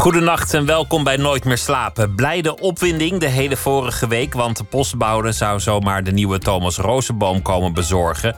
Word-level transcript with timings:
Goedenacht 0.00 0.54
en 0.54 0.66
welkom 0.66 1.04
bij 1.04 1.16
Nooit 1.16 1.44
meer 1.44 1.58
slapen. 1.58 2.14
Blijde 2.14 2.58
opwinding 2.58 3.20
de 3.20 3.26
hele 3.26 3.56
vorige 3.56 4.08
week, 4.08 4.34
want 4.34 4.56
de 4.56 4.64
postbode 4.64 5.32
zou 5.32 5.60
zomaar 5.60 6.04
de 6.04 6.12
nieuwe 6.12 6.38
Thomas 6.38 6.76
Rozenboom 6.76 7.42
komen 7.42 7.72
bezorgen. 7.72 8.36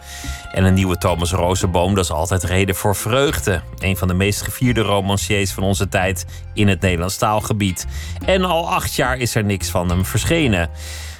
En 0.53 0.65
een 0.65 0.75
nieuwe 0.75 0.99
Thomas 0.99 1.33
Rozenboom, 1.33 1.95
dat 1.95 2.05
is 2.05 2.11
altijd 2.11 2.43
reden 2.43 2.75
voor 2.75 2.97
vreugde. 2.97 3.63
Een 3.79 3.97
van 3.97 4.09
de 4.09 4.15
meest 4.15 4.43
gevierde 4.43 4.81
romanciers 4.81 5.53
van 5.53 5.63
onze 5.63 5.89
tijd 5.89 6.27
in 6.55 6.69
het 6.69 6.81
Nederlands 6.81 7.17
taalgebied. 7.17 7.87
En 8.25 8.45
al 8.45 8.71
acht 8.71 8.95
jaar 8.95 9.19
is 9.19 9.35
er 9.35 9.45
niks 9.45 9.69
van 9.69 9.89
hem 9.89 10.05
verschenen. 10.05 10.71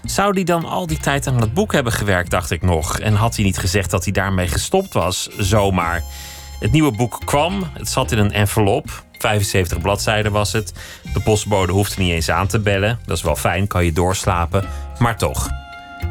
Zou 0.05 0.33
hij 0.35 0.45
dan 0.45 0.65
al 0.65 0.87
die 0.87 0.99
tijd 0.99 1.27
aan 1.27 1.41
het 1.41 1.55
boek 1.55 1.73
hebben 1.73 1.93
gewerkt, 1.93 2.31
dacht 2.31 2.51
ik 2.51 2.63
nog. 2.63 2.99
En 2.99 3.15
had 3.15 3.37
hij 3.37 3.45
niet 3.45 3.59
gezegd 3.59 3.91
dat 3.91 4.05
hij 4.05 4.13
daarmee 4.13 4.49
gestopt 4.49 4.93
was, 4.93 5.29
zomaar. 5.37 6.03
Het 6.63 6.73
nieuwe 6.73 6.93
boek 6.93 7.21
kwam, 7.25 7.63
het 7.73 7.89
zat 7.89 8.13
in 8.13 8.19
een 8.19 8.33
envelop. 8.33 9.05
75 9.19 9.81
bladzijden 9.81 10.33
was 10.33 10.53
het. 10.53 10.73
De 11.13 11.21
postbode 11.21 11.73
hoefde 11.73 12.03
niet 12.03 12.13
eens 12.13 12.31
aan 12.31 12.47
te 12.47 12.59
bellen. 12.59 12.99
Dat 13.07 13.17
is 13.17 13.23
wel 13.23 13.37
fijn, 13.37 13.67
kan 13.67 13.85
je 13.85 13.93
doorslapen. 13.93 14.65
Maar 14.99 15.17
toch. 15.17 15.49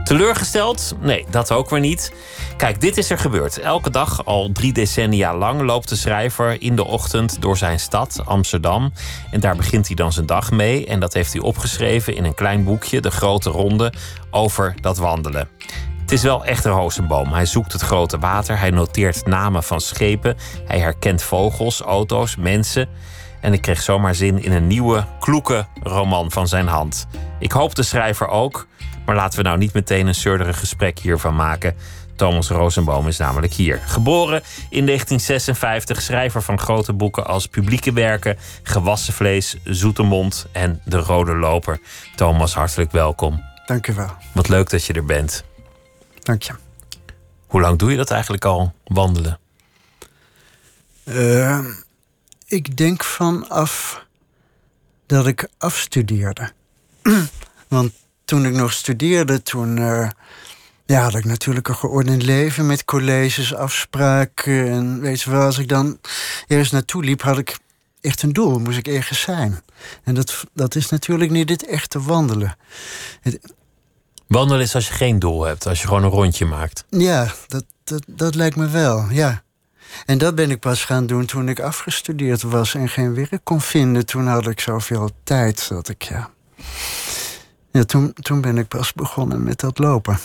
Teleurgesteld? 0.04 0.96
Nee, 1.00 1.26
dat 1.30 1.52
ook 1.52 1.70
weer 1.70 1.80
niet. 1.80 2.14
Kijk, 2.58 2.82
dit 2.82 2.98
is 2.98 3.10
er 3.10 3.18
gebeurd. 3.18 3.60
Elke 3.60 3.90
dag, 3.90 4.26
al 4.26 4.52
drie 4.52 4.74
decennia 4.74 5.38
lang, 5.38 5.62
loopt 5.62 5.90
de 5.90 5.96
schrijver 5.96 6.62
in 6.62 6.76
de 6.76 6.86
ochtend 6.86 7.42
door 7.42 7.58
zijn 7.58 7.80
stad, 7.80 8.22
Amsterdam. 8.26 8.94
En 9.32 9.40
daar 9.40 9.56
begint 9.56 9.88
hij 9.88 9.96
dan 9.96 10.14
zijn 10.14 10.26
dag 10.26 10.52
mee. 10.52 10.86
En 10.86 11.00
dat 11.00 11.14
heeft 11.14 11.34
hij 11.34 11.42
opgeschreven 11.42 12.16
in 12.16 12.24
een 12.24 12.36
klein 12.36 12.64
boekje, 12.64 13.02
De 13.02 13.12
Grote 13.12 13.50
Ronde, 13.50 13.94
over 14.32 14.76
dat 14.82 14.98
wandelen. 14.98 15.50
Het 16.12 16.20
is 16.20 16.26
wel 16.26 16.46
echt 16.46 16.66
een 16.66 16.72
rozenboom. 16.72 17.34
Hij 17.34 17.46
zoekt 17.46 17.72
het 17.72 17.82
grote 17.82 18.18
water, 18.18 18.60
hij 18.60 18.70
noteert 18.70 19.26
namen 19.26 19.64
van 19.64 19.82
schepen, 19.82 20.38
hij 20.66 20.80
herkent 20.80 21.24
vogels, 21.24 21.82
auto's, 21.82 22.36
mensen. 22.36 22.90
En 23.42 23.54
ik 23.54 23.62
kreeg 23.62 23.82
zomaar 23.82 24.16
zin 24.16 24.44
in 24.44 24.52
een 24.52 24.68
nieuwe, 24.68 25.06
kloeke 25.20 25.66
roman 25.84 26.32
van 26.32 26.48
zijn 26.48 26.68
hand. 26.68 27.08
Ik 27.40 27.52
hoop 27.52 27.76
de 27.76 27.84
schrijver 27.84 28.28
ook, 28.28 28.68
maar 29.06 29.16
laten 29.16 29.38
we 29.38 29.46
nou 29.46 29.58
niet 29.58 29.74
meteen 29.74 30.08
een 30.08 30.16
zeurderig 30.16 30.60
gesprek 30.60 31.00
hiervan 31.00 31.36
maken. 31.36 31.76
Thomas 32.16 32.50
Rosenboom 32.50 33.08
is 33.08 33.18
namelijk 33.18 33.54
hier. 33.54 33.82
Geboren 33.86 34.42
in 34.70 34.86
1956, 34.86 36.02
schrijver 36.02 36.42
van 36.42 36.60
grote 36.60 36.94
boeken 36.94 37.26
als 37.26 37.48
Publieke 37.48 37.94
Werken, 37.94 38.38
Gewassen 38.64 39.14
Vlees, 39.14 39.58
Zoete 39.64 40.04
Mond 40.04 40.48
en 40.52 40.82
De 40.86 40.98
Rode 40.98 41.36
Loper. 41.36 41.80
Thomas, 42.16 42.54
hartelijk 42.54 42.92
welkom. 42.92 43.44
Dank 43.66 43.88
u 43.88 43.94
wel. 43.94 44.12
Wat 44.34 44.50
leuk 44.50 44.70
dat 44.70 44.86
je 44.86 44.94
er 44.94 45.06
bent. 45.06 45.50
Dank 46.24 46.42
je. 46.42 46.54
Hoe 47.48 47.62
lang 47.62 47.80
doe 47.80 47.92
je 47.92 47.98
dat 47.98 48.12
eigenlijk 48.12 48.46
al, 48.46 48.74
wandelen? 48.84 49.40
Uh, 51.04 51.66
ik 52.46 52.78
denk 52.78 53.04
vanaf 53.04 54.06
dat 55.06 55.28
ik 55.28 55.48
afstudeerde. 55.58 56.52
Want 57.68 57.92
toen 58.26 58.46
ik 58.46 58.54
nog 58.54 58.74
studeerde, 58.74 59.42
toen 59.42 59.78
uh, 59.78 60.10
ja, 60.86 61.02
had 61.02 61.16
ik 61.16 61.26
natuurlijk 61.26 61.68
een 61.68 61.76
geordend 61.76 62.24
leven 62.24 62.66
met 62.66 62.86
colleges, 62.86 63.54
afspraken. 63.54 64.70
En 64.70 65.02
weet 65.02 65.22
je 65.22 65.30
wel, 65.30 65.42
als 65.42 65.58
ik 65.58 65.68
dan 65.68 66.00
ergens 66.48 66.72
naartoe 66.72 67.04
liep, 67.04 67.22
had 67.22 67.38
ik 67.38 67.58
echt 68.02 68.24
een 68.24 68.34
doel. 68.34 68.60
Moest 68.60 68.78
ik 68.78 68.88
ergens 68.88 69.22
zijn. 69.22 69.62
En 70.04 70.14
dat, 70.14 70.44
dat 70.54 70.76
is 70.76 70.90
natuurlijk 70.90 71.32
niet 71.32 71.50
het 71.50 71.66
echte 71.66 72.02
wandelen. 72.02 72.58
Het, 73.22 73.54
Wandelen 74.32 74.62
is 74.62 74.76
als 74.76 74.88
je 74.88 74.94
geen 74.94 75.20
doel 75.20 75.44
hebt, 75.44 75.68
als 75.68 75.82
je 75.82 75.88
gewoon 75.88 76.04
een 76.04 76.10
rondje 76.10 76.46
maakt. 76.46 76.86
Ja, 76.90 77.34
dat, 77.48 77.66
dat, 77.84 78.04
dat 78.08 78.36
lijkt 78.36 78.56
me 78.56 78.70
wel, 78.70 79.10
ja. 79.10 79.44
En 80.06 80.18
dat 80.18 80.36
ben 80.36 80.52
ik 80.52 80.60
pas 80.60 80.86
gaan 80.86 81.06
doen 81.06 81.26
toen 81.26 81.50
ik 81.50 81.60
afgestudeerd 81.60 82.42
was 82.42 82.74
en 82.74 82.90
geen 82.90 83.14
werk 83.14 83.40
kon 83.44 83.62
vinden. 83.62 84.06
Toen 84.06 84.28
had 84.28 84.48
ik 84.48 84.60
zoveel 84.60 85.10
tijd 85.24 85.68
dat 85.70 85.90
ik, 85.90 86.02
ja. 86.02 86.30
Ja, 87.72 87.84
toen, 87.84 88.14
toen 88.14 88.42
ben 88.42 88.58
ik 88.58 88.68
pas 88.68 88.94
begonnen 88.94 89.44
met 89.44 89.60
dat 89.60 89.80
lopen. 89.80 90.20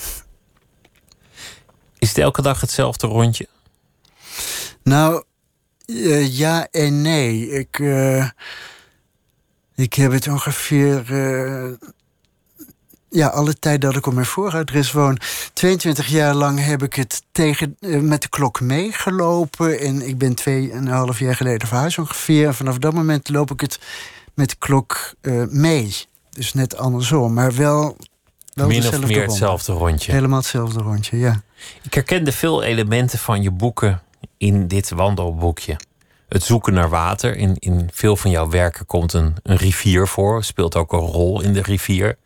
Is 1.99 2.07
het 2.07 2.17
elke 2.17 2.41
dag 2.41 2.61
hetzelfde 2.61 3.07
rondje? 3.07 3.47
Nou, 4.83 5.23
uh, 5.85 6.37
ja 6.37 6.67
en 6.71 7.01
nee. 7.01 7.49
Ik, 7.49 7.79
uh, 7.79 8.29
ik 9.75 9.93
heb 9.93 10.11
het 10.11 10.27
ongeveer. 10.27 11.11
Uh, 11.11 11.73
ja, 13.17 13.27
alle 13.27 13.59
tijd 13.59 13.81
dat 13.81 13.95
ik 13.95 14.05
op 14.05 14.13
mijn 14.13 14.25
vooradres 14.25 14.91
woon. 14.91 15.17
22 15.53 16.07
jaar 16.07 16.33
lang 16.33 16.65
heb 16.65 16.83
ik 16.83 16.93
het 16.93 17.23
tegen, 17.31 17.77
met 17.79 18.21
de 18.21 18.29
klok 18.29 18.61
meegelopen. 18.61 19.79
En 19.79 20.07
ik 20.07 20.17
ben 20.17 20.35
tweeënhalf 20.35 21.19
jaar 21.19 21.35
geleden 21.35 21.67
verhuisd 21.67 21.97
ongeveer. 21.97 22.47
En 22.47 22.55
vanaf 22.55 22.77
dat 22.77 22.93
moment 22.93 23.29
loop 23.29 23.51
ik 23.51 23.61
het 23.61 23.79
met 24.33 24.49
de 24.49 24.55
klok 24.59 25.13
uh, 25.21 25.43
mee. 25.49 25.95
Dus 26.29 26.53
net 26.53 26.77
andersom, 26.77 27.33
maar 27.33 27.55
wel. 27.55 27.97
wel 28.53 28.67
Min 28.67 28.87
of 28.87 29.07
meer 29.07 29.21
hetzelfde 29.21 29.71
rondje. 29.71 30.11
Helemaal 30.11 30.39
hetzelfde 30.39 30.79
rondje, 30.79 31.17
ja. 31.17 31.41
Ik 31.83 31.93
herkende 31.93 32.31
veel 32.31 32.63
elementen 32.63 33.19
van 33.19 33.41
je 33.41 33.51
boeken 33.51 34.01
in 34.37 34.67
dit 34.67 34.89
wandelboekje. 34.89 35.75
Het 36.29 36.43
zoeken 36.43 36.73
naar 36.73 36.89
water. 36.89 37.35
In, 37.35 37.55
in 37.59 37.89
veel 37.93 38.15
van 38.15 38.31
jouw 38.31 38.49
werken 38.49 38.85
komt 38.85 39.13
een, 39.13 39.35
een 39.43 39.55
rivier 39.55 40.07
voor. 40.07 40.43
Speelt 40.43 40.75
ook 40.75 40.93
een 40.93 40.99
rol 40.99 41.41
in 41.41 41.53
de 41.53 41.61
rivier 41.61 42.17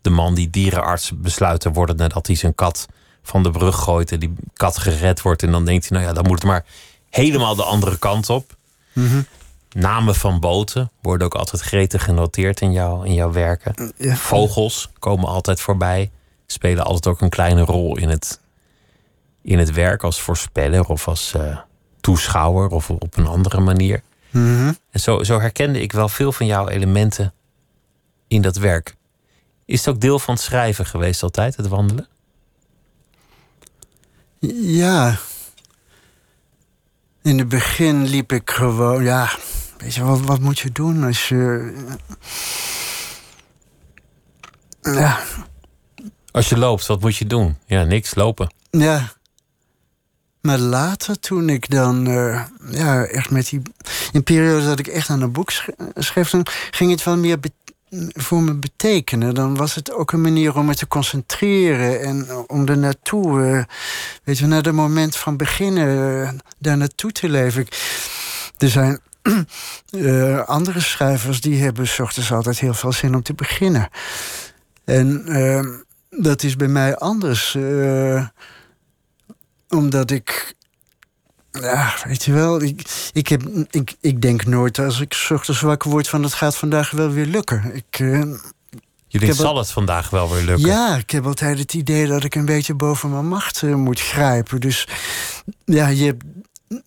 de 0.00 0.10
man 0.10 0.34
die 0.34 0.50
dierenarts 0.50 1.12
besluit 1.14 1.60
te 1.60 1.70
worden 1.70 1.96
nadat 1.96 2.26
hij 2.26 2.36
zijn 2.36 2.54
kat 2.54 2.88
van 3.22 3.42
de 3.42 3.50
brug 3.50 3.76
gooit 3.76 4.12
en 4.12 4.18
die 4.18 4.32
kat 4.54 4.78
gered 4.78 5.22
wordt. 5.22 5.42
En 5.42 5.50
dan 5.50 5.64
denkt 5.64 5.88
hij, 5.88 5.98
nou 5.98 6.10
ja, 6.10 6.14
dan 6.14 6.26
moet 6.26 6.38
het 6.38 6.48
maar 6.48 6.64
helemaal 7.10 7.54
de 7.54 7.62
andere 7.62 7.98
kant 7.98 8.30
op. 8.30 8.56
Mhm. 8.92 9.22
Namen 9.72 10.14
van 10.14 10.40
boten 10.40 10.90
worden 11.02 11.26
ook 11.26 11.34
altijd 11.34 11.62
gretig 11.62 12.04
genoteerd 12.04 12.60
in, 12.60 12.72
jou, 12.72 13.06
in 13.06 13.14
jouw 13.14 13.32
werken. 13.32 13.92
Ja. 13.96 14.16
Vogels 14.16 14.90
komen 14.98 15.28
altijd 15.28 15.60
voorbij, 15.60 16.10
spelen 16.46 16.84
altijd 16.84 17.06
ook 17.06 17.20
een 17.20 17.28
kleine 17.28 17.64
rol 17.64 17.96
in 17.96 18.08
het, 18.08 18.40
in 19.42 19.58
het 19.58 19.72
werk 19.72 20.02
als 20.02 20.20
voorspeller 20.20 20.88
of 20.88 21.08
als 21.08 21.32
uh, 21.36 21.58
toeschouwer 22.00 22.68
of 22.68 22.90
op 22.90 23.16
een 23.16 23.26
andere 23.26 23.60
manier. 23.60 24.02
Mhm. 24.30 24.72
En 24.90 25.00
zo, 25.00 25.22
zo 25.22 25.40
herkende 25.40 25.80
ik 25.80 25.92
wel 25.92 26.08
veel 26.08 26.32
van 26.32 26.46
jouw 26.46 26.68
elementen 26.68 27.32
in 28.28 28.42
dat 28.42 28.56
werk. 28.56 28.94
Is 29.70 29.84
het 29.84 29.94
ook 29.94 30.00
deel 30.00 30.18
van 30.18 30.34
het 30.34 30.42
schrijven 30.42 30.86
geweest 30.86 31.22
altijd, 31.22 31.56
het 31.56 31.66
wandelen? 31.66 32.08
Ja. 34.60 35.18
In 37.22 37.38
het 37.38 37.48
begin 37.48 38.06
liep 38.06 38.32
ik 38.32 38.50
gewoon, 38.50 39.02
ja, 39.02 39.30
weet 39.78 39.94
je, 39.94 40.02
wat, 40.02 40.20
wat 40.20 40.40
moet 40.40 40.58
je 40.58 40.72
doen 40.72 41.04
als 41.04 41.28
je. 41.28 41.72
Ja. 44.82 45.20
Als 46.30 46.48
je 46.48 46.58
loopt, 46.58 46.86
wat 46.86 47.00
moet 47.00 47.16
je 47.16 47.26
doen? 47.26 47.56
Ja, 47.66 47.84
niks, 47.84 48.14
lopen. 48.14 48.54
Ja. 48.70 49.12
Maar 50.40 50.58
later, 50.58 51.20
toen 51.20 51.48
ik 51.48 51.70
dan, 51.70 52.08
uh, 52.08 52.44
ja, 52.70 53.04
echt 53.04 53.30
met 53.30 53.48
die. 53.48 53.62
In 54.12 54.22
periode 54.22 54.64
dat 54.64 54.78
ik 54.78 54.86
echt 54.86 55.10
aan 55.10 55.22
een 55.22 55.32
boek 55.32 55.52
schreef, 55.94 56.30
dan 56.30 56.46
ging 56.70 56.90
het 56.90 57.04
wel 57.04 57.16
meer 57.16 57.40
voor 58.12 58.42
me 58.42 58.54
betekenen. 58.54 59.34
Dan 59.34 59.56
was 59.56 59.74
het 59.74 59.92
ook 59.92 60.12
een 60.12 60.20
manier 60.20 60.56
om 60.56 60.66
me 60.66 60.74
te 60.74 60.88
concentreren 60.88 62.00
en 62.00 62.28
om 62.46 62.68
er 62.68 62.78
naartoe, 62.78 63.40
uh, 63.40 63.64
weet 64.24 64.38
je, 64.38 64.46
naar 64.46 64.62
het 64.62 64.74
moment 64.74 65.16
van 65.16 65.36
beginnen, 65.36 65.88
uh, 65.88 66.30
daar 66.58 66.76
naartoe 66.76 67.12
te 67.12 67.28
leven. 67.28 67.66
Er 68.58 68.68
zijn 68.68 69.00
uh, 69.90 70.40
andere 70.58 70.80
schrijvers 70.80 71.40
die 71.40 71.62
hebben 71.62 71.88
s 71.88 72.30
altijd 72.30 72.58
heel 72.58 72.74
veel 72.74 72.92
zin 72.92 73.14
om 73.14 73.22
te 73.22 73.34
beginnen. 73.34 73.88
En 74.84 75.24
dat 76.10 76.42
is 76.42 76.56
bij 76.56 76.68
mij 76.68 76.96
anders. 76.96 77.58
omdat 79.68 80.10
ik 80.10 80.54
ja, 81.50 81.94
weet 82.04 82.24
je 82.24 82.32
wel, 82.32 82.62
ik, 82.62 83.10
ik, 83.12 83.28
heb, 83.28 83.42
ik, 83.70 83.94
ik 84.00 84.22
denk 84.22 84.44
nooit 84.44 84.78
als 84.78 85.00
ik 85.00 85.26
ochtends 85.30 85.60
wakker 85.60 85.90
word 85.90 86.08
van 86.08 86.22
het 86.22 86.34
gaat 86.34 86.56
vandaag 86.56 86.90
wel 86.90 87.10
weer 87.10 87.26
lukken. 87.26 87.74
Ik, 87.74 87.98
uh, 87.98 88.22
je 89.06 89.18
denkt, 89.18 89.36
zal 89.36 89.56
het 89.56 89.70
vandaag 89.70 90.10
wel 90.10 90.30
weer 90.30 90.42
lukken? 90.42 90.66
Ja, 90.66 90.96
ik 90.96 91.10
heb 91.10 91.26
altijd 91.26 91.58
het 91.58 91.74
idee 91.74 92.06
dat 92.06 92.24
ik 92.24 92.34
een 92.34 92.44
beetje 92.44 92.74
boven 92.74 93.10
mijn 93.10 93.28
macht 93.28 93.62
uh, 93.62 93.74
moet 93.74 94.00
grijpen. 94.00 94.60
Dus 94.60 94.88
ja, 95.64 95.88
je 95.88 96.04
hebt 96.04 96.24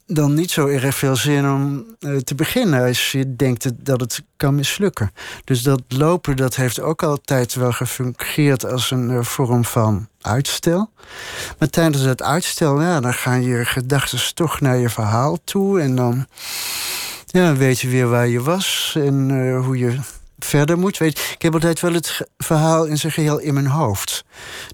dan 0.06 0.33
niet 0.33 0.51
zo 0.51 0.68
erg 0.68 0.95
veel 0.95 1.15
zin 1.15 1.50
om 1.50 1.85
uh, 2.00 2.18
te 2.18 2.35
beginnen 2.35 2.88
als 2.88 3.12
je 3.12 3.35
denkt 3.35 3.85
dat 3.85 4.00
het 4.00 4.24
kan 4.38 4.56
mislukken. 4.56 5.12
Dus 5.44 5.62
dat 5.62 5.81
lopen 5.88 6.35
dat 6.35 6.56
heeft 6.56 6.80
ook 6.80 7.03
altijd 7.03 7.53
wel 7.53 7.71
gefungeerd 7.71 8.65
als 8.65 8.91
een 8.91 9.09
uh, 9.09 9.24
vorm 9.24 9.65
van 9.65 10.07
uitstel. 10.21 10.89
Maar 11.59 11.69
tijdens 11.69 12.03
het 12.03 12.21
uitstel, 12.21 12.81
ja, 12.81 13.00
dan 13.00 13.13
gaan 13.13 13.44
je 13.44 13.65
gedachten 13.65 14.33
toch 14.33 14.62
naar 14.62 14.77
je 14.77 14.89
verhaal 14.89 15.38
toe. 15.44 15.81
En 15.81 15.95
dan 15.95 16.27
Ja, 17.25 17.56
weet 17.56 17.79
je 17.79 17.88
weer 17.88 18.07
waar 18.07 18.27
je 18.27 18.41
was 18.41 18.94
en 18.97 19.31
eh, 19.31 19.65
hoe 19.65 19.77
je 19.77 20.00
verder 20.43 20.77
moet. 20.77 20.97
Weet, 20.97 21.31
ik 21.33 21.41
heb 21.41 21.53
altijd 21.53 21.79
wel 21.79 21.93
het 21.93 22.21
verhaal 22.37 22.85
in 22.85 22.97
zijn 22.97 23.11
geheel 23.11 23.39
in 23.39 23.53
mijn 23.53 23.67
hoofd. 23.67 24.23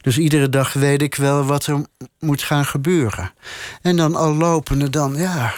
Dus 0.02 0.18
iedere 0.18 0.50
dag 0.50 0.74
weet 0.74 1.02
ik 1.02 1.16
wel 1.16 1.44
wat 1.46 1.66
er 1.66 1.86
moet 2.20 2.42
gaan 2.42 2.66
gebeuren. 2.66 3.34
En 3.82 3.96
dan 3.96 4.16
al 4.16 4.36
lopende 4.36 4.90
dan, 4.90 5.16
ja... 5.16 5.54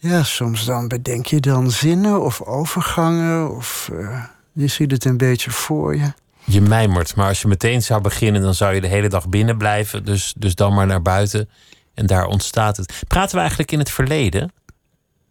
Ja, 0.00 0.22
soms 0.22 0.64
dan 0.64 0.88
bedenk 0.88 1.26
je 1.26 1.40
dan 1.40 1.70
zinnen 1.70 2.22
of 2.22 2.42
overgangen... 2.42 3.56
of 3.56 3.90
uh, 3.92 4.24
je 4.52 4.66
ziet 4.66 4.90
het 4.90 5.04
een 5.04 5.16
beetje 5.16 5.50
voor 5.50 5.96
je. 5.96 6.12
Je 6.44 6.60
mijmert, 6.60 7.16
maar 7.16 7.28
als 7.28 7.42
je 7.42 7.48
meteen 7.48 7.82
zou 7.82 8.00
beginnen... 8.00 8.42
dan 8.42 8.54
zou 8.54 8.74
je 8.74 8.80
de 8.80 8.86
hele 8.86 9.08
dag 9.08 9.28
binnen 9.28 9.58
blijven. 9.58 10.04
Dus, 10.04 10.34
dus 10.36 10.54
dan 10.54 10.74
maar 10.74 10.86
naar 10.86 11.02
buiten 11.02 11.48
en 11.94 12.06
daar 12.06 12.26
ontstaat 12.26 12.76
het. 12.76 13.02
Praten 13.08 13.34
we 13.34 13.40
eigenlijk 13.40 13.72
in 13.72 13.78
het 13.78 13.90
verleden? 13.90 14.52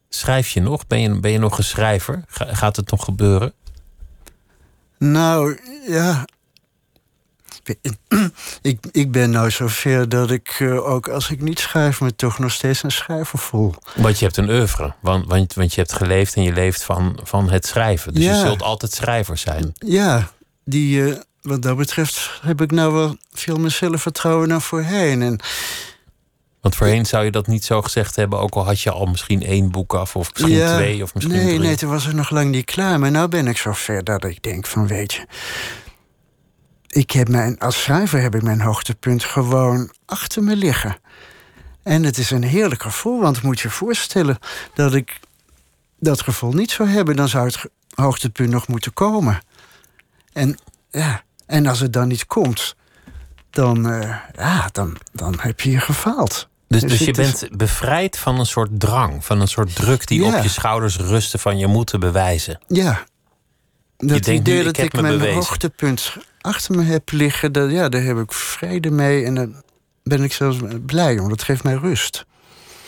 Schrijf 0.10 0.50
je 0.50 0.62
nog? 0.62 0.88
Ben 0.88 1.02
je, 1.02 1.20
ben 1.20 1.32
je 1.32 1.38
nog 1.38 1.58
een 1.58 1.64
schrijver? 1.64 2.24
gaat 2.28 2.76
het 2.76 2.92
nog 2.92 3.04
gebeuren? 3.04 3.54
Nou, 4.98 5.60
ja. 5.88 6.26
Ik, 8.62 8.80
ik 8.92 9.12
ben 9.12 9.30
nou 9.30 9.52
zover 9.52 10.10
dat 10.10 10.32
ik 10.32 10.60
uh, 10.60 10.88
ook 10.90 11.10
als 11.10 11.30
ik 11.30 11.42
niet 11.42 11.60
schrijf, 11.60 12.02
me 12.02 12.16
toch 12.16 12.40
nog 12.40 12.52
steeds 12.52 12.84
een 12.84 12.92
schrijver 12.92 13.40
voel. 13.40 13.74
Want 13.96 14.20
je 14.20 14.26
hebt 14.26 14.38
een 14.38 14.50
oeuvre. 14.50 14.94
Want, 15.00 15.28
want, 15.28 15.54
want 15.54 15.74
je 15.74 15.82
hebt 15.82 15.94
geleefd 15.94 16.36
en 16.36 16.44
je 16.44 16.54
leeft 16.54 16.84
van, 16.84 17.20
van 17.24 17.50
het 17.50 17.66
schrijven. 17.66 18.14
Dus 18.14 18.24
je 18.24 18.36
zult 18.36 18.62
altijd 18.62 18.92
schrijver 18.92 19.38
zijn. 19.38 19.74
Ja, 19.74 20.32
die, 20.64 21.00
uh, 21.00 21.16
wat 21.42 21.62
dat 21.62 21.78
betreft 21.78 22.40
heb 22.42 22.62
ik 22.62 22.72
nou 22.72 22.94
wel 22.94 23.18
veel 23.32 23.58
meer 23.58 23.72
zelfvertrouwen 23.72 24.50
dan 24.50 24.62
voorheen. 24.62 25.22
En 25.22 25.40
want 26.62 26.76
voorheen 26.76 27.06
zou 27.06 27.26
je 27.26 27.32
dat 27.32 27.48
niet 27.48 27.66
zo 27.66 27.82
gezegd 27.82 28.16
hebben, 28.16 28.40
ook 28.40 28.54
al 28.54 28.66
had 28.66 28.82
je 28.82 28.92
al 28.92 29.06
misschien 29.06 29.44
één 29.44 29.72
boek 29.72 29.94
af, 29.94 30.16
of 30.16 30.34
misschien 30.34 30.68
twee, 30.68 31.04
of 31.04 31.14
misschien 31.14 31.36
nee, 31.36 31.46
drie. 31.46 31.60
Nee, 31.60 31.76
toen 31.76 31.90
was 31.90 32.06
het 32.06 32.16
nog 32.16 32.30
lang 32.30 32.52
niet 32.52 32.66
klaar. 32.66 33.00
Maar 33.00 33.12
nu 33.12 33.28
ben 33.28 33.48
ik 33.48 33.58
zo 33.58 33.74
ver 33.74 34.04
dat 34.04 34.24
ik 34.24 34.44
denk 34.44 34.66
van, 34.66 34.88
weet 34.88 35.14
je... 35.14 35.26
Ik 36.88 37.12
heb 37.12 37.30
mijn, 37.30 37.60
als 37.60 37.82
schrijver 37.82 38.22
heb 38.22 38.36
ik 38.36 38.42
mijn 38.42 38.62
hoogtepunt 38.62 39.24
gewoon 39.24 39.92
achter 40.06 40.44
me 40.44 40.56
liggen. 40.56 40.98
En 41.84 42.04
het 42.04 42.18
is 42.18 42.32
een 42.32 42.44
heerlijk 42.44 42.82
gevoel, 42.82 43.22
want 43.22 43.42
moet 43.42 43.60
je 43.60 43.70
voorstellen 43.70 44.38
dat 44.74 44.94
ik 44.94 45.20
dat 46.00 46.22
gevoel 46.22 46.52
niet 46.52 46.72
zou 46.72 46.90
hebben, 46.90 47.16
dan 47.16 47.30
zou 47.30 47.46
het 47.46 47.60
hoogtepunt 47.94 48.50
nog 48.50 48.68
moeten 48.68 48.94
komen. 48.94 49.42
En 50.34 50.58
ja, 50.92 51.24
en 51.46 51.68
als 51.68 51.80
het 51.80 51.94
dan 51.94 52.08
niet 52.08 52.26
komt, 52.26 52.76
dan, 53.58 53.92
uh, 53.92 54.16
ja, 54.36 54.70
dan, 54.72 54.98
dan 55.14 55.36
heb 55.40 55.62
je 55.62 55.72
je 55.72 55.80
gefaald. 55.80 56.48
Dus, 56.68 56.82
dus, 56.82 56.92
dus 56.92 57.00
je 57.00 57.12
bent 57.12 57.48
bevrijd 57.52 58.18
van 58.18 58.40
een 58.40 58.46
soort 58.46 58.80
drang, 58.80 59.26
van 59.26 59.42
een 59.42 59.48
soort 59.48 59.76
druk 59.76 60.08
die 60.08 60.24
op 60.24 60.44
je 60.44 60.50
schouders 60.50 60.98
rustte 60.98 61.38
van 61.38 61.58
je 61.58 61.68
moeten 61.68 62.00
bewijzen. 62.00 62.60
Ja. 62.68 63.04
Dat 63.98 64.26
je 64.26 64.34
idee 64.34 64.64
dat 64.64 64.78
ik, 64.78 64.84
ik 64.84 65.02
mijn 65.02 65.18
bewezen. 65.18 65.36
hoogtepunt 65.36 66.18
achter 66.42 66.76
me 66.76 66.84
heb 66.84 67.12
liggen, 67.12 67.52
dat, 67.52 67.72
ja, 67.72 67.90
daar 67.90 68.02
heb 68.02 68.18
ik 68.18 68.34
vrede 68.34 68.92
mee 68.92 69.26
en 69.26 69.36
daar 69.36 69.48
ben 70.04 70.24
ik 70.24 70.34
zelfs 70.34 70.58
blij 70.86 71.20
om. 71.20 71.30
Dat 71.30 71.44
geeft 71.44 71.64
mij 71.64 71.76
rust. 71.76 72.26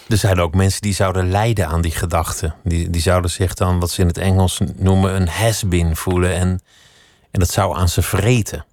Er 0.07 0.17
zijn 0.17 0.39
ook 0.39 0.55
mensen 0.55 0.81
die 0.81 0.93
zouden 0.93 1.31
lijden 1.31 1.67
aan 1.67 1.81
die 1.81 1.91
gedachten. 1.91 2.55
Die, 2.63 2.89
die 2.89 3.01
zouden 3.01 3.31
zich 3.31 3.53
dan, 3.53 3.79
wat 3.79 3.91
ze 3.91 4.01
in 4.01 4.07
het 4.07 4.17
Engels 4.17 4.59
noemen, 4.75 5.15
een 5.15 5.27
has-been 5.27 5.95
voelen. 5.95 6.33
En, 6.35 6.61
en 7.31 7.39
dat 7.39 7.51
zou 7.51 7.77
aan 7.77 7.89
ze 7.89 8.01
vreten. 8.01 8.65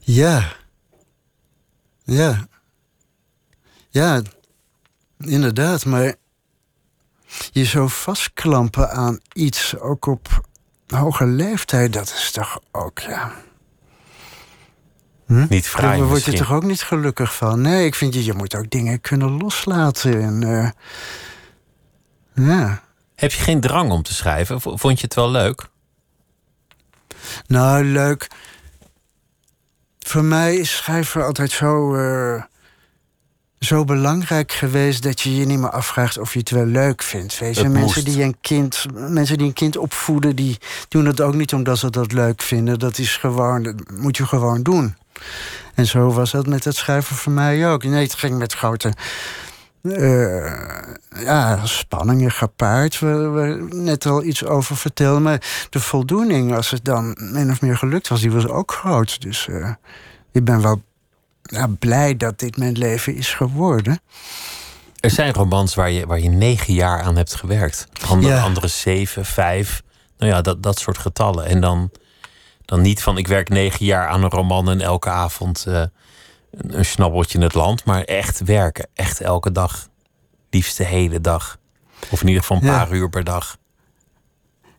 Ja. 0.00 0.58
Ja. 2.10 2.48
Ja, 3.88 4.22
inderdaad, 5.18 5.84
maar 5.84 6.14
je 7.50 7.64
zo 7.64 7.88
vastklampen 7.88 8.90
aan 8.90 9.20
iets, 9.32 9.78
ook 9.78 10.06
op 10.06 10.48
hoge 10.86 11.26
leeftijd, 11.26 11.92
dat 11.92 12.06
is 12.06 12.30
toch 12.30 12.60
ook, 12.72 12.98
ja. 12.98 13.32
Hm? 15.26 15.46
Niet 15.48 15.66
vrij. 15.66 15.96
Daar 15.98 16.06
word 16.06 16.24
je 16.24 16.32
toch 16.32 16.52
ook 16.52 16.64
niet 16.64 16.82
gelukkig 16.82 17.34
van? 17.34 17.60
Nee, 17.60 17.86
ik 17.86 17.94
vind 17.94 18.14
je, 18.14 18.24
je 18.24 18.34
moet 18.34 18.54
ook 18.54 18.70
dingen 18.70 19.00
kunnen 19.00 19.30
loslaten. 19.30 20.22
En, 20.22 20.42
uh, 20.42 20.70
ja. 22.48 22.82
Heb 23.14 23.32
je 23.32 23.42
geen 23.42 23.60
drang 23.60 23.90
om 23.90 24.02
te 24.02 24.14
schrijven? 24.14 24.60
Vond 24.60 25.00
je 25.00 25.04
het 25.04 25.14
wel 25.14 25.30
leuk? 25.30 25.68
Nou, 27.46 27.84
leuk. 27.84 28.28
Voor 30.10 30.24
mij 30.24 30.56
is 30.56 30.76
schrijven 30.76 31.24
altijd 31.24 31.50
zo. 31.50 31.96
Uh, 31.96 32.42
zo 33.58 33.84
belangrijk 33.84 34.52
geweest 34.52 35.02
dat 35.02 35.20
je 35.20 35.36
je 35.36 35.46
niet 35.46 35.58
meer 35.58 35.70
afvraagt 35.70 36.18
of 36.18 36.32
je 36.32 36.38
het 36.38 36.50
wel 36.50 36.66
leuk 36.66 37.02
vindt. 37.02 37.38
Weet 37.38 37.56
je, 37.56 37.68
mensen 37.68 38.04
die 38.04 38.22
een 38.22 38.36
kind, 38.40 38.86
mensen 38.94 39.38
die 39.38 39.46
een 39.46 39.52
kind 39.52 39.76
opvoeden, 39.76 40.36
die 40.36 40.58
doen 40.88 41.06
het 41.06 41.20
ook 41.20 41.34
niet 41.34 41.52
omdat 41.52 41.78
ze 41.78 41.90
dat 41.90 42.12
leuk 42.12 42.42
vinden. 42.42 42.78
Dat 42.78 42.98
is 42.98 43.16
gewoon, 43.16 43.62
dat 43.62 43.74
moet 43.90 44.16
je 44.16 44.26
gewoon 44.26 44.62
doen. 44.62 44.94
En 45.74 45.86
zo 45.86 46.12
was 46.12 46.30
dat 46.30 46.46
met 46.46 46.64
het 46.64 46.76
schrijven 46.76 47.16
voor 47.16 47.32
mij 47.32 47.72
ook. 47.72 47.84
Nee, 47.84 48.02
het 48.02 48.14
ging 48.14 48.38
met 48.38 48.52
grote 48.52 48.92
uh, 49.82 50.52
ja, 51.18 51.66
spanningen 51.66 52.30
gepaard, 52.30 52.98
waar 52.98 53.34
we 53.34 53.66
net 53.74 54.06
al 54.06 54.24
iets 54.24 54.44
over 54.44 54.76
vertelden. 54.76 55.22
Maar 55.22 55.66
de 55.70 55.80
voldoening, 55.80 56.54
als 56.54 56.70
het 56.70 56.84
dan 56.84 57.16
min 57.20 57.50
of 57.50 57.60
meer 57.60 57.76
gelukt 57.76 58.08
was, 58.08 58.20
die 58.20 58.32
was 58.32 58.46
ook 58.46 58.72
groot. 58.72 59.20
Dus 59.20 59.46
uh, 59.46 59.70
ik 60.32 60.44
ben 60.44 60.62
wel 60.62 60.82
ja, 61.42 61.68
blij 61.78 62.16
dat 62.16 62.38
dit 62.38 62.56
mijn 62.56 62.78
leven 62.78 63.14
is 63.14 63.34
geworden. 63.34 64.00
Er 65.00 65.10
zijn 65.10 65.32
romans 65.32 65.74
waar 65.74 65.90
je, 65.90 66.06
waar 66.06 66.20
je 66.20 66.28
negen 66.28 66.74
jaar 66.74 67.02
aan 67.02 67.16
hebt 67.16 67.34
gewerkt. 67.34 67.86
Andere, 68.08 68.34
ja. 68.34 68.42
andere 68.42 68.68
zeven, 68.68 69.24
vijf. 69.24 69.82
Nou 70.18 70.32
ja, 70.32 70.40
dat, 70.40 70.62
dat 70.62 70.78
soort 70.78 70.98
getallen. 70.98 71.46
En 71.46 71.60
dan, 71.60 71.90
dan 72.64 72.80
niet 72.80 73.02
van 73.02 73.18
ik 73.18 73.26
werk 73.26 73.48
negen 73.48 73.86
jaar 73.86 74.08
aan 74.08 74.22
een 74.22 74.30
roman 74.30 74.70
en 74.70 74.80
elke 74.80 75.10
avond 75.10 75.64
uh, 75.68 75.82
een, 76.50 76.78
een 76.78 76.84
snabbeltje 76.84 77.38
in 77.38 77.44
het 77.44 77.54
land. 77.54 77.84
Maar 77.84 78.02
echt 78.02 78.44
werken. 78.44 78.88
Echt 78.94 79.20
elke 79.20 79.52
dag. 79.52 79.88
Liefst 80.50 80.76
de 80.76 80.84
hele 80.84 81.20
dag. 81.20 81.58
Of 82.10 82.20
in 82.20 82.26
ieder 82.26 82.42
geval 82.42 82.56
een 82.56 82.66
ja. 82.66 82.84
paar 82.84 82.92
uur 82.92 83.08
per 83.08 83.24
dag. 83.24 83.56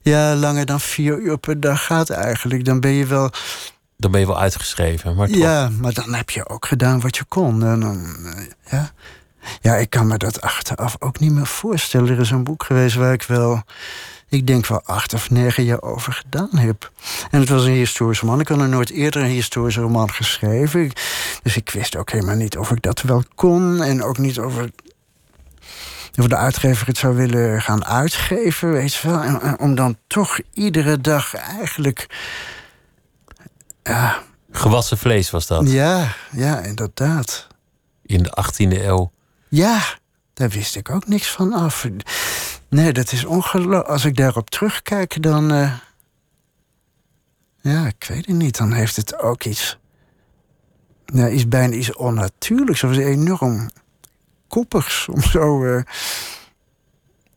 Ja, 0.01 0.35
langer 0.35 0.65
dan 0.65 0.79
vier 0.79 1.17
uur 1.17 1.37
per 1.37 1.59
dag 1.59 1.85
gaat 1.85 2.09
eigenlijk. 2.09 2.65
Dan 2.65 2.79
ben 2.79 2.91
je 2.91 3.05
wel 3.05 3.31
dan 4.01 4.11
ben 4.11 4.19
je 4.19 4.27
wel 4.27 4.39
uitgeschreven. 4.39 5.15
Maar 5.15 5.27
toch. 5.27 5.37
Ja, 5.37 5.69
maar 5.79 5.93
dan 5.93 6.13
heb 6.13 6.29
je 6.29 6.49
ook 6.49 6.65
gedaan 6.65 6.99
wat 6.99 7.17
je 7.17 7.23
kon. 7.23 7.63
En 7.63 7.79
dan, 7.79 8.05
eh, 8.25 8.45
ja. 8.71 8.91
ja, 9.61 9.75
ik 9.75 9.89
kan 9.89 10.07
me 10.07 10.17
dat 10.17 10.41
achteraf 10.41 10.95
ook 10.99 11.19
niet 11.19 11.31
meer 11.31 11.47
voorstellen. 11.47 12.09
Er 12.09 12.19
is 12.19 12.31
een 12.31 12.43
boek 12.43 12.63
geweest 12.63 12.95
waar 12.95 13.13
ik 13.13 13.23
wel, 13.23 13.63
ik 14.31 14.47
denk 14.47 14.65
wel 14.65 14.81
acht 14.85 15.13
of 15.13 15.29
negen 15.29 15.63
jaar 15.63 15.81
over 15.81 16.13
gedaan 16.13 16.57
heb. 16.57 16.91
En 17.31 17.39
het 17.39 17.49
was 17.49 17.65
een 17.65 17.71
historische 17.71 18.25
roman. 18.25 18.39
Ik 18.39 18.47
had 18.47 18.57
nog 18.57 18.67
nooit 18.67 18.89
eerder 18.89 19.21
een 19.21 19.27
historische 19.27 19.81
roman 19.81 20.11
geschreven. 20.11 20.91
Dus 21.43 21.55
ik 21.55 21.69
wist 21.69 21.95
ook 21.95 22.11
helemaal 22.11 22.35
niet 22.35 22.57
of 22.57 22.71
ik 22.71 22.81
dat 22.81 23.01
wel 23.01 23.23
kon. 23.35 23.81
En 23.81 24.03
ook 24.03 24.17
niet 24.17 24.39
of, 24.39 24.53
of 26.19 26.27
de 26.27 26.35
uitgever 26.35 26.87
het 26.87 26.97
zou 26.97 27.15
willen 27.15 27.61
gaan 27.61 27.85
uitgeven. 27.85 28.71
Weet 28.71 28.93
je 28.93 29.07
wel. 29.09 29.21
en 29.21 29.59
om 29.59 29.75
dan 29.75 29.97
toch 30.07 30.39
iedere 30.53 31.01
dag 31.01 31.35
eigenlijk 31.35 32.07
ja. 33.83 34.23
Gewassen 34.51 34.97
vlees 34.97 35.29
was 35.29 35.47
dat? 35.47 35.71
Ja, 35.71 36.15
ja, 36.31 36.59
inderdaad. 36.59 37.47
In 38.05 38.23
de 38.23 38.37
18e 38.43 38.81
eeuw? 38.81 39.11
Ja, 39.47 39.81
daar 40.33 40.49
wist 40.49 40.75
ik 40.75 40.89
ook 40.89 41.07
niks 41.07 41.27
van 41.27 41.53
af. 41.53 41.87
Nee, 42.71 42.91
dat 42.91 43.11
is 43.11 43.25
ongelooflijk. 43.25 43.87
Als 43.87 44.05
ik 44.05 44.15
daarop 44.15 44.49
terugkijk, 44.49 45.23
dan. 45.23 45.53
Uh... 45.53 45.73
Ja, 47.61 47.87
ik 47.87 48.05
weet 48.07 48.25
het 48.25 48.35
niet. 48.35 48.57
Dan 48.57 48.71
heeft 48.71 48.95
het 48.95 49.19
ook 49.19 49.43
iets. 49.43 49.77
Ja, 51.05 51.27
is 51.27 51.47
bijna 51.47 51.75
iets 51.75 51.95
onnatuurlijks. 51.95 52.83
Of 52.83 52.97
enorm 52.97 53.69
koppigs. 54.47 55.07
Om 55.13 55.21
zo. 55.21 55.63
Uh... 55.65 55.81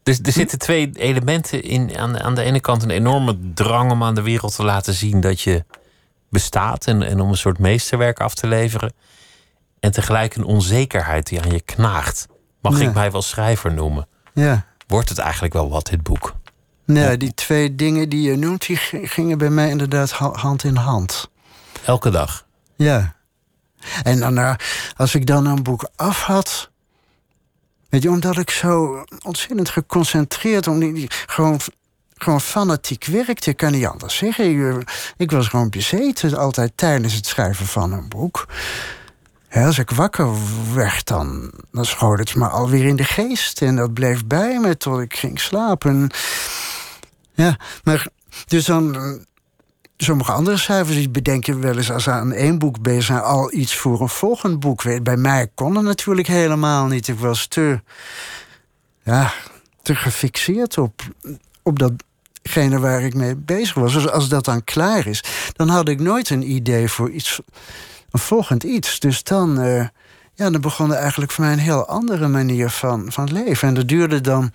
Dus 0.03 0.19
er 0.23 0.33
zitten 0.33 0.59
twee 0.59 0.91
elementen 0.93 1.63
in. 1.63 1.97
Aan 1.97 2.13
de, 2.13 2.23
aan 2.23 2.35
de 2.35 2.43
ene 2.43 2.61
kant 2.61 2.83
een 2.83 2.91
enorme 2.91 3.53
drang 3.55 3.91
om 3.91 4.03
aan 4.03 4.15
de 4.15 4.23
wereld 4.23 4.55
te 4.55 4.65
laten 4.65 4.95
zien 4.95 5.21
dat 5.21 5.41
je 5.41 5.65
bestaat 6.29 6.87
en, 6.87 7.03
en 7.03 7.21
om 7.21 7.29
een 7.29 7.37
soort 7.37 7.59
meesterwerk 7.59 8.21
af 8.21 8.35
te 8.35 8.47
leveren. 8.47 8.93
En 9.81 9.93
tegelijk 9.93 10.35
een 10.35 10.45
onzekerheid 10.45 11.27
die 11.27 11.43
aan 11.43 11.51
je 11.51 11.61
knaagt. 11.61 12.27
Mag 12.61 12.81
ik 12.81 12.95
mij 12.95 13.11
wel 13.11 13.23
schrijver 13.23 13.73
noemen? 13.73 14.09
Ja. 14.35 14.67
Wordt 14.87 15.09
het 15.09 15.19
eigenlijk 15.19 15.53
wel 15.53 15.71
wat, 15.71 15.87
dit 15.87 16.03
boek? 16.03 16.35
Nee, 16.85 17.17
die 17.17 17.35
twee 17.35 17.75
dingen 17.75 18.09
die 18.09 18.23
je 18.23 18.37
noemt, 18.37 18.67
die 18.67 18.77
gingen 19.03 19.39
bij 19.39 19.51
mij 19.51 19.69
inderdaad 19.69 20.11
hand 20.11 20.65
in 20.65 20.77
hand. 20.77 21.31
Elke 21.85 22.11
dag? 22.11 22.47
Ja. 22.77 23.15
En 24.03 24.19
dan, 24.19 24.39
uh, 24.39 24.55
als 24.97 25.15
ik 25.15 25.27
dan 25.27 25.47
een 25.47 25.63
boek 25.63 25.89
af 25.97 26.23
had. 26.23 26.71
Weet 27.89 28.03
je, 28.03 28.11
omdat 28.11 28.39
ik 28.39 28.51
zo 28.51 29.05
ontzettend 29.23 29.69
geconcentreerd 29.69 30.67
om 30.67 30.79
die, 30.79 30.93
die 30.93 31.11
gewoon 31.27 31.61
gewoon 32.15 32.41
fanatiek 32.41 33.05
werkte. 33.05 33.51
Ik 33.51 33.57
kan 33.57 33.73
niet 33.73 33.87
anders 33.87 34.17
zeggen. 34.17 34.79
Ik, 34.79 35.13
ik 35.17 35.31
was 35.31 35.49
gewoon 35.49 35.71
bezeten 35.71 36.39
altijd 36.39 36.73
tijdens 36.75 37.15
het 37.15 37.27
schrijven 37.27 37.67
van 37.67 37.93
een 37.93 38.09
boek. 38.09 38.47
Als 39.63 39.79
ik 39.79 39.91
wakker 39.91 40.29
werd, 40.75 41.07
dan, 41.07 41.53
dan 41.73 41.85
schoot 41.85 42.19
het 42.19 42.35
me 42.35 42.49
alweer 42.49 42.85
in 42.85 42.97
de 42.97 43.05
geest. 43.05 43.63
En 43.63 43.77
dat 43.77 43.93
bleef 43.95 44.27
bij 44.27 44.61
me 44.61 44.77
tot 44.77 45.01
ik 45.01 45.17
ging 45.17 45.41
slapen. 45.41 46.11
Ja, 47.35 47.59
maar 47.85 48.07
dus 48.47 48.65
dan. 48.65 49.23
Sommige 49.97 50.33
andere 50.33 50.57
schrijvers 50.57 50.97
die 50.97 51.11
bedenken 51.11 51.61
wel 51.61 51.77
eens 51.77 51.91
als 51.91 52.03
ze 52.03 52.11
aan 52.11 52.33
één 52.33 52.59
boek 52.59 52.83
bezig 52.83 53.05
zijn, 53.05 53.21
al 53.21 53.53
iets 53.53 53.77
voor 53.77 54.01
een 54.01 54.09
volgend 54.09 54.61
boek. 54.61 55.03
Bij 55.03 55.17
mij 55.17 55.49
kon 55.55 55.77
het 55.77 55.85
natuurlijk 55.85 56.27
helemaal 56.27 56.87
niet. 56.87 57.09
Ik 57.09 57.19
was 57.19 57.47
te, 57.47 57.81
ja, 59.03 59.33
te 59.83 59.95
gefixeerd 59.95 60.79
op, 60.79 61.03
op 61.63 61.79
datgene 61.79 62.79
waar 62.79 63.03
ik 63.03 63.15
mee 63.15 63.37
bezig 63.37 63.75
was. 63.75 63.93
Dus 63.93 64.09
als 64.09 64.29
dat 64.29 64.45
dan 64.45 64.65
klaar 64.65 65.07
is, 65.07 65.25
dan 65.53 65.69
had 65.69 65.89
ik 65.89 66.01
nooit 66.01 66.31
een 66.31 66.51
idee 66.51 66.89
voor 66.89 67.11
iets 67.11 67.41
een 68.15 68.21
volgend 68.21 68.63
iets. 68.63 69.01
Dus 69.01 69.23
dan, 69.23 69.61
uh, 69.61 69.87
ja, 70.35 70.51
dan 70.51 70.61
begon 70.61 70.93
er 70.93 70.99
eigenlijk 70.99 71.33
voor 71.33 71.45
mij 71.45 71.53
een 71.53 71.59
heel 71.59 71.87
andere 71.87 72.29
manier 72.29 72.71
van, 72.71 73.13
van 73.13 73.33
leven. 73.33 73.69
En 73.69 73.75
dat 73.75 73.89
duurde 73.89 74.21
dan 74.21 74.53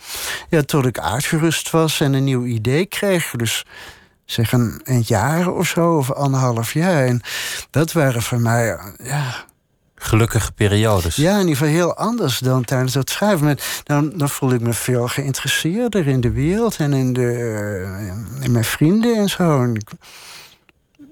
ja, 0.49 0.61
tot 0.61 0.85
ik 0.85 0.99
uitgerust 0.99 1.69
was 1.69 1.99
en 1.99 2.13
een 2.13 2.23
nieuw 2.23 2.45
idee 2.45 2.85
kreeg. 2.85 3.31
Dus 3.31 3.65
zeg 4.25 4.51
een, 4.51 4.81
een 4.83 5.03
jaar 5.05 5.51
of 5.51 5.67
zo, 5.67 5.97
of 5.97 6.11
anderhalf 6.11 6.73
jaar. 6.73 7.05
En 7.05 7.21
dat 7.69 7.91
waren 7.91 8.21
voor 8.21 8.39
mij, 8.39 8.79
ja, 9.03 9.45
gelukkige 9.95 10.51
periodes. 10.51 11.15
Ja, 11.15 11.33
in 11.33 11.39
ieder 11.39 11.55
geval 11.55 11.73
heel 11.73 11.95
anders 11.95 12.39
dan 12.39 12.63
tijdens 12.63 12.93
dat 12.93 13.09
schrijven. 13.09 13.45
Maar 13.45 13.81
dan, 13.83 14.11
dan 14.15 14.29
voelde 14.29 14.55
ik 14.55 14.61
me 14.61 14.73
veel 14.73 15.07
geïnteresseerder 15.07 16.07
in 16.07 16.21
de 16.21 16.31
wereld 16.31 16.77
en 16.77 16.93
in, 16.93 17.13
de, 17.13 17.31
eh, 17.31 18.43
in 18.43 18.51
mijn 18.51 18.63
vrienden 18.63 19.17
en 19.17 19.29
zo. 19.29 19.63
En 19.63 19.77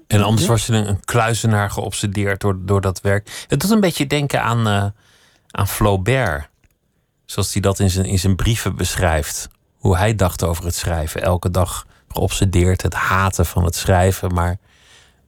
anders 0.08 0.46
was 0.46 0.66
je 0.66 0.72
een, 0.72 0.88
een 0.88 1.04
kluizenaar 1.04 1.70
geobsedeerd 1.70 2.40
door, 2.40 2.56
door 2.60 2.80
dat 2.80 3.00
werk. 3.00 3.44
Het 3.48 3.60
doet 3.60 3.70
een 3.70 3.80
beetje 3.80 4.06
denken 4.06 4.42
aan, 4.42 4.68
uh, 4.68 4.84
aan 5.50 5.68
Flaubert. 5.68 6.48
Zoals 7.24 7.52
hij 7.52 7.62
dat 7.62 7.78
in 7.78 7.90
zijn, 7.90 8.06
in 8.06 8.18
zijn 8.18 8.36
brieven 8.36 8.76
beschrijft. 8.76 9.48
Hoe 9.76 9.96
hij 9.96 10.14
dacht 10.14 10.44
over 10.44 10.64
het 10.64 10.74
schrijven. 10.74 11.22
Elke 11.22 11.50
dag 11.50 11.86
geobsedeerd, 12.08 12.82
het 12.82 12.94
haten 12.94 13.46
van 13.46 13.64
het 13.64 13.74
schrijven. 13.74 14.34
Maar 14.34 14.58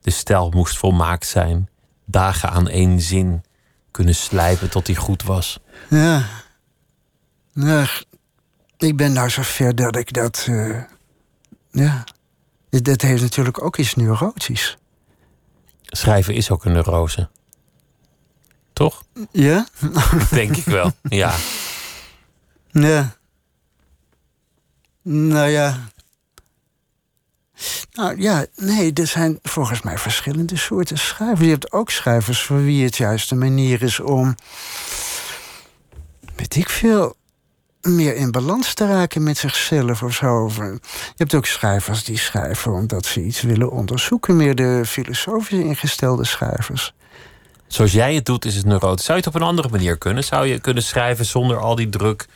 de 0.01 0.11
stijl 0.11 0.51
moest 0.51 0.79
volmaakt 0.79 1.27
zijn. 1.27 1.69
Dagen 2.05 2.51
aan 2.51 2.69
één 2.69 3.01
zin 3.01 3.45
kunnen 3.91 4.15
slijpen 4.15 4.71
tot 4.71 4.87
hij 4.87 4.97
goed 4.97 5.23
was. 5.23 5.59
Ja. 5.89 6.25
ja 7.53 7.87
ik 8.77 8.97
ben 8.97 9.13
nou 9.13 9.31
zover 9.31 9.75
dat 9.75 9.97
ik 9.97 10.13
dat. 10.13 10.47
Uh, 10.49 10.83
ja 11.71 12.05
dat 12.71 13.01
heeft 13.01 13.23
natuurlijk 13.23 13.63
ook 13.63 13.77
iets 13.77 13.95
neurotisch. 13.95 14.79
Schrijven 15.83 16.35
is 16.35 16.51
ook 16.51 16.65
een 16.65 16.73
neurose. 16.73 17.29
Toch? 18.73 19.03
Ja? 19.31 19.67
Denk 20.31 20.57
ik 20.57 20.65
wel, 20.65 20.93
ja. 21.03 21.35
Ja. 22.71 23.17
Nou 25.03 25.49
ja. 25.49 25.89
Nou 27.93 28.21
ja, 28.21 28.47
nee, 28.57 28.93
er 28.93 29.07
zijn 29.07 29.39
volgens 29.43 29.83
mij 29.83 29.99
verschillende 29.99 30.57
soorten 30.57 30.99
schrijvers. 30.99 31.41
Je 31.41 31.51
hebt 31.51 31.73
ook 31.73 31.91
schrijvers 31.91 32.43
voor 32.43 32.65
wie 32.65 32.85
het 32.85 32.97
juist 32.97 33.31
een 33.31 33.39
manier 33.39 33.83
is 33.83 34.01
om. 34.01 34.35
weet 36.37 36.57
ik 36.57 36.69
veel 36.69 37.17
meer 37.83 38.17
in 38.17 38.31
balans 38.31 38.75
te 38.75 38.87
raken 38.87 39.23
met 39.23 39.39
zichzelf 39.39 40.03
of 40.03 40.15
zo. 40.15 40.51
Je 40.57 40.79
hebt 41.17 41.35
ook 41.35 41.47
schrijvers 41.47 42.05
die 42.05 42.19
schrijven 42.19 42.73
omdat 42.73 43.07
ze 43.07 43.23
iets 43.23 43.43
willen 43.43 43.71
onderzoeken, 43.71 44.37
meer 44.37 44.55
de 44.55 44.83
filosofisch 44.87 45.59
ingestelde 45.59 46.25
schrijvers. 46.25 46.95
Zoals 47.67 47.93
jij 47.93 48.15
het 48.15 48.25
doet, 48.25 48.45
is 48.45 48.57
het 48.57 48.65
neurotisch. 48.65 49.05
Zou 49.05 49.19
je 49.19 49.25
het 49.25 49.35
op 49.35 49.41
een 49.41 49.49
andere 49.49 49.69
manier 49.69 49.99
kunnen? 49.99 50.25
Zou 50.25 50.47
je 50.47 50.59
kunnen 50.59 50.83
schrijven 50.83 51.25
zonder 51.25 51.59
al 51.59 51.75
die 51.75 51.89
druk, 51.89 52.27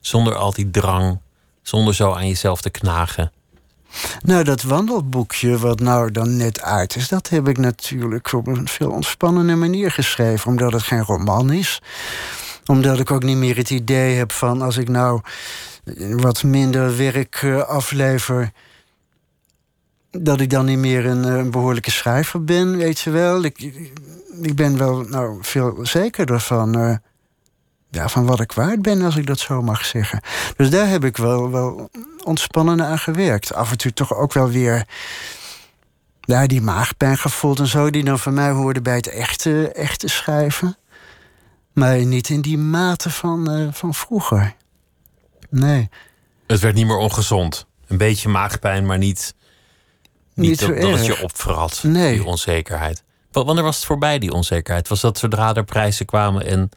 zonder 0.00 0.34
al 0.34 0.52
die 0.52 0.70
drang, 0.70 1.18
zonder 1.62 1.94
zo 1.94 2.12
aan 2.12 2.28
jezelf 2.28 2.60
te 2.60 2.70
knagen? 2.70 3.32
Nou, 4.22 4.44
dat 4.44 4.62
wandelboekje 4.62 5.58
wat 5.58 5.80
nou 5.80 6.10
dan 6.10 6.36
net 6.36 6.60
uit 6.60 6.96
is, 6.96 7.08
dat 7.08 7.28
heb 7.28 7.48
ik 7.48 7.58
natuurlijk 7.58 8.32
op 8.32 8.46
een 8.46 8.68
veel 8.68 8.90
ontspannende 8.90 9.54
manier 9.54 9.90
geschreven, 9.90 10.50
omdat 10.50 10.72
het 10.72 10.82
geen 10.82 11.04
roman 11.04 11.52
is 11.52 11.80
omdat 12.66 13.00
ik 13.00 13.10
ook 13.10 13.22
niet 13.22 13.36
meer 13.36 13.56
het 13.56 13.70
idee 13.70 14.16
heb 14.16 14.32
van 14.32 14.62
als 14.62 14.76
ik 14.76 14.88
nou 14.88 15.20
wat 16.16 16.42
minder 16.42 16.96
werk 16.96 17.42
uh, 17.42 17.62
aflever. 17.62 18.52
Dat 20.10 20.40
ik 20.40 20.50
dan 20.50 20.64
niet 20.64 20.78
meer 20.78 21.06
een, 21.06 21.24
een, 21.24 21.50
behoorlijke 21.50 21.90
schrijver 21.90 22.44
ben, 22.44 22.76
weet 22.76 23.00
je 23.00 23.10
wel. 23.10 23.44
Ik, 23.44 23.58
ik 24.42 24.56
ben 24.56 24.78
wel 24.78 25.00
nou, 25.00 25.38
veel 25.40 25.78
zekerder 25.82 26.40
van, 26.40 26.78
uh, 26.78 26.96
ja, 27.90 28.08
van 28.08 28.26
wat 28.26 28.40
ik 28.40 28.52
waard 28.52 28.82
ben, 28.82 29.02
als 29.02 29.16
ik 29.16 29.26
dat 29.26 29.38
zo 29.38 29.62
mag 29.62 29.84
zeggen. 29.84 30.20
Dus 30.56 30.70
daar 30.70 30.88
heb 30.88 31.04
ik 31.04 31.16
wel, 31.16 31.50
wel 31.50 31.90
ontspannen 32.24 32.84
aan 32.84 32.98
gewerkt. 32.98 33.54
Af 33.54 33.70
en 33.70 33.78
toe 33.78 33.92
toch 33.92 34.14
ook 34.14 34.32
wel 34.32 34.50
weer 34.50 34.86
ja, 36.20 36.46
die 36.46 36.62
maagpijn 36.62 37.18
gevoeld 37.18 37.58
en 37.58 37.66
zo, 37.66 37.90
die 37.90 38.04
dan 38.04 38.18
voor 38.18 38.32
mij 38.32 38.50
hoorde 38.50 38.82
bij 38.82 38.96
het 38.96 39.08
echte, 39.08 39.72
echte 39.72 40.08
schrijven. 40.08 40.76
Maar 41.74 42.04
niet 42.04 42.28
in 42.28 42.40
die 42.40 42.58
mate 42.58 43.10
van, 43.10 43.50
uh, 43.50 43.72
van 43.72 43.94
vroeger. 43.94 44.54
Nee. 45.50 45.88
Het 46.46 46.60
werd 46.60 46.74
niet 46.74 46.86
meer 46.86 46.96
ongezond. 46.96 47.66
Een 47.86 47.96
beetje 47.96 48.28
maagpijn, 48.28 48.86
maar 48.86 48.98
niet, 48.98 49.34
niet, 50.34 50.48
niet 50.48 50.60
dat, 50.60 50.80
dat 50.80 50.90
het 50.90 51.06
je 51.06 51.22
opvrat, 51.22 51.82
nee. 51.82 52.14
die 52.14 52.24
onzekerheid. 52.24 53.02
Wanneer 53.30 53.62
was 53.62 53.76
het 53.76 53.84
voorbij, 53.84 54.18
die 54.18 54.32
onzekerheid? 54.32 54.88
Was 54.88 55.00
dat 55.00 55.18
zodra 55.18 55.54
er 55.54 55.64
prijzen 55.64 56.06
kwamen 56.06 56.46
en 56.46 56.70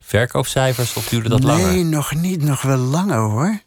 verkoopcijfers, 0.00 0.94
of 0.94 1.08
duurde 1.08 1.28
dat 1.28 1.38
nee, 1.38 1.48
langer? 1.48 1.72
Nee, 1.72 1.84
nog 1.84 2.14
niet. 2.14 2.42
Nog 2.42 2.62
wel 2.62 2.78
langer, 2.78 3.18
hoor. 3.18 3.60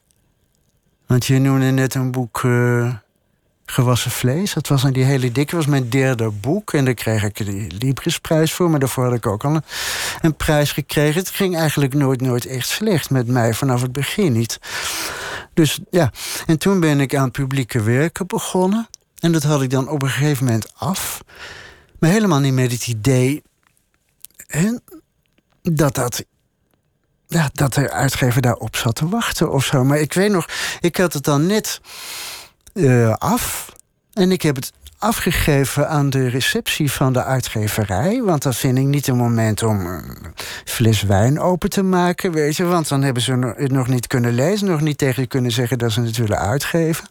Want 1.07 1.25
je 1.25 1.39
noemde 1.39 1.65
net 1.65 1.95
een 1.95 2.11
boek... 2.11 2.43
Uh, 2.43 2.93
gewassen 3.65 4.11
vlees. 4.11 4.53
Dat 4.53 4.67
was 4.67 4.83
een 4.83 4.93
die 4.93 5.03
hele 5.03 5.31
dikke, 5.31 5.55
was 5.55 5.65
mijn 5.65 5.89
derde 5.89 6.29
boek. 6.29 6.73
En 6.73 6.85
daar 6.85 6.93
kreeg 6.93 7.23
ik 7.23 7.37
de 7.37 7.67
Librisprijs 7.79 8.53
voor. 8.53 8.69
Maar 8.69 8.79
daarvoor 8.79 9.03
had 9.03 9.13
ik 9.13 9.27
ook 9.27 9.43
al 9.43 9.55
een, 9.55 9.63
een, 10.21 10.35
prijs 10.35 10.71
gekregen. 10.71 11.19
Het 11.19 11.29
ging 11.29 11.57
eigenlijk 11.57 11.93
nooit, 11.93 12.21
nooit 12.21 12.45
echt 12.45 12.67
slecht 12.67 13.09
met 13.09 13.27
mij. 13.27 13.53
Vanaf 13.53 13.81
het 13.81 13.91
begin 13.91 14.31
niet. 14.31 14.59
Dus 15.53 15.79
ja, 15.89 16.11
en 16.45 16.57
toen 16.57 16.79
ben 16.79 16.99
ik 16.99 17.15
aan 17.15 17.31
publieke 17.31 17.81
werken 17.81 18.27
begonnen. 18.27 18.87
En 19.19 19.31
dat 19.31 19.43
had 19.43 19.61
ik 19.61 19.69
dan 19.69 19.89
op 19.89 20.01
een 20.01 20.09
gegeven 20.09 20.45
moment 20.45 20.71
af. 20.75 21.23
Maar 21.99 22.09
helemaal 22.09 22.39
niet 22.39 22.53
met 22.53 22.71
het 22.71 22.87
idee... 22.87 23.43
Hè, 24.47 24.77
dat 25.61 25.95
dat 25.95 26.25
ja, 27.27 27.49
dat 27.53 27.73
de 27.73 27.91
uitgever 27.91 28.41
daarop 28.41 28.75
zat 28.75 28.95
te 28.95 29.09
wachten 29.09 29.51
of 29.51 29.65
zo. 29.65 29.83
Maar 29.83 29.99
ik 29.99 30.13
weet 30.13 30.31
nog, 30.31 30.47
ik 30.79 30.97
had 30.97 31.13
het 31.13 31.23
dan 31.23 31.45
net 31.45 31.81
uh, 32.73 33.13
af. 33.13 33.71
En 34.13 34.31
ik 34.31 34.41
heb 34.41 34.55
het 34.55 34.71
afgegeven 34.97 35.89
aan 35.89 36.09
de 36.09 36.27
receptie 36.27 36.91
van 36.91 37.13
de 37.13 37.23
uitgeverij. 37.23 38.21
Want 38.21 38.43
dat 38.43 38.55
vind 38.55 38.77
ik 38.77 38.85
niet 38.85 39.07
een 39.07 39.17
moment 39.17 39.63
om 39.63 39.85
een 39.85 40.33
fles 40.65 41.01
wijn 41.01 41.39
open 41.39 41.69
te 41.69 41.83
maken, 41.83 42.31
weet 42.31 42.55
je. 42.55 42.63
Want 42.63 42.87
dan 42.87 43.01
hebben 43.01 43.23
ze 43.23 43.53
het 43.57 43.71
nog 43.71 43.87
niet 43.87 44.07
kunnen 44.07 44.33
lezen, 44.33 44.67
nog 44.67 44.81
niet 44.81 44.97
tegen 44.97 45.27
kunnen 45.27 45.51
zeggen 45.51 45.77
dat 45.77 45.91
ze 45.91 46.01
het 46.01 46.17
willen 46.17 46.39
uitgeven. 46.39 47.05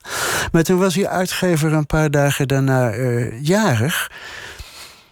Maar 0.53 0.63
toen 0.63 0.79
was 0.79 0.95
die 0.95 1.09
uitgever 1.09 1.73
een 1.73 1.87
paar 1.87 2.11
dagen 2.11 2.49
daarna 2.49 2.95
uh, 2.95 3.43
jarig. 3.43 4.11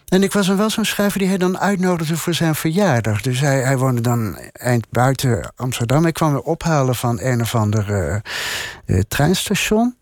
En 0.08 0.22
ik 0.22 0.32
was 0.32 0.46
dan 0.46 0.56
wel 0.56 0.70
zo'n 0.70 0.84
schrijver 0.84 1.18
die 1.18 1.28
hij 1.28 1.38
dan 1.38 1.58
uitnodigde 1.58 2.16
voor 2.16 2.34
zijn 2.34 2.54
verjaardag. 2.54 3.20
Dus 3.20 3.40
hij, 3.40 3.60
hij 3.60 3.78
woonde 3.78 4.00
dan 4.00 4.38
eind 4.52 4.86
buiten 4.90 5.52
Amsterdam. 5.56 6.06
Ik 6.06 6.14
kwam 6.14 6.32
weer 6.32 6.42
ophalen 6.42 6.94
van 6.94 7.20
een 7.20 7.40
of 7.40 7.54
ander 7.54 8.22
uh, 8.86 9.00
treinstation. 9.08 9.94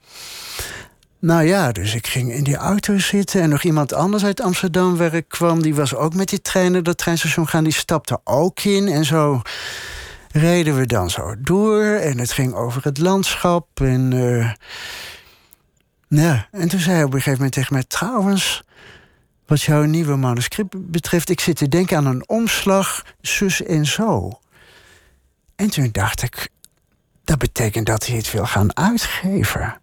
Nou 1.20 1.42
ja, 1.42 1.72
dus 1.72 1.94
ik 1.94 2.06
ging 2.06 2.32
in 2.32 2.44
die 2.44 2.56
auto 2.56 2.98
zitten 2.98 3.40
en 3.40 3.48
nog 3.48 3.62
iemand 3.62 3.92
anders 3.92 4.24
uit 4.24 4.40
Amsterdam 4.40 4.96
waar 4.96 5.14
ik 5.14 5.28
kwam, 5.28 5.62
die 5.62 5.74
was 5.74 5.94
ook 5.94 6.14
met 6.14 6.28
die 6.28 6.40
treinen 6.40 6.84
dat 6.84 6.98
treinstation 6.98 7.48
gaan, 7.48 7.64
die 7.64 7.72
stapte 7.72 8.20
ook 8.24 8.60
in 8.60 8.88
en 8.88 9.04
zo 9.04 9.42
reden 10.32 10.76
we 10.76 10.86
dan 10.86 11.10
zo 11.10 11.34
door 11.38 11.84
en 11.84 12.18
het 12.18 12.32
ging 12.32 12.54
over 12.54 12.84
het 12.84 12.98
landschap 12.98 13.80
en 13.80 14.12
uh, 14.12 14.52
ja, 16.08 16.48
en 16.50 16.68
toen 16.68 16.80
zei 16.80 16.94
hij 16.94 17.04
op 17.04 17.12
een 17.12 17.16
gegeven 17.18 17.32
moment 17.32 17.52
tegen 17.52 17.72
mij 17.74 17.84
trouwens, 17.88 18.62
wat 19.46 19.62
jouw 19.62 19.82
nieuwe 19.82 20.16
manuscript 20.16 20.90
betreft, 20.90 21.30
ik 21.30 21.40
zit 21.40 21.56
te 21.56 21.68
denken 21.68 21.96
aan 21.96 22.06
een 22.06 22.28
omslag 22.28 23.04
zus 23.20 23.62
en 23.62 23.86
zo. 23.86 24.38
En 25.56 25.70
toen 25.70 25.88
dacht 25.92 26.22
ik, 26.22 26.48
dat 27.24 27.38
betekent 27.38 27.86
dat 27.86 28.06
hij 28.06 28.16
het 28.16 28.30
wil 28.32 28.46
gaan 28.46 28.76
uitgeven. 28.76 29.80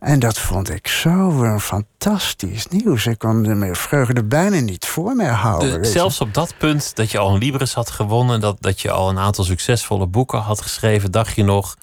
En 0.00 0.18
dat 0.18 0.38
vond 0.38 0.70
ik 0.70 0.88
zo 0.88 1.58
fantastisch 1.58 2.66
nieuws. 2.66 3.06
Ik 3.06 3.18
kon 3.18 3.42
de 3.42 3.74
vreugde 3.74 4.24
bijna 4.24 4.60
niet 4.60 4.86
voor 4.86 5.14
mij 5.14 5.28
houden. 5.28 5.86
zelfs 5.86 6.20
op 6.20 6.34
dat 6.34 6.54
punt 6.58 6.96
dat 6.96 7.10
je 7.10 7.18
al 7.18 7.32
een 7.32 7.38
Libris 7.38 7.74
had 7.74 7.90
gewonnen, 7.90 8.40
dat, 8.40 8.56
dat 8.60 8.80
je 8.80 8.90
al 8.90 9.08
een 9.08 9.18
aantal 9.18 9.44
succesvolle 9.44 10.06
boeken 10.06 10.38
had 10.38 10.62
geschreven, 10.62 11.10
dacht 11.10 11.34
je 11.34 11.44
nog: 11.44 11.76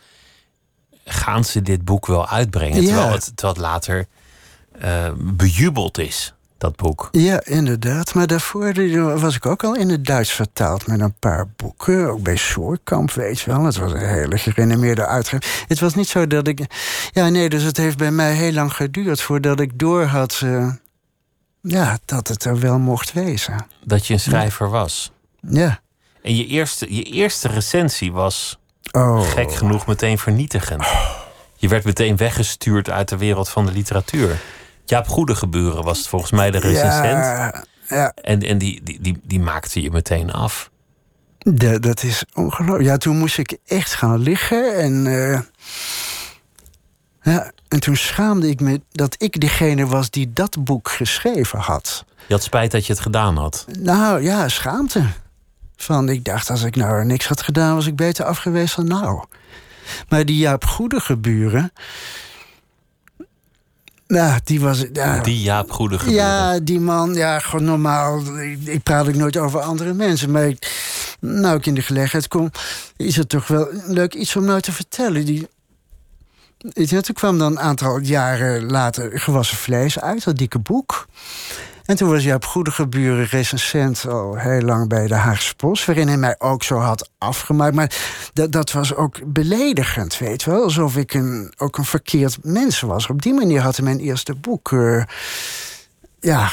gaan 1.06 1.44
ze 1.44 1.62
dit 1.62 1.86
boek 1.86 2.06
wel 2.06 2.28
uitbrengen? 2.28 2.86
Terwijl, 2.86 3.12
het, 3.12 3.32
terwijl 3.36 3.54
het 3.54 3.64
later 3.64 4.08
uh, 4.84 5.12
bejubeld 5.18 5.98
is. 5.98 6.34
Dat 6.58 6.76
boek. 6.76 7.10
Ja, 7.12 7.42
inderdaad. 7.44 8.14
Maar 8.14 8.28
daarvoor 8.28 8.74
was 9.20 9.36
ik 9.36 9.46
ook 9.46 9.64
al 9.64 9.76
in 9.76 9.90
het 9.90 10.06
Duits 10.06 10.32
vertaald 10.32 10.88
met 10.88 11.00
een 11.00 11.14
paar 11.20 11.48
boeken. 11.56 12.10
Ook 12.10 12.22
bij 12.24 12.36
Soorkamp, 12.36 13.12
weet 13.12 13.40
je 13.40 13.52
wel. 13.52 13.64
Het 13.64 13.78
was 13.78 13.92
een 13.92 14.08
hele 14.08 14.38
gerenommeerde 14.38 15.06
uitgever. 15.06 15.66
Het 15.68 15.80
was 15.80 15.96
niet 15.96 16.08
zo 16.08 16.28
dat 16.28 16.48
ik... 16.48 16.60
Ja, 17.12 17.30
nee, 17.30 17.50
dus 17.50 17.64
het 17.64 17.78
heeft 17.78 17.98
bij 17.98 18.12
mij 18.12 18.34
heel 18.34 18.52
lang 18.52 18.74
geduurd 18.74 19.22
voordat 19.22 19.60
ik 19.60 19.80
door 19.80 20.04
had... 20.04 20.42
Uh, 20.44 20.72
ja, 21.62 21.98
dat 22.06 22.28
het 22.28 22.44
er 22.44 22.60
wel 22.60 22.80
mocht 22.80 23.14
wezen. 23.14 23.66
Dat 23.84 24.08
je 24.08 24.14
een 24.14 24.20
schrijver 24.20 24.70
was. 24.70 25.12
Ja. 25.42 25.80
En 26.22 26.36
je 26.36 26.46
eerste, 26.46 26.96
je 26.96 27.04
eerste 27.04 27.48
recensie 27.48 28.12
was 28.12 28.58
oh. 28.92 29.30
gek 29.30 29.54
genoeg 29.54 29.88
meteen 29.88 30.18
vernietigend. 30.18 30.88
Je 31.56 31.68
werd 31.68 31.84
meteen 31.84 32.18
weggestuurd 32.18 32.90
uit 32.90 33.10
de 33.10 33.18
wereld 33.18 33.50
van 33.50 33.66
de 33.66 33.72
literatuur. 33.72 34.40
Jaap 34.90 35.08
Goede 35.08 35.36
Geburen 35.36 35.84
was 35.84 36.08
volgens 36.08 36.32
mij 36.32 36.52
de 36.52 36.60
recensent. 36.60 37.24
Ja, 37.24 37.66
ja. 37.90 38.12
En, 38.22 38.42
en 38.42 38.58
die, 38.58 38.84
die, 38.84 39.02
die, 39.02 39.20
die 39.24 39.40
maakte 39.40 39.82
je 39.82 39.92
meteen 39.92 40.32
af. 40.32 40.70
De, 41.38 41.80
dat 41.80 42.04
is 42.04 42.24
ongelooflijk. 42.34 42.84
Ja, 42.84 42.98
toen 42.98 43.18
moest 43.18 43.38
ik 43.38 43.58
echt 43.66 43.94
gaan 43.94 44.20
liggen. 44.20 44.76
En, 44.76 45.06
uh, 45.06 45.40
ja, 47.22 47.52
en 47.68 47.80
toen 47.80 47.96
schaamde 47.96 48.50
ik 48.50 48.60
me 48.60 48.82
dat 48.92 49.16
ik 49.18 49.40
degene 49.40 49.86
was 49.86 50.10
die 50.10 50.34
dat 50.34 50.64
boek 50.64 50.90
geschreven 50.90 51.60
had. 51.60 52.06
Je 52.28 52.34
had 52.34 52.44
spijt 52.44 52.72
dat 52.72 52.86
je 52.86 52.94
het 52.94 53.02
gedaan 53.02 53.38
had? 53.38 53.66
Nou 53.80 54.22
ja, 54.22 54.48
schaamte. 54.48 55.04
Van, 55.76 56.10
ik 56.10 56.24
dacht, 56.26 56.50
als 56.50 56.64
ik 56.64 56.76
nou 56.76 57.06
niks 57.06 57.28
had 57.28 57.42
gedaan, 57.42 57.76
was 57.76 57.86
ik 57.86 57.96
beter 57.96 58.26
af 58.26 58.38
geweest 58.38 58.76
dan 58.76 58.88
nou. 58.88 59.24
Maar 60.10 60.26
die 60.26 60.38
Jaap 60.38 60.66
Goede 60.66 61.00
Geburen 61.00 61.72
nou, 64.08 64.40
die 64.44 64.60
was... 64.60 64.86
Ja, 64.94 65.20
die 65.20 65.42
Jaap 65.42 65.72
Goede 65.72 66.00
gebeurde. 66.00 66.22
Ja, 66.22 66.60
die 66.60 66.80
man, 66.80 67.14
ja, 67.14 67.40
gewoon 67.40 67.66
normaal. 67.66 68.22
Ik, 68.66 68.84
praat 68.84 69.08
ook 69.08 69.16
nooit 69.16 69.38
over 69.38 69.60
andere 69.60 69.94
mensen. 69.94 70.32
Maar 70.32 70.48
ik, 70.48 70.72
nou 71.20 71.58
ik 71.58 71.66
in 71.66 71.74
de 71.74 71.82
gelegenheid 71.82 72.28
kom... 72.28 72.52
is 72.98 73.16
het 73.16 73.30
toch 73.30 73.48
wel 73.48 73.68
leuk 73.86 74.14
iets 74.14 74.36
om 74.36 74.46
nou 74.46 74.62
te 74.62 74.72
vertellen. 74.72 75.26
Die, 75.26 75.48
toen 76.88 77.02
kwam 77.14 77.38
dan 77.38 77.52
een 77.52 77.60
aantal 77.60 78.00
jaren 78.00 78.66
later 78.66 79.20
Gewassen 79.20 79.58
Vlees 79.58 80.00
uit, 80.00 80.24
dat 80.24 80.38
dikke 80.38 80.60
boek. 80.60 81.08
En 81.88 81.96
toen 81.96 82.10
was 82.10 82.24
hij 82.24 82.34
op 82.34 82.46
goede 82.46 82.72
geburen 82.72 83.26
recensent 83.26 84.08
al 84.08 84.36
heel 84.36 84.62
lang 84.62 84.90
bij 84.90 85.08
de 85.08 85.16
Haagse 85.16 85.56
Post... 85.56 85.86
waarin 85.86 86.08
hij 86.08 86.18
mij 86.18 86.36
ook 86.38 86.64
zo 86.64 86.78
had 86.78 87.10
afgemaakt. 87.18 87.76
Maar 87.76 87.96
dat, 88.34 88.52
dat 88.52 88.72
was 88.72 88.96
ook 88.96 89.34
beledigend, 89.34 90.18
weet 90.18 90.44
wel. 90.44 90.64
Alsof 90.64 90.98
ik 90.98 91.14
een, 91.14 91.54
ook 91.58 91.78
een 91.78 91.86
verkeerd 91.86 92.38
mens 92.44 92.80
was. 92.80 93.08
Op 93.08 93.22
die 93.22 93.34
manier 93.34 93.62
had 93.62 93.76
hij 93.76 93.86
mijn 93.86 94.00
eerste 94.00 94.36
boek... 94.36 94.72
Uh, 94.72 95.04
ja, 96.20 96.52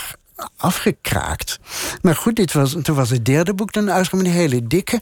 afgekraakt. 0.57 1.59
Maar 2.03 2.17
goed, 2.17 2.37
dit 2.37 2.53
was, 2.53 2.77
toen 2.83 2.97
was 2.97 3.11
het 3.11 3.25
derde 3.25 3.55
boek 3.55 3.73
dan 3.73 3.91
uitgekomen, 3.91 4.27
die 4.27 4.35
hele 4.35 4.67
dikke. 4.67 5.01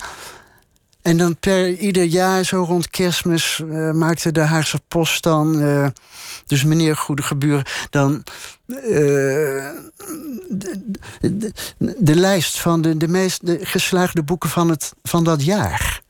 En 1.03 1.17
dan 1.17 1.37
per 1.37 1.69
ieder 1.69 2.05
jaar, 2.05 2.45
zo 2.45 2.63
rond 2.63 2.91
kerstmis, 2.91 3.61
uh, 3.65 3.91
maakte 3.91 4.33
de 4.33 4.41
Haagse 4.41 4.81
Post 4.89 5.23
dan... 5.23 5.63
Uh, 5.63 5.87
dus 6.47 6.65
meneer 6.65 6.97
Goede 6.97 7.23
Geburen, 7.23 7.65
dan... 7.91 8.23
Uh, 8.67 8.79
de, 11.21 11.53
de, 11.99 12.15
lijst 12.15 12.61
van 12.61 12.83
de, 12.83 12.97
de 12.97 13.09
meest 13.09 13.47
de 13.47 13.59
geslaagde 13.63 14.23
boeken 14.23 14.51
van, 14.51 14.69
het, 14.69 14.93
van 15.03 15.25
dat 15.25 15.45
jaar. 15.45 16.03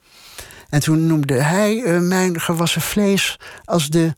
En 0.69 0.81
toen 0.81 1.07
noemde 1.07 1.43
hij 1.43 2.01
mijn 2.01 2.41
gewassen 2.41 2.81
vlees 2.81 3.39
als 3.65 3.89
de 3.89 4.15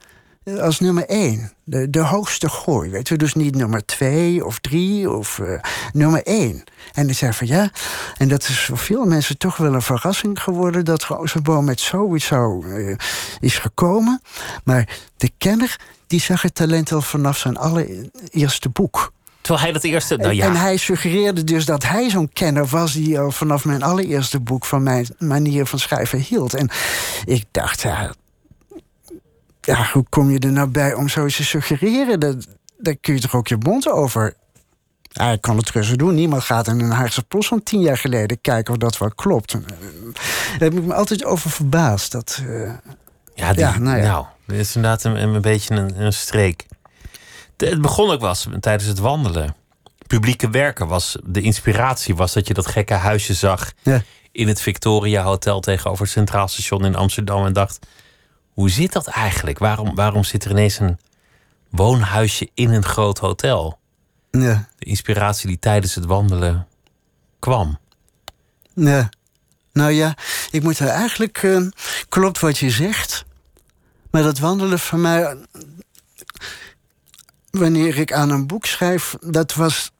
als 0.61 0.81
nummer 0.81 1.07
één. 1.07 1.53
De, 1.65 1.91
de 1.91 2.01
hoogste 2.01 2.49
gooi, 2.49 2.91
weet 2.91 3.09
je. 3.09 3.17
Dus 3.17 3.35
niet 3.35 3.55
nummer 3.55 3.85
twee 3.85 4.45
of 4.45 4.59
drie 4.59 5.11
of 5.11 5.39
uh, 5.39 5.61
nummer 5.93 6.23
één. 6.23 6.65
En 6.93 7.09
ik 7.09 7.17
zei 7.17 7.33
van 7.33 7.47
ja, 7.47 7.71
en 8.17 8.29
dat 8.29 8.43
is 8.49 8.61
voor 8.61 8.79
veel 8.79 9.05
mensen 9.05 9.39
toch 9.39 9.57
wel 9.57 9.75
een 9.75 9.83
verrassing 9.83 10.43
geworden... 10.43 10.85
dat 10.85 11.03
Rozenboom 11.03 11.65
met 11.65 11.81
zoiets 11.81 12.31
uh, 12.31 12.97
is 13.41 13.59
gekomen. 13.59 14.23
Maar 14.65 14.99
de 15.17 15.31
kenner, 15.39 15.77
die 16.07 16.21
zag 16.21 16.43
het 16.43 16.55
talent 16.55 16.93
al 16.93 17.03
vanaf 17.03 17.39
zijn 17.39 17.57
allereerste 17.57 18.69
boek. 18.69 19.13
Terwijl 19.41 19.65
hij 19.65 19.73
dat 19.73 19.85
eerste. 19.85 20.17
Nou 20.17 20.35
ja. 20.35 20.47
En 20.47 20.57
hij 20.57 20.77
suggereerde 20.77 21.45
dus 21.45 21.65
dat 21.65 21.83
hij 21.83 22.11
zo'n 22.11 22.33
kenner 22.33 22.67
was 22.67 22.93
die 22.93 23.19
al 23.21 23.31
vanaf 23.31 23.65
mijn 23.65 23.83
allereerste 23.83 24.41
boek 24.41 24.65
van 24.65 24.83
mijn 24.83 25.07
manier 25.19 25.67
van 25.67 25.79
schrijven 25.79 26.19
hield. 26.19 26.55
En 26.55 26.71
ik 27.25 27.45
dacht, 27.51 27.81
ja, 27.81 28.15
ja, 29.65 29.89
hoe 29.93 30.05
kom 30.09 30.31
je 30.31 30.39
er 30.39 30.53
nou 30.53 30.69
bij 30.69 30.95
om 30.95 31.09
zoiets 31.09 31.37
te 31.37 31.45
suggereren? 31.45 32.21
Dat, 32.21 32.47
daar 32.79 32.97
kun 32.97 33.15
je 33.15 33.21
toch 33.21 33.35
ook 33.35 33.49
je 33.49 33.57
mond 33.57 33.89
over. 33.89 34.35
Ja, 35.03 35.31
ik 35.31 35.41
kan 35.41 35.57
het 35.57 35.71
rustig 35.71 35.97
doen. 35.97 36.15
Niemand 36.15 36.43
gaat 36.43 36.69
in 36.69 36.81
een 36.81 36.91
Haagse 36.91 37.23
Post 37.23 37.49
van 37.49 37.63
tien 37.63 37.81
jaar 37.81 37.99
geleden 37.99 38.41
kijken 38.41 38.73
of 38.73 38.79
dat 38.79 38.99
wel 38.99 39.11
klopt. 39.15 39.53
Daar 39.53 39.63
heb 40.59 40.75
ik 40.75 40.85
me 40.85 40.95
altijd 40.95 41.25
over 41.25 41.51
verbaasd. 41.51 42.13
Dat, 42.13 42.43
uh, 42.47 42.73
ja, 43.35 43.53
die, 43.53 43.61
ja, 43.61 43.79
nou, 43.79 43.97
ja. 43.97 44.03
nou, 44.03 44.27
dit 44.47 44.59
is 44.59 44.77
inderdaad 44.77 45.05
een, 45.05 45.23
een 45.23 45.41
beetje 45.41 45.75
een, 45.75 46.01
een 46.01 46.13
streek. 46.13 46.67
het 47.57 47.81
begon 47.81 48.11
ook 48.11 48.21
was 48.21 48.49
tijdens 48.61 48.89
het 48.89 48.99
wandelen. 48.99 49.55
Publieke 50.07 50.51
werken 50.51 50.87
was 50.87 51.19
de 51.25 51.41
inspiratie, 51.41 52.15
was 52.15 52.33
dat 52.33 52.47
je 52.47 52.55
dat 52.55 52.67
gekke 52.67 52.95
huisje 52.95 53.35
zag 53.35 53.73
ja. 53.83 54.03
in 54.33 54.49
het 54.49 54.61
Victoria 54.61 55.23
Hotel 55.23 55.61
tegenover 55.61 56.03
het 56.03 56.13
Centraal 56.13 56.49
Station 56.49 56.85
in 56.85 56.97
Amsterdam 56.97 57.47
en 57.47 57.53
dacht 57.53 57.87
hoe 58.55 58.71
zit 58.71 58.93
dat 58.93 59.07
eigenlijk? 59.07 59.59
Waarom, 59.59 59.95
waarom 59.95 60.25
zit 60.25 60.45
er 60.45 60.51
ineens 60.51 60.79
een 60.79 60.99
woonhuisje 61.71 62.51
in 62.55 62.71
een 62.71 62.85
groot 62.85 63.19
hotel? 63.19 63.79
Ja. 64.31 64.69
De 64.79 64.85
inspiratie 64.85 65.49
die 65.49 65.59
tijdens 65.59 65.95
het 65.95 66.05
wandelen 66.05 66.67
kwam. 67.39 67.79
Ja. 68.75 69.09
Nou 69.73 69.91
ja, 69.91 70.17
ik 70.51 70.63
moet 70.63 70.79
er 70.79 70.89
eigenlijk. 70.89 71.43
Uh, 71.43 71.67
klopt 72.09 72.41
wat 72.41 72.59
je 72.59 72.71
zegt. 72.71 73.25
Maar 74.11 74.23
dat 74.23 74.39
wandelen 74.39 74.79
van 74.79 75.01
mij. 75.01 75.37
Wanneer 77.51 77.99
ik 77.99 78.13
aan 78.13 78.31
een 78.31 78.47
boek 78.47 78.67
schrijf, 78.67 79.17
dat 79.21 79.55
was. 79.55 79.91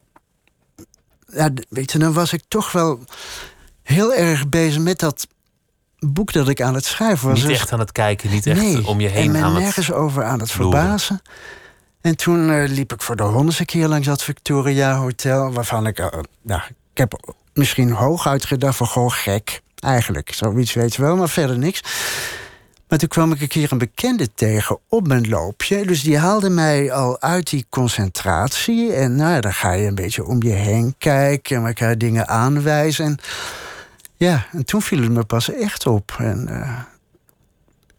Ja, 1.27 1.49
weet 1.69 1.91
je, 1.91 1.99
dan 1.99 2.13
was 2.13 2.33
ik 2.33 2.43
toch 2.47 2.71
wel 2.71 3.03
heel 3.83 4.13
erg 4.13 4.49
bezig 4.49 4.81
met 4.81 4.99
dat 4.99 5.27
boek 5.99 6.33
dat 6.33 6.49
ik 6.49 6.61
aan 6.61 6.73
het 6.73 6.85
schrijven 6.85 7.29
was. 7.29 7.41
Niet 7.41 7.51
echt 7.51 7.71
aan 7.71 7.79
het 7.79 7.91
kijken, 7.91 8.29
niet 8.29 8.47
echt 8.47 8.83
om 8.83 8.99
je 8.99 9.07
heen 9.07 9.35
en 9.35 9.43
aan 9.43 9.53
het 9.53 9.63
nergens 9.63 9.91
over 9.91 10.23
aan 10.23 10.39
het 10.39 10.51
verbazen. 10.51 11.21
En 12.01 12.17
toen 12.17 12.49
uh, 12.49 12.69
liep 12.69 12.93
ik 12.93 13.01
voor 13.01 13.15
de 13.15 13.23
honderdste 13.23 13.65
keer 13.65 13.87
langs 13.87 14.07
dat 14.07 14.23
Victoria 14.23 14.95
Hotel... 14.95 15.51
waarvan 15.51 15.87
ik... 15.87 15.99
Uh, 15.99 16.07
nou, 16.41 16.61
ik 16.91 16.97
heb 16.97 17.35
misschien 17.53 17.91
hooguit 17.91 18.45
gedacht 18.45 18.77
van 18.77 18.87
gewoon 18.87 19.11
gek. 19.11 19.61
Eigenlijk, 19.79 20.33
zoiets 20.33 20.73
weet 20.73 20.95
je 20.95 21.01
wel, 21.01 21.15
maar 21.15 21.29
verder 21.29 21.57
niks. 21.57 21.81
Maar 22.87 22.99
toen 22.99 23.07
kwam 23.07 23.31
ik 23.31 23.41
een 23.41 23.47
keer 23.47 23.71
een 23.71 23.77
bekende 23.77 24.33
tegen 24.33 24.79
op 24.89 25.07
mijn 25.07 25.29
loopje. 25.29 25.85
Dus 25.85 26.01
die 26.01 26.17
haalde 26.17 26.49
mij 26.49 26.91
al 26.91 27.21
uit 27.21 27.49
die 27.49 27.65
concentratie. 27.69 28.93
En 28.93 29.15
nou, 29.15 29.41
dan 29.41 29.53
ga 29.53 29.71
je 29.71 29.87
een 29.87 29.95
beetje 29.95 30.25
om 30.25 30.43
je 30.43 30.53
heen 30.53 30.95
kijken... 30.97 31.57
en 31.57 31.65
elkaar 31.65 31.97
dingen 31.97 32.27
aanwijzen... 32.27 33.05
En, 33.05 33.19
ja, 34.17 34.45
en 34.51 34.65
toen 34.65 34.81
viel 34.81 35.01
het 35.01 35.11
me 35.11 35.23
pas 35.23 35.51
echt 35.51 35.85
op. 35.85 36.15
En, 36.17 36.47
uh, 36.49 36.79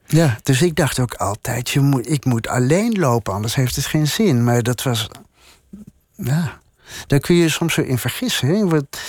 ja, 0.07 0.38
dus 0.42 0.62
ik 0.62 0.76
dacht 0.76 0.98
ook 0.98 1.14
altijd, 1.14 1.70
je 1.70 1.81
moet, 1.81 2.11
ik 2.11 2.24
moet 2.24 2.48
alleen 2.48 2.98
lopen, 2.98 3.33
anders 3.33 3.55
heeft 3.55 3.76
het 3.76 3.87
geen 3.87 4.07
zin. 4.07 4.44
Maar 4.44 4.62
dat 4.62 4.83
was, 4.83 5.09
ja, 6.16 6.59
daar 7.07 7.20
kun 7.20 7.35
je 7.35 7.48
soms 7.48 7.74
zo 7.74 7.81
in 7.81 7.98
vergissen. 7.98 8.48
Hè? 8.48 8.68
Wat, 8.68 9.00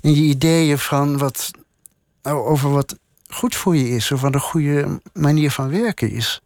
in 0.00 0.14
je 0.14 0.22
ideeën 0.22 0.78
van 0.78 1.18
wat, 1.18 1.50
over 2.22 2.70
wat 2.70 2.96
goed 3.28 3.56
voor 3.56 3.76
je 3.76 3.88
is, 3.88 4.12
of 4.12 4.20
wat 4.20 4.34
een 4.34 4.40
goede 4.40 5.00
manier 5.12 5.50
van 5.50 5.70
werken 5.70 6.10
is. 6.10 6.40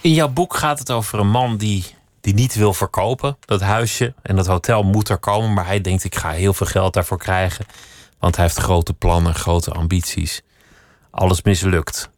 In 0.00 0.12
jouw 0.12 0.28
boek 0.28 0.56
gaat 0.56 0.78
het 0.78 0.90
over 0.90 1.18
een 1.18 1.30
man 1.30 1.56
die, 1.56 1.84
die 2.20 2.34
niet 2.34 2.54
wil 2.54 2.74
verkopen. 2.74 3.36
Dat 3.40 3.60
huisje 3.60 4.14
en 4.22 4.36
dat 4.36 4.46
hotel 4.46 4.82
moet 4.82 5.08
er 5.08 5.18
komen, 5.18 5.52
maar 5.52 5.66
hij 5.66 5.80
denkt: 5.80 6.04
ik 6.04 6.14
ga 6.14 6.30
heel 6.30 6.54
veel 6.54 6.66
geld 6.66 6.94
daarvoor 6.94 7.18
krijgen. 7.18 7.66
Want 8.18 8.36
hij 8.36 8.44
heeft 8.44 8.58
grote 8.58 8.92
plannen, 8.92 9.34
grote 9.34 9.70
ambities. 9.70 10.42
Alles 11.10 11.42
mislukt. 11.42 12.10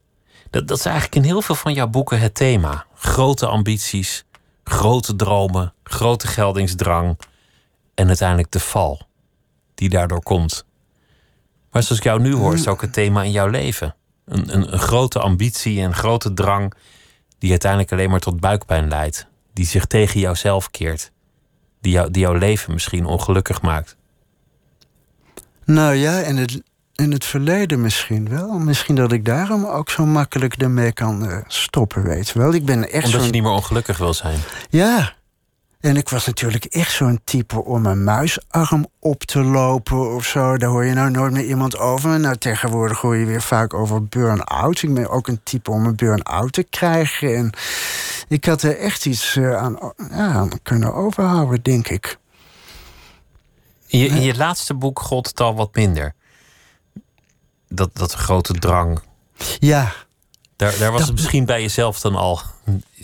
Dat, 0.50 0.68
dat 0.68 0.78
is 0.78 0.84
eigenlijk 0.84 1.16
in 1.16 1.22
heel 1.22 1.42
veel 1.42 1.54
van 1.54 1.72
jouw 1.72 1.86
boeken 1.86 2.20
het 2.20 2.34
thema. 2.34 2.86
Grote 2.94 3.46
ambities, 3.46 4.24
grote 4.64 5.16
dromen, 5.16 5.74
grote 5.82 6.26
geldingsdrang 6.26 7.18
en 7.94 8.06
uiteindelijk 8.06 8.50
de 8.50 8.60
val 8.60 9.06
die 9.74 9.88
daardoor 9.88 10.22
komt. 10.22 10.64
Maar 11.70 11.82
zoals 11.82 11.98
ik 11.98 12.04
jou 12.04 12.20
nu 12.20 12.34
hoor, 12.34 12.54
is 12.54 12.68
ook 12.68 12.80
het 12.80 12.92
thema 12.92 13.22
in 13.22 13.30
jouw 13.30 13.46
leven. 13.46 13.94
Een, 14.24 14.54
een, 14.54 14.78
grote 14.78 15.18
ambitie 15.18 15.80
en 15.80 15.94
grote 15.94 16.34
drang 16.34 16.74
die 17.38 17.50
uiteindelijk 17.50 17.92
alleen 17.92 18.10
maar 18.10 18.20
tot 18.20 18.40
buikpijn 18.40 18.88
leidt. 18.88 19.26
Die 19.52 19.66
zich 19.66 19.86
tegen 19.86 20.20
jouzelf 20.20 20.70
keert. 20.70 21.12
Die, 21.80 22.10
die 22.10 22.22
jouw 22.22 22.34
leven 22.34 22.72
misschien 22.72 23.06
ongelukkig 23.06 23.62
maakt. 23.62 23.96
Nou 25.68 25.94
ja, 25.94 26.18
in 26.18 26.36
het, 26.36 26.62
in 26.94 27.12
het 27.12 27.24
verleden 27.24 27.80
misschien 27.80 28.28
wel. 28.28 28.58
Misschien 28.58 28.94
dat 28.94 29.12
ik 29.12 29.24
daarom 29.24 29.64
ook 29.64 29.90
zo 29.90 30.06
makkelijk 30.06 30.54
ermee 30.54 30.92
kan 30.92 31.24
uh, 31.24 31.38
stoppen, 31.46 32.02
weet 32.02 32.28
je 32.28 32.38
wel. 32.38 32.52
Ik 32.52 32.64
ben 32.64 32.90
echt 32.90 33.04
Omdat 33.04 33.24
je 33.24 33.30
niet 33.30 33.42
meer 33.42 33.50
ongelukkig 33.52 33.98
wil 33.98 34.14
zijn. 34.14 34.38
Ja. 34.70 35.14
En 35.80 35.96
ik 35.96 36.08
was 36.08 36.26
natuurlijk 36.26 36.64
echt 36.64 36.92
zo'n 36.92 37.20
type 37.24 37.64
om 37.64 37.86
een 37.86 38.04
muisarm 38.04 38.86
op 38.98 39.22
te 39.24 39.42
lopen 39.42 40.14
of 40.14 40.24
zo. 40.24 40.56
Daar 40.56 40.70
hoor 40.70 40.84
je 40.84 40.94
nou 40.94 41.10
nooit 41.10 41.32
meer 41.32 41.44
iemand 41.44 41.78
over. 41.78 42.20
Nou, 42.20 42.36
tegenwoordig 42.36 43.00
hoor 43.00 43.16
je 43.16 43.26
weer 43.26 43.42
vaak 43.42 43.74
over 43.74 44.04
burn-out. 44.04 44.82
Ik 44.82 44.94
ben 44.94 45.10
ook 45.10 45.28
een 45.28 45.40
type 45.42 45.70
om 45.70 45.86
een 45.86 45.96
burn-out 45.96 46.52
te 46.52 46.62
krijgen. 46.62 47.36
En 47.36 47.50
ik 48.28 48.44
had 48.44 48.62
er 48.62 48.78
echt 48.78 49.06
iets 49.06 49.36
uh, 49.36 49.56
aan, 49.56 49.78
ja, 50.10 50.32
aan 50.32 50.50
kunnen 50.62 50.94
overhouden, 50.94 51.62
denk 51.62 51.88
ik. 51.88 52.18
In 53.88 53.98
je, 53.98 54.06
in 54.06 54.22
je 54.22 54.36
laatste 54.36 54.74
boek 54.74 55.00
gold 55.00 55.26
het 55.26 55.40
al 55.40 55.54
wat 55.54 55.74
minder. 55.74 56.14
Dat, 57.68 57.90
dat 57.92 58.12
grote 58.12 58.52
drang. 58.52 59.00
Ja. 59.58 59.92
Daar, 60.56 60.78
daar 60.78 60.92
was 60.92 61.02
het 61.02 61.12
misschien 61.12 61.44
bij 61.44 61.60
jezelf 61.60 62.00
dan 62.00 62.14
al. 62.14 62.40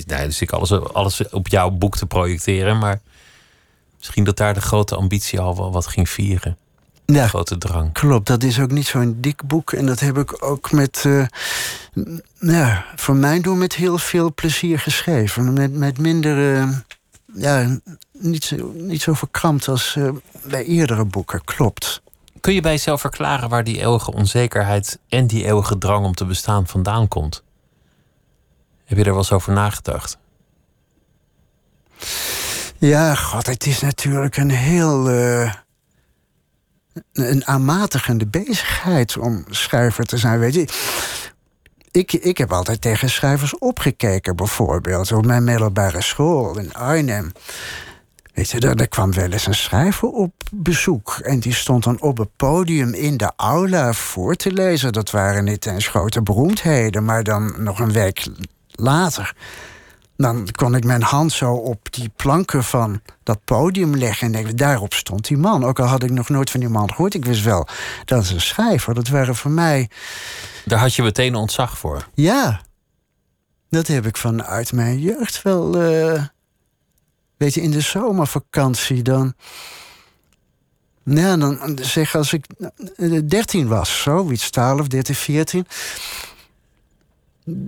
Nee, 0.07 0.27
dus 0.27 0.41
ik 0.41 0.53
alles, 0.53 0.71
alles 0.71 1.29
op 1.29 1.49
jouw 1.49 1.71
boek 1.71 1.97
te 1.97 2.07
projecteren. 2.07 2.79
Maar 2.79 3.01
misschien 3.99 4.25
dat 4.25 4.37
daar 4.37 4.55
de 4.55 4.61
grote 4.61 4.97
ambitie 4.97 5.41
al 5.41 5.57
wel 5.57 5.73
wat 5.73 5.87
ging 5.87 6.09
vieren. 6.09 6.57
Ja, 7.07 7.27
grote 7.27 7.59
drang. 7.59 7.93
Klopt, 7.93 8.27
dat 8.27 8.43
is 8.43 8.61
ook 8.61 8.71
niet 8.71 8.87
zo'n 8.87 9.17
dik 9.21 9.43
boek. 9.47 9.73
En 9.73 9.87
dat 9.87 10.01
heb 10.01 10.19
ik 10.19 10.45
ook 10.45 10.73
met, 10.73 11.05
uh, 11.07 11.27
ja, 12.39 12.85
voor 12.97 13.17
mijn 13.17 13.43
doen 13.43 13.59
met 13.59 13.75
heel 13.75 13.99
veel 13.99 14.35
plezier 14.35 14.79
geschreven. 14.79 15.53
Met, 15.53 15.73
met 15.73 15.99
minder, 15.99 16.57
uh, 16.57 16.69
ja, 17.35 17.79
niet 18.13 18.45
zo, 18.45 18.73
niet 18.75 19.03
zo 19.03 19.13
verkrampt 19.13 19.69
als 19.69 19.95
uh, 19.99 20.11
bij 20.47 20.65
eerdere 20.65 21.05
boeken, 21.05 21.45
klopt. 21.45 22.03
Kun 22.41 22.55
je 22.55 22.61
bij 22.61 22.73
jezelf 22.73 23.01
verklaren 23.01 23.49
waar 23.49 23.65
die 23.65 23.81
eeuwige 23.81 24.13
onzekerheid 24.13 24.99
en 25.09 25.27
die 25.27 25.45
eeuwige 25.45 25.79
drang 25.79 26.05
om 26.05 26.15
te 26.15 26.25
bestaan 26.25 26.67
vandaan 26.67 27.09
komt? 27.09 27.43
Heb 28.85 28.99
je 28.99 29.05
er 29.05 29.11
wel 29.11 29.19
eens 29.19 29.33
over 29.33 29.53
nagedacht? 29.53 30.19
Ja, 32.79 33.15
god, 33.15 33.47
het 33.47 33.67
is 33.67 33.81
natuurlijk 33.81 34.37
een 34.37 34.51
heel. 34.51 35.11
Uh, 35.11 35.53
een 37.13 37.47
aanmatigende 37.47 38.27
bezigheid 38.27 39.19
om 39.19 39.45
schrijver 39.51 40.05
te 40.05 40.17
zijn. 40.17 40.39
Weet 40.39 40.55
je, 40.55 40.69
ik, 41.95 42.13
ik 42.13 42.39
heb 42.39 42.53
altijd 42.53 42.81
tegen 42.81 43.11
schrijvers 43.11 43.59
opgekeken, 43.59 44.37
bijvoorbeeld 44.37 45.13
op 45.13 45.27
mijn 45.27 45.45
middelbare 45.45 46.03
school 46.03 46.59
in 46.59 46.75
Arnhem. 46.75 47.33
Weet 48.33 48.51
je, 48.51 48.61
daar, 48.61 48.89
kwam 48.89 49.13
wel 49.13 49.31
eens 49.31 49.47
een 49.47 49.55
schrijver 49.55 50.09
op 50.09 50.33
bezoek. 50.53 51.19
En 51.23 51.41
die 51.41 51.55
stond 51.55 51.85
dan 51.85 52.01
op 52.01 52.19
het 52.19 52.29
podium 52.37 52.95
in 52.95 53.17
de 53.17 53.33
aula 53.37 53.93
voor 53.93 54.35
te 54.35 54.53
lezen. 54.53 54.93
Dat 54.93 55.11
waren 55.11 55.45
niet 55.45 55.67
eens 55.67 55.89
grote 55.89 56.23
beroemdheden, 56.23 57.05
maar 57.05 57.23
dan 57.23 57.55
nog 57.59 57.79
een 57.79 57.93
week 57.93 58.27
later. 58.71 59.35
Dan 60.17 60.49
kon 60.51 60.75
ik 60.75 60.85
mijn 60.85 61.03
hand 61.03 61.33
zo 61.33 61.53
op 61.53 61.93
die 61.93 62.09
planken 62.17 62.65
van 62.65 63.01
dat 63.23 63.45
podium 63.45 63.97
leggen. 63.97 64.35
En 64.35 64.57
daarop 64.57 64.95
stond 64.95 65.27
die 65.27 65.37
man. 65.37 65.65
Ook 65.65 65.79
al 65.79 65.87
had 65.87 66.03
ik 66.03 66.11
nog 66.11 66.29
nooit 66.29 66.51
van 66.51 66.61
die 66.61 66.69
man 66.69 66.91
gehoord. 66.91 67.15
Ik 67.15 67.25
wist 67.25 67.43
wel, 67.43 67.69
dat 68.05 68.23
is 68.23 68.31
een 68.31 68.41
schrijver. 68.41 68.95
Dat 68.95 69.09
waren 69.09 69.37
voor 69.37 69.51
mij. 69.51 69.91
Daar 70.65 70.79
had 70.79 70.95
je 70.95 71.03
meteen 71.03 71.35
ontzag 71.35 71.79
voor. 71.79 72.09
Ja. 72.15 72.61
Dat 73.71 73.87
heb 73.87 74.07
ik 74.07 74.17
vanuit 74.17 74.73
mijn 74.73 75.01
jeugd 75.01 75.43
wel. 75.43 75.83
Uh, 75.83 76.23
weet 77.37 77.55
je, 77.55 77.61
in 77.61 77.71
de 77.71 77.81
zomervakantie 77.81 79.03
dan. 79.03 79.35
Ja, 81.05 81.37
dan 81.37 81.79
zeg 81.81 82.15
als 82.15 82.33
ik 82.33 82.47
13 83.29 83.69
was, 83.69 84.03
zoiets, 84.03 84.51
12, 84.51 84.87
13, 84.87 85.15
14 85.15 85.67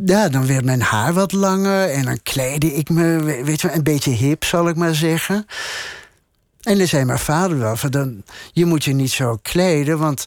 ja, 0.05 0.29
dan 0.29 0.47
werd 0.47 0.65
mijn 0.65 0.83
haar 0.83 1.13
wat 1.13 1.33
langer 1.33 1.91
en 1.91 2.05
dan 2.05 2.23
kleedde 2.23 2.75
ik 2.75 2.89
me, 2.89 3.19
weet 3.45 3.61
je, 3.61 3.73
een 3.73 3.83
beetje 3.83 4.11
hip, 4.11 4.45
zal 4.45 4.69
ik 4.69 4.77
maar 4.77 4.95
zeggen. 4.95 5.47
En 6.63 6.79
dan 6.79 6.87
zei 6.87 7.05
mijn 7.05 7.19
vader 7.19 7.59
wel 7.59 7.77
van, 7.77 7.91
dan, 7.91 8.23
je 8.53 8.65
moet 8.65 8.85
je 8.85 8.93
niet 8.93 9.11
zo 9.11 9.39
kleden, 9.43 9.99
want 9.99 10.27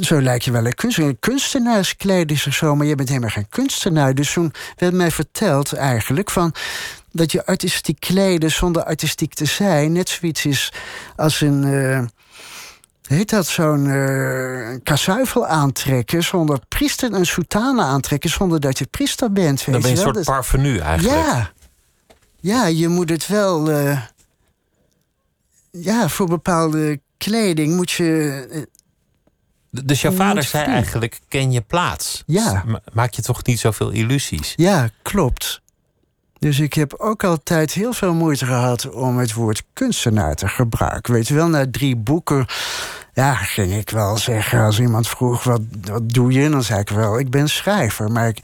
zo 0.00 0.22
lijkt 0.22 0.44
je 0.44 0.50
wel 0.50 0.66
een 0.66 0.74
kunstenaar. 0.74 1.14
Kunstenaars 1.20 1.96
kleden 1.96 2.38
zich 2.38 2.54
zo, 2.54 2.76
maar 2.76 2.86
je 2.86 2.94
bent 2.94 3.08
helemaal 3.08 3.30
geen 3.30 3.48
kunstenaar. 3.48 4.14
Dus 4.14 4.32
toen 4.32 4.52
werd 4.76 4.94
mij 4.94 5.10
verteld 5.10 5.72
eigenlijk 5.72 6.30
van 6.30 6.54
dat 7.12 7.32
je 7.32 7.46
artistiek 7.46 8.00
kleden 8.00 8.50
zonder 8.50 8.84
artistiek 8.84 9.34
te 9.34 9.44
zijn 9.44 9.92
net 9.92 10.08
zoiets 10.08 10.44
is 10.44 10.72
als 11.16 11.40
een. 11.40 11.66
Uh, 11.66 12.00
heet 13.08 13.30
dat, 13.30 13.46
zo'n 13.46 13.84
uh, 13.84 15.46
aantrekken 15.46 16.22
zonder 16.22 16.60
priester 16.68 17.12
een 17.12 17.26
soutane 17.26 17.82
aantrekken 17.82 18.30
zonder 18.30 18.60
dat 18.60 18.78
je 18.78 18.86
priester 18.86 19.32
bent. 19.32 19.64
Weet 19.64 19.72
Dan 19.72 19.80
ben 19.80 19.90
je 19.90 19.96
een 19.96 20.14
soort 20.14 20.24
parvenu 20.24 20.78
eigenlijk. 20.78 21.26
Ja, 21.26 21.52
ja 22.40 22.66
je 22.66 22.88
moet 22.88 23.10
het 23.10 23.26
wel. 23.26 23.70
Uh, 23.70 24.00
ja, 25.70 26.08
voor 26.08 26.26
bepaalde 26.26 27.00
kleding 27.16 27.76
moet 27.76 27.90
je. 27.90 28.68
dus 29.70 30.00
jouw 30.00 30.12
vader 30.12 30.42
zei 30.42 30.64
eigenlijk: 30.64 31.18
ken 31.28 31.52
je 31.52 31.60
plaats. 31.60 32.22
Ja. 32.26 32.64
Maak 32.92 33.14
je 33.14 33.22
toch 33.22 33.44
niet 33.44 33.58
zoveel 33.58 33.90
illusies? 33.90 34.52
Ja, 34.56 34.88
klopt. 35.02 35.60
Dus 36.38 36.58
ik 36.58 36.74
heb 36.74 36.94
ook 36.94 37.24
altijd 37.24 37.72
heel 37.72 37.92
veel 37.92 38.14
moeite 38.14 38.46
gehad 38.46 38.90
om 38.90 39.18
het 39.18 39.32
woord 39.32 39.62
kunstenaar 39.72 40.34
te 40.34 40.48
gebruiken. 40.48 41.12
Weet 41.12 41.28
je 41.28 41.34
wel, 41.34 41.48
na 41.48 41.66
drie 41.70 41.96
boeken 41.96 42.46
ja, 43.12 43.34
ging 43.34 43.74
ik 43.74 43.90
wel 43.90 44.16
zeggen, 44.16 44.60
als 44.60 44.80
iemand 44.80 45.08
vroeg 45.08 45.44
wat, 45.44 45.60
wat 45.80 46.10
doe 46.10 46.32
je, 46.32 46.50
dan 46.50 46.62
zei 46.62 46.80
ik 46.80 46.88
wel, 46.88 47.18
ik 47.18 47.30
ben 47.30 47.48
schrijver. 47.48 48.10
Maar 48.10 48.28
ik, 48.28 48.38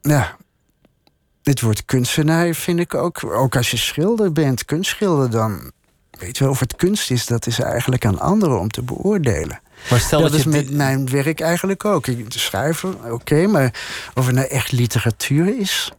ja, 0.00 0.36
het 1.42 1.60
woord 1.60 1.84
kunstenaar 1.84 2.54
vind 2.54 2.80
ik 2.80 2.94
ook, 2.94 3.24
ook 3.24 3.56
als 3.56 3.70
je 3.70 3.76
schilder 3.76 4.32
bent, 4.32 4.64
kunstschilder, 4.64 5.30
dan 5.30 5.72
weet 6.10 6.36
je 6.36 6.44
wel 6.44 6.52
of 6.52 6.60
het 6.60 6.76
kunst 6.76 7.10
is, 7.10 7.26
dat 7.26 7.46
is 7.46 7.58
eigenlijk 7.58 8.06
aan 8.06 8.20
anderen 8.20 8.60
om 8.60 8.70
te 8.70 8.82
beoordelen. 8.82 9.60
Maar 9.90 10.00
stel 10.00 10.20
dat, 10.20 10.30
dat 10.30 10.38
is 10.38 10.46
met 10.46 10.70
mijn 10.70 11.10
werk 11.10 11.40
eigenlijk 11.40 11.84
ook. 11.84 12.06
Ik 12.06 12.24
schrijver, 12.28 13.12
oké, 13.12 13.46
maar 13.46 13.74
of 14.14 14.26
het 14.26 14.34
nou 14.34 14.48
echt 14.48 14.72
literatuur 14.72 15.58
is. 15.58 15.92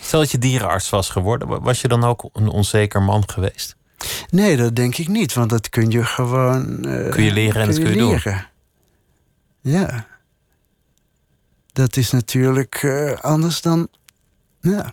Stel 0.00 0.20
dat 0.20 0.30
je 0.30 0.38
dierenarts 0.38 0.90
was 0.90 1.08
geworden, 1.08 1.62
was 1.62 1.80
je 1.80 1.88
dan 1.88 2.04
ook 2.04 2.28
een 2.32 2.48
onzeker 2.48 3.02
man 3.02 3.22
geweest? 3.26 3.76
Nee, 4.30 4.56
dat 4.56 4.76
denk 4.76 4.96
ik 4.96 5.08
niet, 5.08 5.32
want 5.32 5.50
dat 5.50 5.68
kun 5.68 5.90
je 5.90 6.04
gewoon. 6.04 6.86
Uh, 6.86 7.10
kun 7.10 7.22
je 7.22 7.32
leren 7.32 7.60
en 7.60 7.66
dat 7.66 7.78
kun 7.78 7.88
je 7.94 8.06
leren. 8.06 8.48
doen. 9.62 9.72
Ja. 9.72 10.06
Dat 11.72 11.96
is 11.96 12.10
natuurlijk 12.10 12.82
uh, 12.82 13.12
anders 13.12 13.60
dan. 13.60 13.88
Ja. 14.60 14.92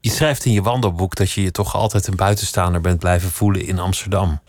Je 0.00 0.10
schrijft 0.10 0.44
in 0.44 0.52
je 0.52 0.62
wandelboek 0.62 1.14
dat 1.14 1.30
je 1.30 1.42
je 1.42 1.50
toch 1.50 1.74
altijd 1.74 2.06
een 2.06 2.16
buitenstaander 2.16 2.80
bent 2.80 2.98
blijven 2.98 3.30
voelen 3.30 3.66
in 3.66 3.78
Amsterdam. 3.78 4.40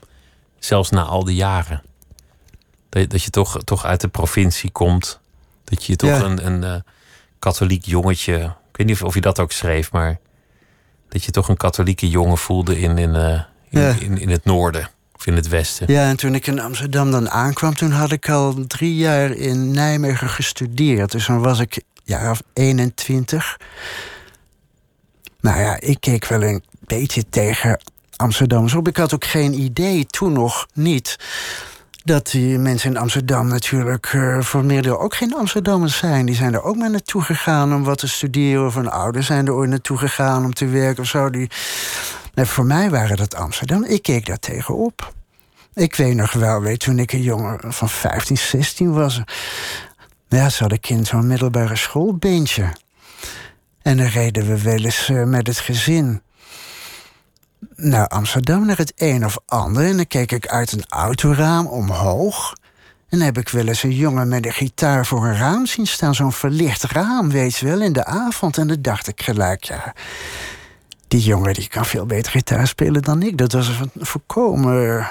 Zelfs 0.59 0.89
na 0.89 1.03
al 1.03 1.23
die 1.23 1.35
jaren. 1.35 1.83
Dat, 2.89 3.09
dat 3.09 3.23
je 3.23 3.29
toch, 3.29 3.63
toch 3.63 3.85
uit 3.85 4.01
de 4.01 4.07
provincie 4.07 4.71
komt. 4.71 5.19
Dat 5.63 5.83
je 5.83 5.95
toch 5.95 6.09
ja. 6.09 6.21
een, 6.21 6.45
een 6.45 6.63
uh, 6.63 6.81
katholiek 7.39 7.85
jongetje. 7.85 8.55
Ik 8.81 8.87
weet 8.87 8.95
niet 8.95 9.05
of 9.07 9.13
je 9.13 9.21
dat 9.21 9.39
ook 9.39 9.51
schreef, 9.51 9.91
maar. 9.91 10.19
Dat 11.09 11.23
je 11.23 11.31
toch 11.31 11.49
een 11.49 11.57
katholieke 11.57 12.09
jongen 12.09 12.37
voelde 12.37 12.79
in, 12.79 12.97
in, 12.97 13.15
uh, 13.69 14.01
in, 14.01 14.17
in, 14.17 14.29
het 14.29 14.45
noorden 14.45 14.89
of 15.15 15.27
in 15.27 15.35
het 15.35 15.47
westen. 15.47 15.91
Ja, 15.91 16.09
en 16.09 16.17
toen 16.17 16.35
ik 16.35 16.47
in 16.47 16.59
Amsterdam 16.59 17.11
dan 17.11 17.29
aankwam, 17.29 17.75
toen 17.75 17.91
had 17.91 18.11
ik 18.11 18.29
al 18.29 18.65
drie 18.67 18.95
jaar 18.95 19.31
in 19.31 19.71
Nijmegen 19.71 20.29
gestudeerd. 20.29 21.11
Dus 21.11 21.25
dan 21.25 21.41
was 21.41 21.59
ik 21.59 21.81
jaar 22.03 22.31
of 22.31 22.41
21. 22.53 23.59
Nou 25.39 25.59
ja, 25.59 25.79
ik 25.79 25.97
keek 25.99 26.25
wel 26.25 26.43
een 26.43 26.63
beetje 26.79 27.29
tegen 27.29 27.81
Amsterdam 28.15 28.67
op. 28.75 28.87
Ik 28.87 28.97
had 28.97 29.13
ook 29.13 29.25
geen 29.25 29.53
idee, 29.53 30.05
toen 30.05 30.33
nog 30.33 30.67
niet, 30.73 31.17
dat 32.03 32.31
die 32.31 32.57
mensen 32.57 32.89
in 32.89 32.97
Amsterdam 32.97 33.47
natuurlijk 33.47 34.13
uh, 34.13 34.41
voor 34.41 34.65
meerdere 34.65 34.97
ook 34.97 35.15
geen 35.15 35.35
Amsterdammers 35.35 35.97
zijn. 35.97 36.25
Die 36.25 36.35
zijn 36.35 36.53
er 36.53 36.63
ook 36.63 36.75
maar 36.75 36.89
naartoe 36.89 37.21
gegaan 37.21 37.73
om 37.73 37.83
wat 37.83 37.97
te 37.97 38.07
studeren. 38.07 38.65
Of 38.65 38.75
hun 38.75 38.89
ouders 38.89 39.25
zijn 39.25 39.47
er 39.47 39.53
ooit 39.53 39.69
naartoe 39.69 39.97
gegaan 39.97 40.45
om 40.45 40.53
te 40.53 40.67
werken 40.67 41.03
of 41.03 41.09
zo. 41.09 41.29
Die, 41.29 41.49
voor 42.35 42.65
mij 42.65 42.89
waren 42.89 43.17
dat 43.17 43.35
Amsterdam. 43.35 43.83
Ik 43.83 44.01
keek 44.01 44.25
daar 44.25 44.39
tegenop. 44.39 45.13
Ik 45.73 45.95
weet 45.95 46.15
nog 46.15 46.33
wel, 46.33 46.61
weet, 46.61 46.79
toen 46.79 46.99
ik 46.99 47.13
een 47.13 47.21
jongen 47.21 47.73
van 47.73 47.89
15, 47.89 48.37
16 48.37 48.93
was. 48.93 49.21
Ja, 50.27 50.49
zat 50.49 50.71
ik 50.71 50.89
in 50.89 51.05
zo'n 51.05 51.27
middelbare 51.27 51.75
schoolbeentje. 51.75 52.71
En 53.81 53.97
dan 53.97 54.07
reden 54.07 54.47
we 54.47 54.61
wel 54.61 54.83
eens 54.83 55.09
uh, 55.09 55.23
met 55.23 55.47
het 55.47 55.57
gezin 55.57 56.21
naar 57.75 58.07
Amsterdam, 58.07 58.65
naar 58.65 58.77
het 58.77 58.93
een 58.95 59.25
of 59.25 59.37
ander. 59.45 59.85
En 59.85 59.95
dan 59.95 60.07
keek 60.07 60.31
ik 60.31 60.47
uit 60.47 60.71
een 60.71 60.85
autoraam 60.89 61.67
omhoog. 61.67 62.53
En 63.09 63.17
dan 63.17 63.27
heb 63.27 63.37
ik 63.37 63.49
wel 63.49 63.67
eens 63.67 63.83
een 63.83 63.95
jongen 63.95 64.27
met 64.27 64.45
een 64.45 64.53
gitaar 64.53 65.05
voor 65.05 65.25
een 65.25 65.37
raam 65.37 65.65
zien 65.65 65.87
staan. 65.87 66.15
Zo'n 66.15 66.31
verlicht 66.31 66.83
raam, 66.83 67.29
weet 67.29 67.55
je 67.55 67.65
wel, 67.65 67.81
in 67.81 67.93
de 67.93 68.05
avond. 68.05 68.57
En 68.57 68.67
dan 68.67 68.81
dacht 68.81 69.07
ik 69.07 69.21
gelijk, 69.21 69.63
ja, 69.63 69.93
die 71.07 71.21
jongen 71.21 71.53
die 71.53 71.67
kan 71.67 71.85
veel 71.85 72.05
beter 72.05 72.31
gitaar 72.31 72.67
spelen 72.67 73.01
dan 73.01 73.23
ik. 73.23 73.37
Dat 73.37 73.51
was 73.51 73.67
een 73.67 73.91
voorkomen. 73.95 75.09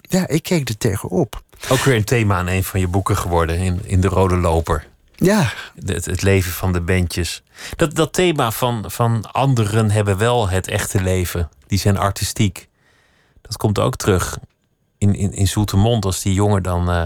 Ja, 0.00 0.28
ik 0.28 0.42
keek 0.42 0.68
er 0.68 0.78
tegenop. 0.78 1.42
Ook 1.68 1.78
weer 1.78 1.96
een 1.96 2.04
thema 2.04 2.40
in 2.40 2.46
een 2.46 2.64
van 2.64 2.80
je 2.80 2.88
boeken 2.88 3.16
geworden, 3.16 3.58
in, 3.58 3.80
in 3.84 4.00
De 4.00 4.08
Rode 4.08 4.36
Loper. 4.36 4.86
Ja. 5.16 5.52
Het, 5.84 6.04
het 6.04 6.22
leven 6.22 6.52
van 6.52 6.72
de 6.72 6.80
bandjes. 6.80 7.42
Dat, 7.76 7.94
dat 7.94 8.12
thema 8.12 8.50
van, 8.50 8.84
van 8.86 9.32
anderen 9.32 9.90
hebben 9.90 10.18
wel 10.18 10.48
het 10.48 10.68
echte 10.68 11.02
leven. 11.02 11.48
Die 11.66 11.78
zijn 11.78 11.98
artistiek. 11.98 12.68
Dat 13.40 13.56
komt 13.56 13.78
ook 13.78 13.96
terug 13.96 14.38
in, 14.98 15.14
in, 15.14 15.32
in 15.32 15.48
Zoetermond. 15.48 16.04
Als 16.04 16.22
die 16.22 16.34
jongen 16.34 16.62
dan 16.62 16.90
uh, 16.90 17.02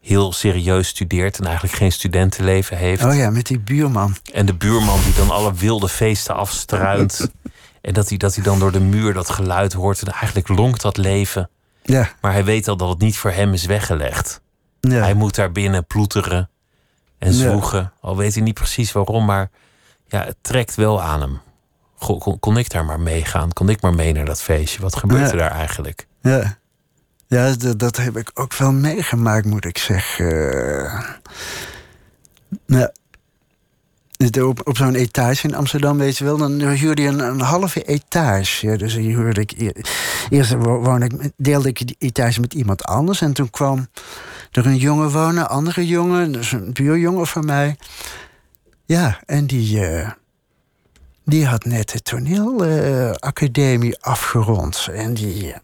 heel 0.00 0.32
serieus 0.32 0.88
studeert 0.88 1.38
en 1.38 1.44
eigenlijk 1.44 1.74
geen 1.74 1.92
studentenleven 1.92 2.76
heeft. 2.76 3.04
Oh 3.04 3.16
ja, 3.16 3.30
met 3.30 3.46
die 3.46 3.58
buurman. 3.58 4.16
En 4.32 4.46
de 4.46 4.54
buurman 4.54 5.02
die 5.04 5.14
dan 5.14 5.30
alle 5.30 5.54
wilde 5.54 5.88
feesten 5.88 6.34
afstruint. 6.34 7.30
en 7.80 7.94
dat 7.94 8.08
hij, 8.08 8.18
dat 8.18 8.34
hij 8.34 8.44
dan 8.44 8.58
door 8.58 8.72
de 8.72 8.80
muur 8.80 9.14
dat 9.14 9.30
geluid 9.30 9.72
hoort. 9.72 10.02
En 10.02 10.12
eigenlijk 10.12 10.48
lonkt 10.48 10.82
dat 10.82 10.96
leven. 10.96 11.50
Ja. 11.82 12.12
Maar 12.20 12.32
hij 12.32 12.44
weet 12.44 12.68
al 12.68 12.76
dat 12.76 12.88
het 12.88 12.98
niet 12.98 13.16
voor 13.16 13.30
hem 13.30 13.52
is 13.52 13.64
weggelegd. 13.64 14.40
Ja. 14.80 14.90
Hij 14.90 15.14
moet 15.14 15.34
daar 15.34 15.52
binnen 15.52 15.86
ploeteren 15.86 16.50
en 17.22 17.32
zwoegen. 17.32 17.92
Al 18.00 18.16
weet 18.16 18.34
hij 18.34 18.42
niet 18.42 18.54
precies 18.54 18.92
waarom, 18.92 19.24
maar 19.24 19.50
ja, 20.06 20.24
het 20.24 20.36
trekt 20.40 20.74
wel 20.74 21.02
aan 21.02 21.20
hem. 21.20 21.40
Kon, 21.98 22.38
kon 22.38 22.58
ik 22.58 22.70
daar 22.70 22.84
maar 22.84 23.00
meegaan? 23.00 23.52
Kon 23.52 23.68
ik 23.68 23.80
maar 23.80 23.94
mee 23.94 24.12
naar 24.12 24.24
dat 24.24 24.42
feestje? 24.42 24.80
Wat 24.80 24.96
gebeurt 24.96 25.30
er 25.30 25.36
daar 25.36 25.50
eigenlijk? 25.50 26.06
Ja, 26.20 26.58
ja 27.26 27.52
dat, 27.52 27.78
dat, 27.78 27.96
heb 27.96 28.16
ik 28.16 28.30
ook 28.34 28.56
wel 28.56 28.72
meegemaakt, 28.72 29.46
moet 29.46 29.64
ik 29.64 29.78
zeggen. 29.78 31.04
nou, 32.66 32.88
op, 34.30 34.68
op 34.68 34.76
zo'n 34.76 34.94
etage 34.94 35.48
in 35.48 35.54
Amsterdam, 35.54 35.98
weet 35.98 36.18
je 36.18 36.24
wel, 36.24 36.36
dan 36.36 36.60
huurde 36.60 37.02
je 37.02 37.08
een, 37.08 37.40
halve 37.40 37.82
etage. 37.82 38.76
Dus 38.76 38.94
hier 38.94 39.16
huurde 39.16 39.40
ik. 39.40 39.74
Eerst 40.30 40.52
woonde 40.52 41.04
ik, 41.04 41.30
deelde 41.36 41.68
ik 41.68 41.86
die 41.86 41.96
etage 41.98 42.40
met 42.40 42.54
iemand 42.54 42.84
anders. 42.84 43.20
En 43.20 43.32
toen 43.32 43.50
kwam 43.50 43.88
er 44.50 44.66
een 44.66 44.76
jongen 44.76 45.10
wonen, 45.10 45.48
andere 45.48 45.86
jongen, 45.86 46.32
dus 46.32 46.52
een 46.52 46.72
buurjongen 46.72 47.26
van 47.26 47.44
mij. 47.44 47.76
Ja, 48.84 49.20
en 49.26 49.46
die, 49.46 49.80
uh, 49.80 50.10
die 51.24 51.46
had 51.46 51.64
net 51.64 51.90
de 51.90 52.02
toneelacademie 52.02 54.00
afgerond. 54.00 54.88
En 54.92 55.14
die. 55.14 55.54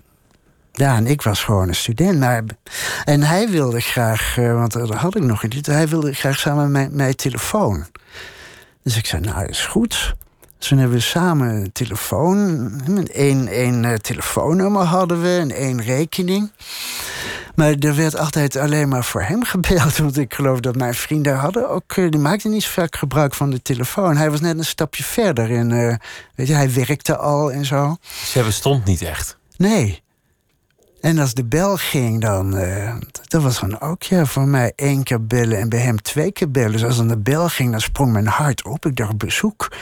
Ja, 0.72 0.96
en 0.96 1.06
ik 1.06 1.22
was 1.22 1.44
gewoon 1.44 1.68
een 1.68 1.74
student. 1.74 2.18
Maar, 2.18 2.42
en 3.04 3.22
hij 3.22 3.48
wilde 3.48 3.80
graag, 3.80 4.36
uh, 4.36 4.54
want 4.54 4.72
dat 4.72 4.94
had 4.94 5.16
ik 5.16 5.22
nog 5.22 5.48
niet, 5.48 5.66
hij 5.66 5.88
wilde 5.88 6.12
graag 6.12 6.38
samen 6.38 6.70
met 6.70 6.92
mijn 6.92 7.14
telefoon. 7.14 7.86
Dus 8.88 8.96
ik 8.96 9.06
zei, 9.06 9.22
nou, 9.22 9.46
is 9.46 9.66
goed. 9.66 10.14
Dus 10.58 10.68
toen 10.68 10.78
hebben 10.78 10.96
we 10.96 11.02
samen 11.02 11.48
een 11.48 11.72
telefoon. 11.72 12.72
Eén, 13.12 13.48
één 13.48 14.02
telefoonnummer 14.02 14.82
hadden 14.82 15.22
we 15.22 15.36
en 15.40 15.50
één 15.50 15.82
rekening. 15.82 16.52
Maar 17.54 17.74
er 17.74 17.96
werd 17.96 18.16
altijd 18.16 18.56
alleen 18.56 18.88
maar 18.88 19.04
voor 19.04 19.22
hem 19.22 19.44
gebeld. 19.54 19.96
Want 19.96 20.18
ik 20.18 20.34
geloof 20.34 20.60
dat 20.60 20.76
mijn 20.76 20.94
vrienden 20.94 21.36
hadden 21.36 21.68
ook. 21.68 21.94
Die 21.94 22.18
maakten 22.18 22.50
niet 22.50 22.62
zo 22.62 22.70
vaak 22.70 22.96
gebruik 22.96 23.34
van 23.34 23.50
de 23.50 23.62
telefoon. 23.62 24.16
Hij 24.16 24.30
was 24.30 24.40
net 24.40 24.58
een 24.58 24.64
stapje 24.64 25.04
verder. 25.04 25.50
En 25.50 25.70
uh, 25.70 25.94
weet 26.34 26.46
je, 26.46 26.54
hij 26.54 26.72
werkte 26.72 27.16
al 27.16 27.52
en 27.52 27.64
zo. 27.64 27.96
Ze 28.24 28.42
bestond 28.42 28.84
niet 28.84 29.02
echt. 29.02 29.36
Nee. 29.56 30.02
En 31.00 31.18
als 31.18 31.34
de 31.34 31.44
bel 31.44 31.76
ging, 31.76 32.20
dan. 32.20 32.56
Uh, 32.56 32.96
dat 33.26 33.42
was 33.42 33.60
dan 33.60 33.80
ook 33.80 34.02
ja, 34.02 34.24
voor 34.24 34.46
mij 34.46 34.72
één 34.76 35.02
keer 35.02 35.26
bellen 35.26 35.58
en 35.58 35.68
bij 35.68 35.80
hem 35.80 36.02
twee 36.02 36.32
keer 36.32 36.50
bellen. 36.50 36.72
Dus 36.72 36.84
als 36.84 36.96
dan 36.96 37.08
de 37.08 37.18
bel 37.18 37.48
ging, 37.48 37.70
dan 37.70 37.80
sprong 37.80 38.12
mijn 38.12 38.26
hart 38.26 38.64
op. 38.64 38.86
Ik 38.86 38.96
dacht 38.96 39.18
bezoek. 39.18 39.72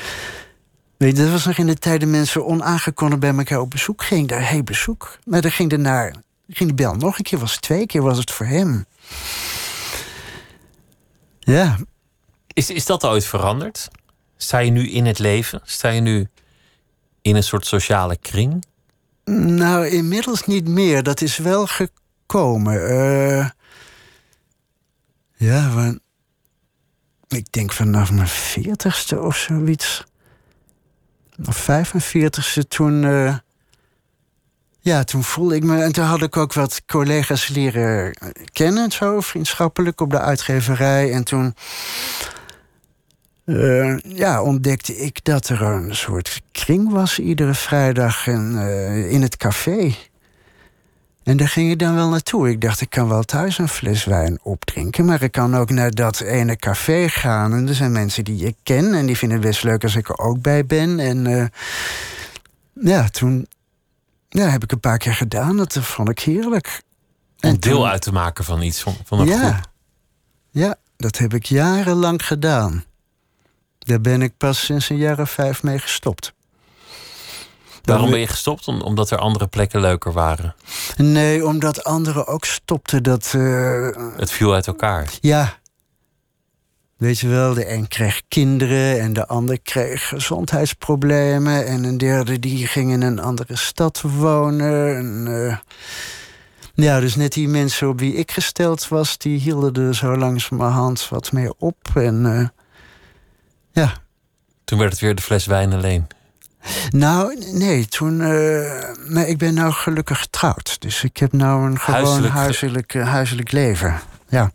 Weet 0.96 1.16
je, 1.16 1.22
dat 1.22 1.32
was 1.32 1.46
nog 1.46 1.58
in 1.58 1.66
de 1.66 1.74
tijd 1.74 2.00
dat 2.00 2.08
mensen 2.08 2.46
onaangekondigd 2.46 3.20
bij 3.20 3.34
elkaar 3.34 3.60
op 3.60 3.70
bezoek 3.70 4.02
gingen. 4.02 4.26
Daar, 4.26 4.48
hey, 4.48 4.64
bezoek. 4.64 5.18
Maar 5.24 5.40
dan 5.40 5.50
ging 5.50 5.70
daarna 5.70 6.12
ging 6.48 6.68
de 6.68 6.74
bel 6.74 6.94
nog 6.94 7.18
een 7.18 7.24
keer, 7.24 7.38
was 7.38 7.56
twee 7.56 7.86
keer 7.86 8.02
was 8.02 8.18
het 8.18 8.30
voor 8.30 8.46
hem. 8.46 8.86
Ja. 11.38 11.78
Is, 12.52 12.70
is 12.70 12.86
dat 12.86 13.04
ooit 13.04 13.24
veranderd? 13.24 13.88
Sta 14.36 14.58
je 14.58 14.70
nu 14.70 14.90
in 14.90 15.06
het 15.06 15.18
leven? 15.18 15.60
Sta 15.64 15.88
je 15.88 16.00
nu 16.00 16.28
in 17.22 17.36
een 17.36 17.42
soort 17.42 17.66
sociale 17.66 18.16
kring? 18.16 18.64
Nou, 19.30 19.86
inmiddels 19.86 20.46
niet 20.46 20.68
meer. 20.68 21.02
Dat 21.02 21.20
is 21.20 21.36
wel 21.36 21.66
gekomen. 21.66 22.90
Uh, 22.90 23.48
ja, 25.36 25.70
van, 25.70 26.00
ik 27.28 27.52
denk 27.52 27.72
vanaf 27.72 28.12
mijn 28.12 28.28
veertigste 28.28 29.20
of 29.20 29.36
zoiets. 29.36 30.04
Of 31.46 31.68
45ste 31.70 32.68
toen. 32.68 33.02
Uh, 33.02 33.36
ja, 34.80 35.04
toen 35.04 35.22
voelde 35.22 35.54
ik 35.54 35.64
me. 35.64 35.82
En 35.82 35.92
toen 35.92 36.04
had 36.04 36.22
ik 36.22 36.36
ook 36.36 36.52
wat 36.52 36.82
collega's 36.86 37.48
leren 37.48 38.16
kennen, 38.52 38.90
zo 38.90 39.20
vriendschappelijk 39.20 40.00
op 40.00 40.10
de 40.10 40.20
uitgeverij. 40.20 41.12
En 41.12 41.24
toen. 41.24 41.54
Uh, 43.46 43.98
ja, 43.98 44.42
ontdekte 44.42 44.96
ik 44.96 45.24
dat 45.24 45.48
er 45.48 45.62
een 45.62 45.96
soort 45.96 46.42
kring 46.52 46.90
was 46.90 47.18
iedere 47.18 47.54
vrijdag 47.54 48.26
en, 48.26 48.52
uh, 48.54 49.12
in 49.12 49.22
het 49.22 49.36
café. 49.36 49.94
En 51.22 51.36
daar 51.36 51.48
ging 51.48 51.70
ik 51.70 51.78
dan 51.78 51.94
wel 51.94 52.08
naartoe. 52.08 52.50
Ik 52.50 52.60
dacht, 52.60 52.80
ik 52.80 52.90
kan 52.90 53.08
wel 53.08 53.22
thuis 53.22 53.58
een 53.58 53.68
fles 53.68 54.04
wijn 54.04 54.38
opdrinken, 54.42 55.04
maar 55.04 55.22
ik 55.22 55.32
kan 55.32 55.56
ook 55.56 55.70
naar 55.70 55.90
dat 55.90 56.20
ene 56.20 56.56
café 56.56 57.08
gaan. 57.08 57.52
En 57.52 57.68
er 57.68 57.74
zijn 57.74 57.92
mensen 57.92 58.24
die 58.24 58.46
ik 58.46 58.56
ken 58.62 58.94
en 58.94 59.06
die 59.06 59.16
vinden 59.16 59.38
het 59.38 59.46
best 59.46 59.62
leuk 59.62 59.82
als 59.82 59.96
ik 59.96 60.08
er 60.08 60.18
ook 60.18 60.40
bij 60.40 60.66
ben. 60.66 60.98
En 60.98 61.24
uh, 61.24 61.44
ja, 62.72 63.08
toen 63.08 63.46
ja, 64.28 64.48
heb 64.48 64.62
ik 64.62 64.72
een 64.72 64.80
paar 64.80 64.98
keer 64.98 65.14
gedaan. 65.14 65.56
Dat 65.56 65.78
vond 65.80 66.08
ik 66.08 66.18
heerlijk. 66.18 66.82
Om 67.40 67.50
en 67.50 67.60
deel 67.60 67.76
toen, 67.76 67.86
uit 67.86 68.02
te 68.02 68.12
maken 68.12 68.44
van 68.44 68.62
iets, 68.62 68.82
van, 68.82 68.96
van 69.04 69.20
een 69.20 69.26
ja, 69.26 69.38
groep. 69.38 69.70
Ja, 70.50 70.76
dat 70.96 71.18
heb 71.18 71.34
ik 71.34 71.44
jarenlang 71.44 72.26
gedaan. 72.26 72.84
Daar 73.86 74.00
ben 74.00 74.22
ik 74.22 74.36
pas 74.36 74.64
sinds 74.64 74.88
een 74.88 74.96
jaar 74.96 75.20
of 75.20 75.30
vijf 75.30 75.62
mee 75.62 75.78
gestopt. 75.78 76.34
Waarom 77.84 78.10
ben 78.10 78.18
je 78.18 78.26
gestopt? 78.26 78.68
Om, 78.68 78.80
omdat 78.80 79.10
er 79.10 79.18
andere 79.18 79.46
plekken 79.46 79.80
leuker 79.80 80.12
waren? 80.12 80.54
Nee, 80.96 81.46
omdat 81.46 81.84
anderen 81.84 82.26
ook 82.26 82.44
stopten. 82.44 83.02
Dat, 83.02 83.32
uh... 83.36 83.88
Het 84.16 84.30
viel 84.30 84.54
uit 84.54 84.66
elkaar. 84.66 85.12
Ja. 85.20 85.58
Weet 86.96 87.18
je 87.18 87.28
wel, 87.28 87.54
de 87.54 87.70
een 87.70 87.88
kreeg 87.88 88.22
kinderen 88.28 89.00
en 89.00 89.12
de 89.12 89.26
ander 89.26 89.60
kreeg 89.60 90.08
gezondheidsproblemen. 90.08 91.66
En 91.66 91.84
een 91.84 91.98
derde 91.98 92.38
die 92.38 92.66
ging 92.66 92.92
in 92.92 93.02
een 93.02 93.20
andere 93.20 93.56
stad 93.56 94.00
wonen. 94.00 94.96
En, 94.96 95.26
uh... 95.28 95.56
Ja, 96.74 97.00
dus 97.00 97.14
net 97.14 97.32
die 97.32 97.48
mensen 97.48 97.88
op 97.88 98.00
wie 98.00 98.14
ik 98.14 98.30
gesteld 98.30 98.88
was, 98.88 99.18
die 99.18 99.38
hielden 99.38 99.86
er 99.86 99.94
zo 99.94 100.16
langzamerhand 100.16 101.08
wat 101.08 101.32
meer 101.32 101.52
op. 101.58 101.76
En 101.94 102.24
uh... 102.24 102.48
ja. 103.80 103.92
Toen 104.64 104.78
werd 104.78 104.90
het 104.90 105.00
weer 105.00 105.14
de 105.14 105.22
fles 105.22 105.46
wijn 105.46 105.72
alleen. 105.72 106.06
Nou, 106.90 107.44
nee, 107.52 107.86
toen. 107.86 108.20
Uh, 108.20 108.82
maar 109.08 109.26
ik 109.26 109.38
ben 109.38 109.54
nou 109.54 109.72
gelukkig 109.72 110.20
getrouwd. 110.20 110.80
Dus 110.80 111.04
ik 111.04 111.16
heb 111.16 111.32
nou 111.32 111.70
een 111.70 111.78
gewoon 111.78 112.00
huiselijk, 112.00 112.34
huiselijk, 112.34 112.94
huiselijk 112.94 113.52
leven. 113.52 114.00
Ja. 114.28 114.52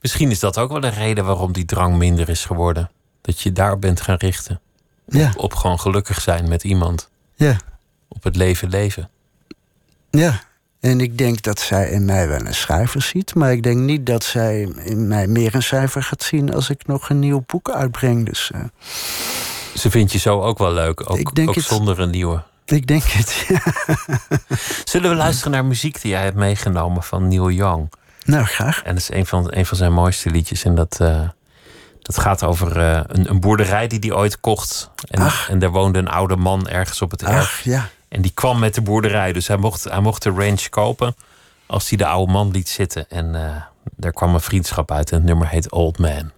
Misschien 0.00 0.30
is 0.30 0.38
dat 0.38 0.58
ook 0.58 0.70
wel 0.70 0.80
de 0.80 0.88
reden 0.88 1.24
waarom 1.24 1.52
die 1.52 1.64
drang 1.64 1.96
minder 1.96 2.28
is 2.28 2.44
geworden. 2.44 2.90
Dat 3.20 3.40
je 3.40 3.52
daar 3.52 3.78
bent 3.78 4.00
gaan 4.00 4.16
richten. 4.16 4.60
Ja. 5.06 5.28
Op, 5.28 5.38
op 5.38 5.54
gewoon 5.54 5.80
gelukkig 5.80 6.20
zijn 6.20 6.48
met 6.48 6.64
iemand. 6.64 7.08
Ja. 7.34 7.56
Op 8.08 8.22
het 8.22 8.36
leven 8.36 8.68
leven. 8.68 9.10
Ja. 10.10 10.40
En 10.80 11.00
ik 11.00 11.18
denk 11.18 11.42
dat 11.42 11.60
zij 11.60 11.90
in 11.90 12.04
mij 12.04 12.28
wel 12.28 12.46
een 12.46 12.54
schrijver 12.54 13.02
ziet. 13.02 13.34
Maar 13.34 13.52
ik 13.52 13.62
denk 13.62 13.78
niet 13.78 14.06
dat 14.06 14.24
zij 14.24 14.72
in 14.84 15.08
mij 15.08 15.26
meer 15.26 15.54
een 15.54 15.62
schrijver 15.62 16.02
gaat 16.02 16.22
zien 16.22 16.54
als 16.54 16.70
ik 16.70 16.86
nog 16.86 17.08
een 17.08 17.18
nieuw 17.18 17.42
boek 17.46 17.70
uitbreng. 17.70 18.26
Dus. 18.26 18.50
Uh... 18.54 18.60
Ze 19.74 19.90
vindt 19.90 20.12
je 20.12 20.18
zo 20.18 20.42
ook 20.42 20.58
wel 20.58 20.72
leuk, 20.72 21.10
ook, 21.10 21.18
ik 21.18 21.34
denk 21.34 21.48
ook 21.48 21.54
het, 21.54 21.64
zonder 21.64 21.98
een 22.00 22.10
nieuwe. 22.10 22.42
Ik 22.64 22.86
denk 22.86 23.02
het, 23.02 23.44
ja. 23.48 23.62
Zullen 24.90 25.10
we 25.10 25.16
luisteren 25.16 25.52
naar 25.52 25.64
muziek 25.64 26.00
die 26.00 26.10
jij 26.10 26.22
hebt 26.22 26.36
meegenomen 26.36 27.02
van 27.02 27.28
Neil 27.28 27.50
Young? 27.50 27.92
Nou, 28.24 28.44
graag. 28.44 28.82
En 28.82 28.94
dat 28.94 29.02
is 29.02 29.10
een 29.10 29.26
van, 29.26 29.46
een 29.54 29.66
van 29.66 29.76
zijn 29.76 29.92
mooiste 29.92 30.30
liedjes. 30.30 30.64
En 30.64 30.74
dat, 30.74 30.98
uh, 31.02 31.28
dat 32.02 32.18
gaat 32.18 32.42
over 32.42 32.76
uh, 32.76 33.00
een, 33.06 33.30
een, 33.30 33.40
boerderij 33.40 33.86
die 33.86 33.98
hij 33.98 34.12
ooit 34.12 34.40
kocht. 34.40 34.90
En, 35.10 35.22
Ach. 35.22 35.50
en 35.50 35.58
daar 35.58 35.70
woonde 35.70 35.98
een 35.98 36.08
oude 36.08 36.36
man 36.36 36.68
ergens 36.68 37.02
op 37.02 37.10
het 37.10 37.22
erf. 37.22 37.34
Ach, 37.34 37.60
ja. 37.60 37.88
En 38.10 38.22
die 38.22 38.32
kwam 38.34 38.58
met 38.58 38.74
de 38.74 38.80
boerderij. 38.80 39.32
Dus 39.32 39.46
hij 39.46 39.56
mocht, 39.56 39.84
hij 39.84 40.00
mocht 40.00 40.22
de 40.22 40.30
range 40.30 40.68
kopen 40.70 41.14
als 41.66 41.88
hij 41.88 41.98
de 41.98 42.06
oude 42.06 42.32
man 42.32 42.50
liet 42.50 42.68
zitten. 42.68 43.08
En 43.08 43.34
uh, 43.34 43.56
daar 43.96 44.12
kwam 44.12 44.34
een 44.34 44.40
vriendschap 44.40 44.90
uit. 44.90 45.10
En 45.10 45.16
het 45.16 45.26
nummer 45.26 45.48
heet 45.48 45.70
Old 45.70 45.98
Man. 45.98 46.30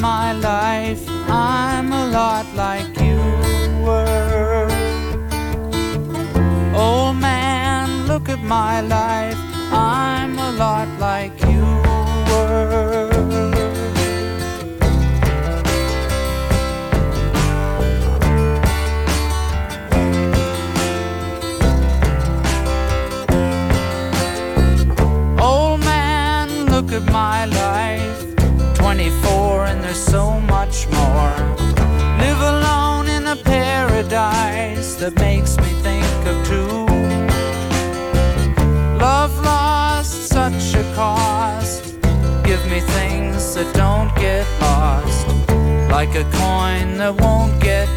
my 0.00 0.32
life, 0.32 1.09
I'm 1.30 1.92
a 1.92 2.06
lot 2.06 2.46
like 2.56 2.98
you 2.98 3.18
were. 3.84 4.68
Old 6.74 7.16
man, 7.16 8.06
look 8.08 8.28
at 8.28 8.42
my 8.42 8.80
life. 8.80 9.38
I'm 9.70 10.36
a 10.38 10.50
lot 10.52 10.88
like 10.98 11.40
you 11.44 11.64
were. 12.30 13.10
Old 25.40 25.80
man, 25.84 26.66
look 26.66 26.92
at 26.92 27.04
my 27.12 27.44
life. 27.44 27.59
That 35.00 35.18
makes 35.18 35.56
me 35.56 35.70
think 35.80 36.04
of 36.26 36.46
two. 36.46 36.84
Love 38.98 39.34
lost 39.42 40.28
such 40.28 40.74
a 40.74 40.82
cost. 40.94 41.84
Give 42.44 42.62
me 42.70 42.80
things 42.80 43.54
that 43.54 43.72
don't 43.74 44.14
get 44.16 44.46
lost. 44.60 45.26
Like 45.90 46.14
a 46.16 46.24
coin 46.36 46.98
that 46.98 47.14
won't 47.18 47.58
get 47.62 47.88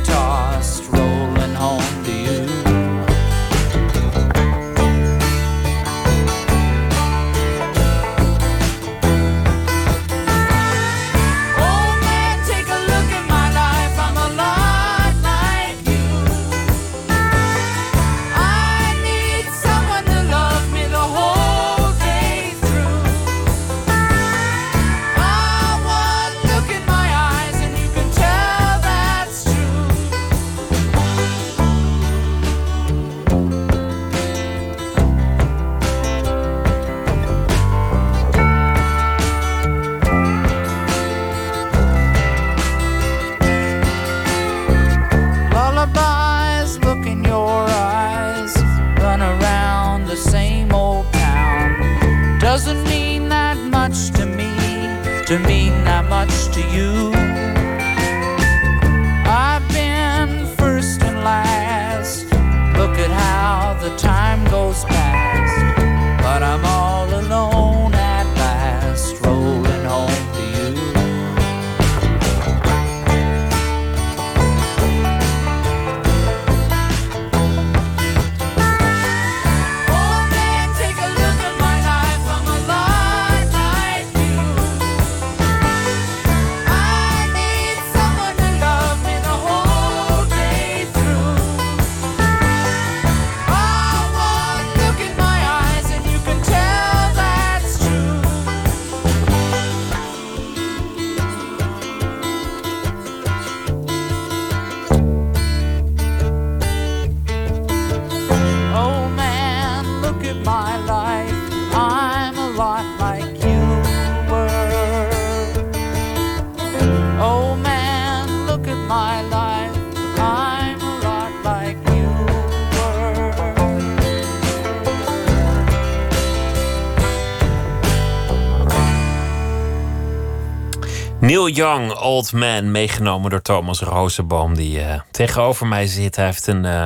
Neil 131.43 131.55
Young, 131.55 131.93
Old 131.93 132.33
Man, 132.33 132.71
meegenomen 132.71 133.29
door 133.29 133.41
Thomas 133.41 133.79
Rozenboom, 133.79 134.55
die 134.55 134.81
eh, 134.81 135.01
tegenover 135.11 135.67
mij 135.67 135.87
zit. 135.87 136.15
Hij 136.15 136.25
heeft 136.25 136.47
een 136.47 136.65
eh, 136.65 136.85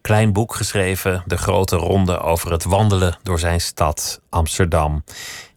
klein 0.00 0.32
boek 0.32 0.54
geschreven, 0.54 1.22
De 1.26 1.36
Grote 1.36 1.76
Ronde, 1.76 2.20
over 2.20 2.52
het 2.52 2.64
wandelen 2.64 3.16
door 3.22 3.38
zijn 3.38 3.60
stad 3.60 4.20
Amsterdam. 4.30 5.04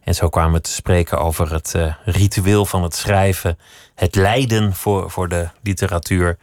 En 0.00 0.14
zo 0.14 0.28
kwamen 0.28 0.52
we 0.52 0.60
te 0.60 0.70
spreken 0.70 1.18
over 1.18 1.52
het 1.52 1.74
eh, 1.74 1.94
ritueel 2.04 2.66
van 2.66 2.82
het 2.82 2.94
schrijven, 2.94 3.58
het 3.94 4.14
lijden 4.14 4.74
voor, 4.74 5.10
voor 5.10 5.28
de 5.28 5.48
literatuur, 5.62 6.38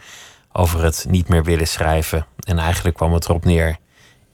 over 0.52 0.84
het 0.84 1.06
niet 1.10 1.28
meer 1.28 1.44
willen 1.44 1.68
schrijven. 1.68 2.26
En 2.40 2.60
eigenlijk 2.60 2.96
kwam 2.96 3.14
het 3.14 3.26
erop 3.26 3.46
neer 3.46 3.78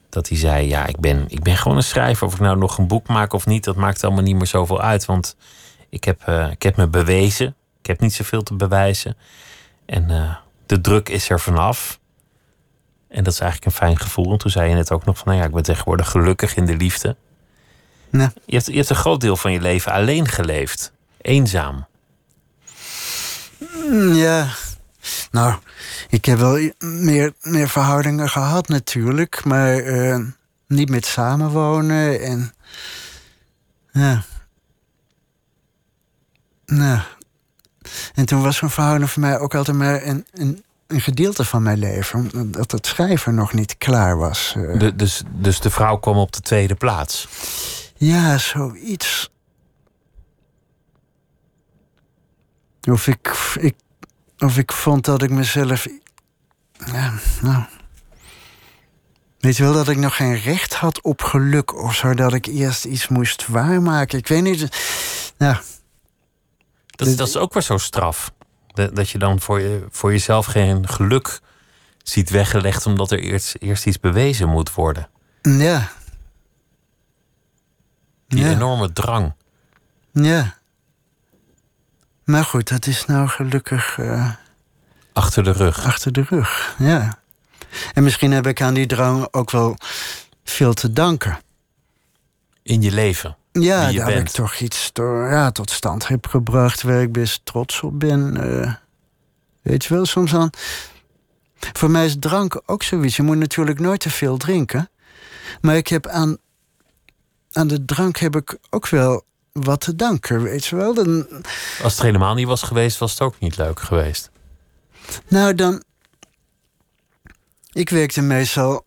dat 0.10 0.30
hij 0.30 0.38
zei: 0.38 0.67
Ja, 0.67 0.86
ik 0.86 0.99
ben, 0.99 1.25
ik 1.28 1.43
ben 1.43 1.58
gewoon 1.58 1.78
een 1.78 1.84
schrijver. 1.84 2.28
Of 2.28 2.34
ik 2.34 2.39
nou 2.39 2.58
nog 2.58 2.78
een 2.78 2.88
boek 2.88 3.08
maak 3.08 3.34
of 3.34 3.45
niet, 3.45 3.63
dat 3.63 3.75
maakt 3.75 4.04
allemaal 4.04 4.23
niet 4.23 4.36
meer 4.36 4.47
zoveel 4.47 4.82
uit. 4.82 5.06
Want 5.06 5.36
ik 5.95 6.03
heb, 6.03 6.21
eh, 6.25 6.51
ik 6.51 6.63
heb 6.63 6.75
me 6.77 6.88
bewezen. 6.88 7.55
Ik 7.79 7.86
heb 7.86 7.99
niet 7.99 8.13
zoveel 8.13 8.43
te 8.43 8.53
bewijzen. 8.55 9.17
En 9.86 10.10
eh, 10.10 10.36
de 10.65 10.81
druk 10.81 11.10
is 11.10 11.29
er 11.29 11.39
vanaf. 11.39 11.99
En 13.08 13.23
dat 13.23 13.34
is 13.34 13.39
eigenlijk 13.39 13.71
een 13.71 13.77
fijn 13.77 13.99
gevoel. 13.99 14.31
En 14.31 14.38
toen 14.38 14.51
zei 14.51 14.69
je 14.69 14.75
net 14.75 14.91
ook 14.91 15.05
nog 15.05 15.17
van, 15.17 15.27
nou 15.27 15.39
ja, 15.39 15.45
ik 15.45 15.53
ben 15.53 15.63
tegenwoordig 15.63 16.10
gelukkig 16.10 16.55
in 16.55 16.65
de 16.65 16.75
liefde. 16.75 17.15
Je, 18.45 18.55
hebt, 18.55 18.65
je 18.65 18.75
hebt 18.75 18.89
een 18.89 18.95
groot 18.95 19.21
deel 19.21 19.36
van 19.38 19.51
je 19.51 19.62
leven 19.62 19.91
alleen 19.91 20.27
geleefd. 20.27 20.91
Eenzaam. 21.21 21.86
Mm, 23.60 24.13
Ja. 24.13 24.47
Nou, 25.31 25.55
ik 26.10 26.25
heb 26.25 26.38
wel 26.38 26.71
meer, 26.79 27.34
meer 27.41 27.69
verhoudingen 27.69 28.29
gehad 28.29 28.67
natuurlijk. 28.67 29.43
Maar 29.45 29.77
eh, 29.77 30.19
niet 30.67 30.89
met 30.89 31.05
samenwonen 31.05 32.21
en... 32.21 32.53
Ja. 33.91 34.23
Nou. 36.65 36.99
En 38.13 38.25
toen 38.25 38.41
was 38.41 38.58
zo'n 38.58 38.69
verhouding 38.69 39.10
voor 39.10 39.21
mij 39.21 39.39
ook 39.39 39.56
altijd 39.56 39.78
maar 39.78 40.04
een, 40.04 40.25
een, 40.34 40.63
een 40.88 41.01
gedeelte 41.01 41.45
van 41.45 41.63
mijn 41.63 41.78
leven. 41.80 42.30
Omdat 42.36 42.71
het 42.71 42.88
schrijven 42.88 43.36
nog 43.36 43.54
niet 43.54 43.78
klaar 43.78 44.17
was. 44.17 44.54
eh. 44.58 44.80
De, 44.80 44.95
dus, 44.95 45.23
dus 45.32 45.60
de 45.60 45.69
vrouw 45.69 45.97
kwam 45.97 46.17
op 46.17 46.32
de 46.32 46.41
tweede 46.41 46.75
plaats. 46.75 47.28
Ja, 47.97 48.38
zoiets. 48.38 49.30
Of 52.91 53.08
ik, 53.08 53.54
ik, 53.60 53.75
of 54.38 54.58
ik 54.58 54.71
vond 54.71 55.06
dat 55.06 55.21
ik 55.23 55.30
mezelf. 55.30 55.88
Ja, 56.86 57.13
nou. 57.41 57.63
Weet 59.39 59.58
je 59.58 59.63
wel 59.63 59.73
dat 59.73 59.88
ik 59.88 59.97
nog 59.97 60.15
geen 60.15 60.39
recht 60.39 60.73
had 60.73 61.01
op 61.01 61.21
geluk 61.21 61.75
of 61.84 61.95
zo, 61.95 62.13
dat 62.13 62.34
ik 62.34 62.45
eerst 62.45 62.86
iets 62.86 63.08
moest 63.08 63.47
waarmaken. 63.47 64.17
Ik 64.19 64.28
weet 64.28 64.41
niet. 64.43 64.67
Ja, 65.38 65.62
Dat, 66.95 67.08
is- 67.08 67.15
dat 67.15 67.27
is 67.27 67.38
ook 67.38 67.53
weer 67.53 67.63
zo 67.63 67.77
straf. 67.77 68.31
Dat, 68.67 68.95
dat 68.95 69.10
je 69.10 69.17
dan 69.17 69.39
voor, 69.39 69.60
je, 69.62 69.86
voor 69.89 70.12
jezelf 70.12 70.45
geen 70.45 70.88
geluk 70.89 71.39
ziet 72.04 72.29
weggelegd... 72.29 72.85
omdat 72.85 73.12
er 73.12 73.19
eerst, 73.19 73.56
eerst 73.60 73.85
iets 73.85 74.00
bewezen 74.00 74.50
moet 74.50 74.73
worden. 74.73 75.10
ja, 75.41 75.89
Die 78.27 78.43
Ja. 78.43 78.50
enorme 78.52 78.93
drang. 78.93 79.33
ja. 80.12 80.58
Maar 82.23 82.43
goed, 82.46 82.67
dat 82.69 82.85
is 82.87 83.06
nou 83.06 83.27
gelukkig 83.27 83.98
eh, 83.98 84.31
Achter 85.13 85.43
de 85.43 85.52
rug. 85.52 85.85
achter 85.85 86.12
de 86.12 86.21
rug. 86.29 86.75
Ja. 86.79 87.17
En 87.93 88.04
misschien 88.04 88.31
heb 88.31 88.48
ik 88.48 88.62
aan 88.62 88.73
die 88.73 88.85
drang 88.85 89.27
ook 89.31 89.52
wel 89.52 89.77
veel 90.43 90.73
te 90.73 90.91
danken. 90.93 91.37
In 92.63 92.81
je 92.81 92.91
leven. 92.91 93.37
Ja, 93.60 93.91
daar 93.91 94.12
heb 94.12 94.19
ik 94.19 94.29
toch 94.29 94.56
iets 94.60 94.89
door, 94.93 95.29
ja, 95.29 95.51
tot 95.51 95.69
stand 95.71 96.08
heb 96.08 96.27
gebracht 96.27 96.81
waar 96.81 97.01
ik 97.01 97.12
best 97.12 97.41
trots 97.43 97.81
op 97.81 97.99
ben. 97.99 98.37
eh. 98.62 98.73
weet 99.62 99.85
je 99.85 99.93
wel, 99.93 100.06
soms 100.06 100.31
dan. 100.31 100.53
Voor 101.73 101.91
mij 101.91 102.06
is 102.06 102.15
drank 102.19 102.62
ook 102.65 102.83
zoiets. 102.83 103.15
Je 103.15 103.23
moet 103.23 103.37
natuurlijk 103.37 103.79
nooit 103.79 103.99
te 103.99 104.10
veel 104.10 104.37
drinken. 104.37 104.89
Maar 105.62 105.75
ik 105.75 105.87
heb 105.87 106.08
aan, 106.08 106.37
aan 107.51 107.67
de 107.67 107.85
drank 107.85 108.17
heb 108.17 108.35
ik 108.35 108.58
ook 108.69 108.87
wel 108.89 109.23
wat 109.51 109.81
te 109.81 109.95
danken, 109.95 110.41
weet 110.41 110.65
je 110.65 110.75
wel. 110.75 110.93
Dan, 110.93 111.27
Als 111.83 111.93
het 111.93 112.01
helemaal 112.01 112.33
niet 112.33 112.47
was 112.47 112.62
geweest, 112.63 112.97
was 112.97 113.12
het 113.12 113.21
ook 113.21 113.39
niet 113.39 113.58
leuk 113.58 113.79
geweest. 113.79 114.29
nou, 115.27 115.56
dan. 115.56 115.83
Ik 117.71 117.89
werkte 117.89 118.21
meestal 118.21 118.85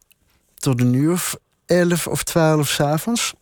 tot 0.55 0.81
een 0.81 0.93
uur 0.95 1.13
of 1.13 1.37
elf 1.67 2.07
of 2.07 2.23
twaalf 2.23 2.69
s'avonds. 2.69 3.35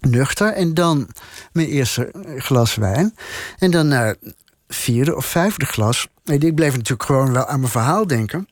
Nuchter. 0.00 0.52
En 0.52 0.74
dan 0.74 1.08
mijn 1.52 1.68
eerste 1.68 2.10
glas 2.36 2.74
wijn. 2.74 3.16
En 3.58 3.70
dan 3.70 3.88
naar 3.88 4.16
vierde 4.68 5.16
of 5.16 5.26
vijfde 5.26 5.66
glas. 5.66 6.08
Ik 6.24 6.54
bleef 6.54 6.72
natuurlijk 6.72 7.02
gewoon 7.02 7.32
wel 7.32 7.46
aan 7.46 7.60
mijn 7.60 7.72
verhaal 7.72 8.06
denken. 8.06 8.48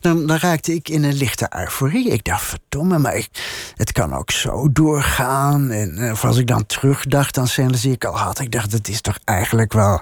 Dan, 0.00 0.26
dan, 0.26 0.36
raakte 0.36 0.74
ik 0.74 0.88
in 0.88 1.04
een 1.04 1.14
lichte 1.14 1.50
euforie. 1.56 2.08
Ik 2.08 2.24
dacht, 2.24 2.44
verdomme, 2.44 2.98
maar 2.98 3.26
het 3.74 3.92
kan 3.92 4.14
ook 4.14 4.30
zo 4.30 4.72
doorgaan. 4.72 5.70
En 5.70 5.98
eh, 5.98 6.12
of 6.12 6.24
als 6.24 6.36
ik 6.36 6.46
dan 6.46 6.66
terugdacht 6.66 7.38
aan 7.38 7.48
scènes 7.48 7.80
die 7.80 7.92
ik 7.92 8.04
al 8.04 8.18
had... 8.18 8.40
ik 8.40 8.52
dacht, 8.52 8.72
het 8.72 8.88
is 8.88 9.00
toch 9.00 9.18
eigenlijk 9.24 9.72
wel, 9.72 10.00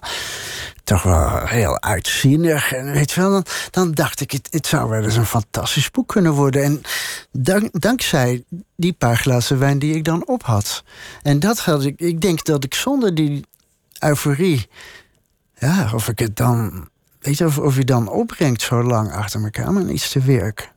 toch 0.85 1.03
wel 1.03 1.47
heel 1.47 1.83
uitzinnig. 1.83 2.73
En 2.73 2.93
weet 2.93 3.11
je 3.11 3.21
wel, 3.21 3.31
dan, 3.31 3.45
dan 3.71 3.93
dacht 3.93 4.21
ik, 4.21 4.31
het, 4.31 4.49
het 4.51 4.67
zou 4.67 4.89
wel 4.89 5.03
eens 5.03 5.17
een 5.17 5.27
fantastisch 5.27 5.91
boek 5.91 6.09
kunnen 6.09 6.33
worden. 6.33 6.63
En 6.63 6.83
dank, 7.31 7.81
dankzij 7.81 8.45
die 8.77 8.93
paar 8.93 9.17
glazen 9.17 9.59
wijn 9.59 9.79
die 9.79 9.95
ik 9.95 10.05
dan 10.05 10.27
op 10.27 10.43
had. 10.43 10.85
En 11.23 11.41
dat 11.41 11.59
had 11.59 11.85
ik, 11.85 12.01
ik 12.01 12.21
denk 12.21 12.45
dat 12.45 12.65
ik 12.65 12.75
zonder 12.75 13.15
die 13.15 13.45
euforie... 13.99 14.69
ja, 15.55 15.91
of 15.95 16.09
ik 16.09 16.19
het 16.19 16.37
dan 16.37 16.91
Weet 17.23 17.39
je, 17.39 17.45
of, 17.47 17.59
of 17.59 17.77
je 17.77 17.85
dan 17.85 18.09
opbrengt 18.09 18.63
zo 18.63 18.83
lang 18.83 19.13
achter 19.13 19.43
elkaar 19.43 19.73
met 19.73 19.89
iets 19.89 20.11
te 20.11 20.21
werk. 20.21 20.73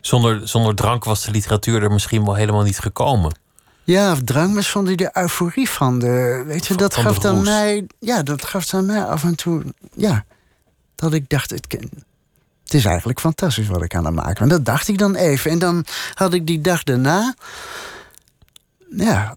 Zonder, 0.00 0.48
zonder 0.48 0.74
drank 0.74 1.04
was 1.04 1.24
de 1.24 1.30
literatuur 1.30 1.82
er 1.82 1.90
misschien 1.90 2.24
wel 2.24 2.34
helemaal 2.34 2.62
niet 2.62 2.78
gekomen. 2.78 3.40
Ja, 3.84 4.16
drank, 4.24 4.54
maar 4.54 4.62
zonder 4.62 4.96
de 4.96 5.10
euforie 5.12 5.70
van 5.70 5.98
de. 5.98 6.42
Weet 6.46 6.66
je, 6.66 6.74
dat 6.74 6.96
gaf 6.96 7.18
dan 7.18 7.42
mij. 7.42 7.86
Ja, 7.98 8.22
dat 8.22 8.44
gaf 8.44 8.66
dan 8.66 8.86
mij 8.86 9.04
af 9.04 9.24
en 9.24 9.34
toe. 9.34 9.62
Ja, 9.94 10.24
dat 10.94 11.12
ik 11.12 11.28
dacht, 11.28 11.50
het, 11.50 11.66
het 12.62 12.74
is 12.74 12.84
eigenlijk 12.84 13.20
fantastisch 13.20 13.66
wat 13.66 13.82
ik 13.82 13.94
aan 13.94 14.04
het 14.04 14.14
maken 14.14 14.42
En 14.42 14.48
dat 14.48 14.64
dacht 14.64 14.88
ik 14.88 14.98
dan 14.98 15.14
even. 15.14 15.50
En 15.50 15.58
dan 15.58 15.84
had 16.14 16.32
ik 16.32 16.46
die 16.46 16.60
dag 16.60 16.82
daarna. 16.82 17.34
Ja, 18.96 19.36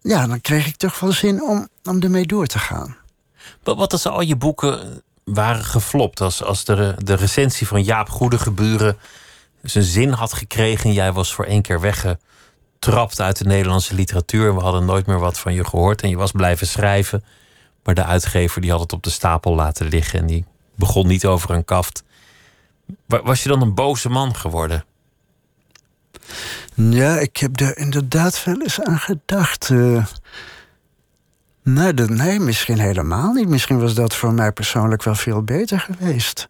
ja 0.00 0.26
dan 0.26 0.40
kreeg 0.40 0.66
ik 0.66 0.76
toch 0.76 1.00
wel 1.00 1.12
zin 1.12 1.42
om, 1.42 1.68
om 1.84 2.02
ermee 2.02 2.26
door 2.26 2.46
te 2.46 2.58
gaan. 2.58 2.96
Wat 3.62 3.92
als 3.92 4.06
al 4.06 4.20
je 4.20 4.36
boeken 4.36 5.02
waren 5.34 5.64
geflopt. 5.64 6.20
Als, 6.20 6.42
als 6.42 6.64
de, 6.64 6.94
de 6.98 7.14
recensie 7.14 7.66
van 7.66 7.82
Jaap 7.82 8.08
Goedegeburen 8.08 8.96
zijn 9.62 9.84
zin 9.84 10.10
had 10.12 10.32
gekregen. 10.32 10.92
Jij 10.92 11.12
was 11.12 11.34
voor 11.34 11.44
één 11.44 11.62
keer 11.62 11.80
weggetrapt 11.80 13.20
uit 13.20 13.38
de 13.38 13.44
Nederlandse 13.44 13.94
literatuur. 13.94 14.54
We 14.54 14.60
hadden 14.60 14.84
nooit 14.84 15.06
meer 15.06 15.18
wat 15.18 15.38
van 15.38 15.54
je 15.54 15.64
gehoord. 15.64 16.02
En 16.02 16.08
je 16.08 16.16
was 16.16 16.32
blijven 16.32 16.66
schrijven. 16.66 17.24
Maar 17.84 17.94
de 17.94 18.04
uitgever 18.04 18.60
die 18.60 18.70
had 18.70 18.80
het 18.80 18.92
op 18.92 19.02
de 19.02 19.10
stapel 19.10 19.54
laten 19.54 19.86
liggen. 19.86 20.18
En 20.18 20.26
die 20.26 20.44
begon 20.74 21.06
niet 21.06 21.26
over 21.26 21.50
een 21.50 21.64
kaft. 21.64 22.02
Was 23.06 23.42
je 23.42 23.48
dan 23.48 23.62
een 23.62 23.74
boze 23.74 24.08
man 24.08 24.34
geworden? 24.36 24.84
Ja, 26.74 27.18
ik 27.18 27.36
heb 27.36 27.60
er 27.60 27.78
inderdaad 27.78 28.44
wel 28.44 28.60
eens 28.60 28.80
aan 28.80 28.98
gedacht. 28.98 29.68
Uh, 29.68 30.06
Nee, 31.74 31.92
nee, 31.92 32.40
misschien 32.40 32.78
helemaal 32.78 33.32
niet. 33.32 33.48
Misschien 33.48 33.80
was 33.80 33.94
dat 33.94 34.14
voor 34.14 34.32
mij 34.32 34.52
persoonlijk 34.52 35.02
wel 35.02 35.14
veel 35.14 35.42
beter 35.42 35.80
geweest. 35.80 36.48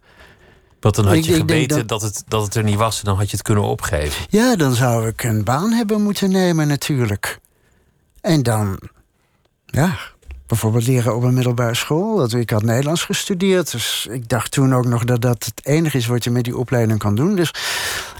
Want 0.79 0.95
dan 0.95 1.05
had 1.05 1.25
je 1.25 1.33
geweten 1.33 1.87
dat... 1.87 2.01
het, 2.01 2.23
dat 2.27 2.43
het 2.43 2.55
er 2.55 2.63
niet 2.63 2.75
was 2.75 2.99
en 2.99 3.05
dan 3.05 3.17
had 3.17 3.29
je 3.29 3.35
het 3.35 3.45
kunnen 3.45 3.63
opgeven. 3.63 4.25
Ja, 4.29 4.55
dan 4.55 4.73
zou 4.73 5.07
ik 5.07 5.23
een 5.23 5.43
baan 5.43 5.71
hebben 5.71 6.01
moeten 6.01 6.31
nemen 6.31 6.67
natuurlijk. 6.67 7.39
En 8.21 8.43
dan, 8.43 8.79
ja, 9.65 9.97
bijvoorbeeld 10.47 10.87
leren 10.87 11.15
op 11.15 11.23
een 11.23 11.33
middelbare 11.33 11.75
school. 11.75 12.37
Ik 12.37 12.49
had 12.49 12.63
Nederlands 12.63 13.03
gestudeerd, 13.03 13.71
dus 13.71 14.07
ik 14.11 14.29
dacht 14.29 14.51
toen 14.51 14.75
ook 14.75 14.85
nog 14.85 15.03
dat 15.03 15.21
dat 15.21 15.45
het 15.45 15.65
enige 15.65 15.97
is 15.97 16.07
wat 16.07 16.23
je 16.23 16.29
met 16.29 16.43
die 16.43 16.57
opleiding 16.57 16.99
kan 16.99 17.15
doen. 17.15 17.35
Dus 17.35 17.51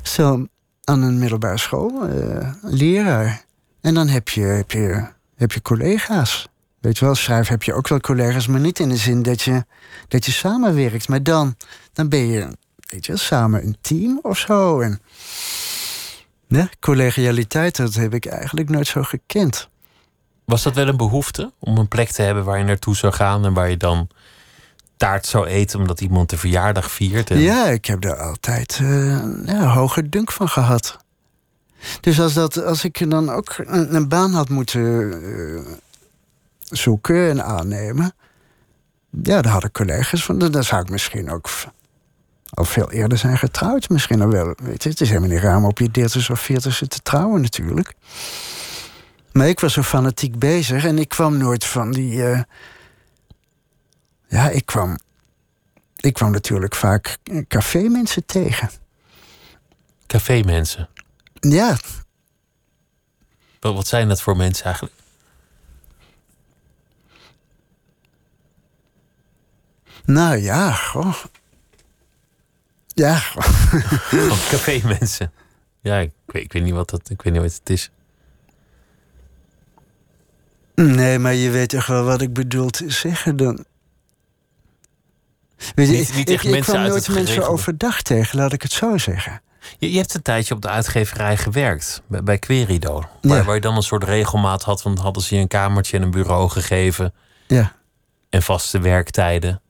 stel 0.02 0.48
aan 0.84 1.02
een 1.02 1.20
middelbare 1.20 1.58
school, 1.58 2.10
uh, 2.10 2.54
leraar. 2.62 3.46
En 3.82 3.94
dan 3.94 4.08
heb 4.08 4.30
je, 4.30 4.42
heb, 4.42 4.72
je, 4.72 5.08
heb 5.36 5.52
je 5.52 5.62
collega's. 5.62 6.48
Weet 6.80 6.98
je 6.98 7.06
wel, 7.06 7.16
schrijven 7.16 7.52
heb 7.52 7.64
je 7.64 7.74
ook 7.74 7.88
wel 7.88 8.00
collega's, 8.00 8.48
maar 8.48 8.60
niet 8.60 8.80
in 8.80 8.90
de 8.90 8.98
zin 8.98 9.22
dat 9.22 9.42
je, 9.42 9.66
dat 10.08 10.26
je 10.26 10.32
samenwerkt. 10.32 11.08
Maar 11.08 11.24
dan, 11.24 11.56
dan 11.94 12.10
ben 12.10 12.28
je, 12.28 12.48
weet 12.80 13.06
je, 13.06 13.18
samen 13.18 13.64
een 13.64 13.78
team 13.82 14.20
of 14.22 14.38
zo. 14.38 14.80
En 14.80 15.02
ja, 16.48 16.70
collegialiteit, 16.80 17.76
dat 17.76 17.94
heb 17.94 18.14
ik 18.14 18.26
eigenlijk 18.26 18.70
nooit 18.70 18.88
zo 18.88 19.04
gekend. 19.04 19.70
Was 20.46 20.64
dat 20.64 20.76
wel 20.76 20.88
een 20.88 20.98
behoefte 20.98 21.52
om 21.60 21.78
een 21.78 21.88
plek 21.88 22.10
te 22.10 22.22
hebben 22.22 22.44
waar 22.44 22.58
je 22.58 22.64
naartoe 22.64 22.96
zou 22.96 23.14
gaan 23.14 23.46
en 23.46 23.54
waar 23.54 23.70
je 23.70 23.78
dan 23.78 24.08
taart 24.98 25.26
zou 25.26 25.46
eten 25.46 25.80
omdat 25.80 26.02
iemand 26.02 26.30
de 26.30 26.38
verjaardag 26.38 26.92
viert? 26.92 27.30
En... 27.30 27.40
Ja, 27.40 27.66
ik 27.66 27.86
heb 27.86 28.02
daar 28.02 28.18
altijd 28.18 28.80
uh, 28.82 29.22
ja, 29.46 29.74
hoge 29.74 30.10
dunk 30.10 30.32
van 30.32 30.50
gehad. 30.50 30.98
Dus 32.02 32.20
als, 32.20 32.34
dat, 32.34 32.64
als 32.64 32.84
ik 32.84 33.10
dan 33.10 33.30
ook 33.30 33.56
een, 33.58 33.96
een 33.96 34.08
baan 34.08 34.32
had 34.32 34.50
moeten 34.50 34.82
uh, 34.82 35.62
zoeken 36.70 37.30
en 37.30 37.44
aannemen. 37.44 38.14
Ja, 39.24 39.42
daar 39.42 39.52
had 39.52 39.64
ik 39.64 39.72
collega's 39.72 40.24
van. 40.24 40.38
Dan 40.40 40.64
zou 40.64 40.82
ik 40.82 40.90
misschien 40.90 41.32
ook 41.32 41.50
al 42.50 42.66
veel 42.66 42.92
eerder 42.92 43.18
zijn 43.18 43.38
getrouwd. 43.38 43.90
Misschien 43.90 44.22
al 44.22 44.30
wel. 44.30 44.56
Weet 44.64 44.84
je, 44.84 44.90
het 44.90 45.02
is 45.02 45.08
helemaal 45.08 45.30
niet 45.30 45.40
raar 45.40 45.58
om 45.58 45.66
op 45.66 45.80
je 45.80 45.92
dertigste 45.92 46.32
of 46.32 46.40
veertigste 46.40 46.88
te 46.88 47.00
trouwen 47.00 47.42
natuurlijk. 47.42 47.94
Maar 49.32 49.48
ik 49.48 49.60
was 49.60 49.74
zo 49.74 49.82
fanatiek 49.82 50.40
bezig 50.40 50.86
en 50.86 50.98
ik 50.98 51.10
kwam 51.10 51.38
nooit 51.38 51.66
van 51.66 51.92
die. 51.92 52.14
Uh... 52.14 52.42
ja, 54.28 54.50
ik 54.50 54.66
kwam. 54.66 54.98
Ik 55.96 56.14
kwam 56.14 56.32
natuurlijk 56.32 56.76
vaak 56.76 57.18
café-mensen 57.48 58.26
tegen. 58.26 58.70
Café-mensen? 60.08 60.90
Ja. 61.40 61.78
Wat 63.60 63.88
zijn 63.88 64.08
dat 64.08 64.22
voor 64.22 64.38
mensen 64.38 64.66
eigenlijk? 64.66 64.96
Nou 70.10 70.38
ja, 70.38 70.72
goh. 70.72 71.16
Ja. 72.88 73.14
café 74.52 74.82
mensen. 74.84 75.32
Ja, 75.82 75.98
ik 75.98 76.12
weet, 76.26 76.44
ik 76.44 76.54
weet 76.54 76.64
niet 76.64 76.74
wat 76.74 76.90
dat, 76.90 77.10
ik 77.10 77.22
weet 77.22 77.34
niet 77.34 77.42
wat 77.42 77.54
het 77.54 77.70
is. 77.70 77.92
Nee, 80.76 81.20
maar 81.20 81.34
je 81.34 81.50
weet 81.50 81.70
toch 81.70 81.86
wel 81.86 82.04
wat 82.04 82.22
ik 82.22 82.34
bedoel 82.34 82.70
te 82.70 82.90
zeggen 82.90 83.38
dan. 83.38 83.66
Weet 85.76 85.88
je, 85.88 85.98
niet, 85.98 86.16
niet 86.16 86.30
ik, 86.30 86.44
ik 86.44 86.62
kwam 86.62 86.82
nooit 86.82 87.10
mensen 87.10 87.48
overdag 87.48 88.02
tegen, 88.02 88.38
laat 88.38 88.54
ik 88.54 88.62
het 88.62 88.72
zo 88.72 88.98
zeggen. 88.98 89.42
Je, 89.78 89.92
je, 89.92 89.98
hebt 89.98 90.14
een 90.14 90.22
tijdje 90.22 90.56
op 90.56 90.62
de 90.62 90.70
uitgeverij 90.70 91.38
gewerkt, 91.38 92.02
bij, 92.08 92.24
bij 92.24 92.38
Querido. 92.38 93.04
Waar, 93.22 93.44
waar, 93.44 93.56
je 93.56 93.62
dan 93.62 93.76
een 93.76 93.84
soort 93.84 94.04
regelmaat 94.04 94.64
had, 94.64 94.82
want 94.82 95.00
hadden 95.00 95.24
ze 95.24 95.36
je 95.36 95.42
een 95.42 95.48
kamertje 95.48 95.98
en 95.98 96.04
een 96.04 96.12
bureau 96.12 96.50
gegeven. 96.50 97.14
Ja. 97.48 97.76
En 98.30 98.42
vaste 98.42 98.80
werktijden. 98.80 99.62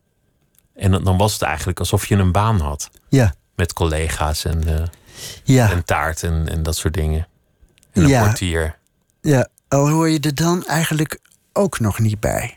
En 0.79 0.91
dan 1.03 1.17
was 1.17 1.33
het 1.33 1.41
eigenlijk 1.41 1.79
alsof 1.79 2.05
je 2.05 2.15
een 2.15 2.31
baan 2.31 2.59
had. 2.59 2.89
Ja. 3.09 3.33
Met 3.55 3.73
collega's 3.73 4.45
en, 4.45 4.67
uh, 4.67 4.83
ja. 5.43 5.71
en 5.71 5.85
taart 5.85 6.23
en, 6.23 6.49
en 6.49 6.63
dat 6.63 6.75
soort 6.75 6.93
dingen. 6.93 7.27
En 7.91 8.01
een 8.03 8.07
ja. 8.07 8.23
portier. 8.23 8.77
Ja, 9.21 9.47
al 9.67 9.89
hoor 9.89 10.09
je 10.09 10.19
er 10.19 10.35
dan 10.35 10.65
eigenlijk 10.65 11.19
ook 11.53 11.79
nog 11.79 11.99
niet 11.99 12.19
bij. 12.19 12.53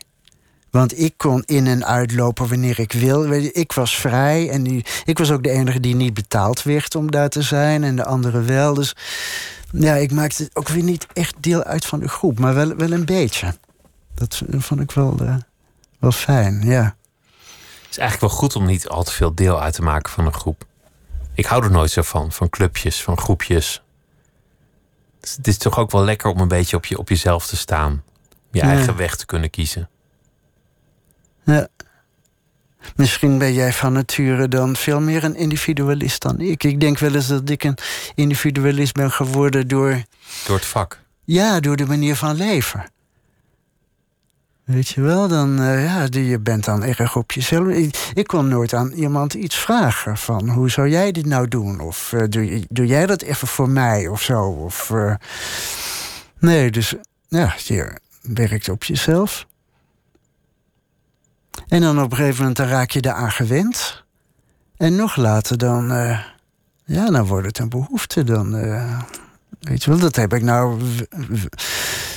Want 0.69 0.99
ik 0.99 1.13
kon 1.17 1.43
in 1.45 1.67
en 1.67 1.85
uitlopen 1.85 2.49
wanneer 2.49 2.79
ik 2.79 2.91
wil. 2.91 3.31
Ik 3.33 3.71
was 3.71 3.95
vrij 3.95 4.49
en 4.49 4.63
die, 4.63 4.85
ik 5.05 5.17
was 5.17 5.31
ook 5.31 5.43
de 5.43 5.49
enige 5.49 5.79
die 5.79 5.95
niet 5.95 6.13
betaald 6.13 6.63
werd 6.63 6.95
om 6.95 7.11
daar 7.11 7.29
te 7.29 7.41
zijn. 7.41 7.83
En 7.83 7.95
de 7.95 8.05
anderen 8.05 8.45
wel. 8.45 8.73
Dus 8.73 8.95
ja, 9.71 9.95
ik 9.95 10.11
maakte 10.11 10.49
ook 10.53 10.67
weer 10.67 10.83
niet 10.83 11.07
echt 11.13 11.35
deel 11.39 11.63
uit 11.63 11.85
van 11.85 11.99
de 11.99 12.07
groep. 12.07 12.39
Maar 12.39 12.53
wel, 12.53 12.75
wel 12.75 12.91
een 12.91 13.05
beetje. 13.05 13.53
Dat 14.13 14.41
vond 14.49 14.79
ik 14.79 14.91
wel, 14.91 15.17
uh, 15.21 15.35
wel 15.99 16.11
fijn, 16.11 16.61
ja 16.65 16.95
is 17.93 17.99
eigenlijk 17.99 18.31
wel 18.31 18.41
goed 18.41 18.55
om 18.55 18.65
niet 18.65 18.87
al 18.87 19.03
te 19.03 19.11
veel 19.11 19.33
deel 19.33 19.61
uit 19.61 19.73
te 19.73 19.81
maken 19.81 20.11
van 20.11 20.25
een 20.25 20.33
groep. 20.33 20.65
Ik 21.33 21.45
hou 21.45 21.63
er 21.63 21.71
nooit 21.71 21.91
zo 21.91 22.01
van, 22.01 22.31
van 22.31 22.49
clubjes, 22.49 23.03
van 23.03 23.17
groepjes. 23.17 23.81
het 25.19 25.47
is 25.47 25.57
toch 25.57 25.79
ook 25.79 25.91
wel 25.91 26.03
lekker 26.03 26.31
om 26.31 26.39
een 26.39 26.47
beetje 26.47 26.77
op, 26.77 26.85
je, 26.85 26.97
op 26.97 27.09
jezelf 27.09 27.47
te 27.47 27.55
staan. 27.55 28.03
Je 28.51 28.61
eigen 28.61 28.95
weg 28.95 29.15
te 29.15 29.25
kunnen 29.25 29.49
kiezen. 29.49 29.89
Ja. 31.43 31.67
Misschien 32.95 33.37
ben 33.37 33.53
jij 33.53 33.73
van 33.73 33.93
nature 33.93 34.47
dan 34.47 34.75
veel 34.75 34.99
meer 34.99 35.23
een 35.23 35.35
individualist 35.35 36.21
dan 36.21 36.39
ik. 36.39 36.63
Ik 36.63 36.79
denk 36.79 36.99
wel 36.99 37.15
eens 37.15 37.27
dat 37.27 37.49
ik 37.49 37.63
een 37.63 37.77
individualist 38.15 38.93
ben 38.93 39.11
geworden 39.11 39.67
door. 39.67 40.03
Door 40.45 40.55
het 40.55 40.65
vak. 40.65 40.99
Ja, 41.23 41.59
door 41.59 41.75
de 41.75 41.85
manier 41.85 42.15
van 42.15 42.35
leven. 42.35 42.92
Weet 44.63 44.87
je 44.87 45.01
wel, 45.01 45.27
dan, 45.27 45.61
uh, 45.61 45.83
ja, 45.83 46.07
je 46.11 46.39
bent 46.39 46.65
dan 46.65 46.83
erg 46.83 47.15
op 47.15 47.31
jezelf. 47.31 47.67
Ik, 47.67 48.11
ik, 48.13 48.27
kon 48.27 48.47
nooit 48.47 48.73
aan 48.73 48.91
iemand 48.91 49.33
iets 49.33 49.55
vragen 49.55 50.17
van 50.17 50.49
hoe 50.49 50.69
zou 50.69 50.89
jij 50.89 51.11
dit 51.11 51.25
nou 51.25 51.47
doen? 51.47 51.79
Of 51.79 52.11
uh, 52.11 52.23
doe, 52.69 52.87
jij 52.87 53.05
dat 53.05 53.21
even 53.21 53.47
voor 53.47 53.69
mij 53.69 54.07
of 54.07 54.21
zo? 54.21 54.41
Of, 54.41 54.89
uh, 54.89 55.15
nee, 56.39 56.71
dus 56.71 56.95
ja, 57.27 57.53
je 57.57 57.97
werkt 58.21 58.69
op 58.69 58.83
jezelf. 58.83 59.47
En 61.67 61.81
dan 61.81 62.01
op 62.01 62.11
een 62.11 62.17
gegeven 62.17 62.41
moment 62.41 62.59
raak 62.59 62.91
je 62.91 63.05
eraan 63.05 63.31
gewend. 63.31 64.03
En 64.77 64.95
nog 64.95 65.15
later 65.15 65.57
dan, 65.57 65.87
ja, 66.85 67.09
dan 67.09 67.25
wordt 67.25 67.47
het 67.47 67.59
een 67.59 67.69
behoefte. 67.69 68.23
Dan, 68.23 68.55
Weet 69.63 69.83
je 69.83 69.89
wel, 69.89 69.99
dat 69.99 70.15
heb 70.15 70.33
ik 70.33 70.41
nou. 70.41 70.81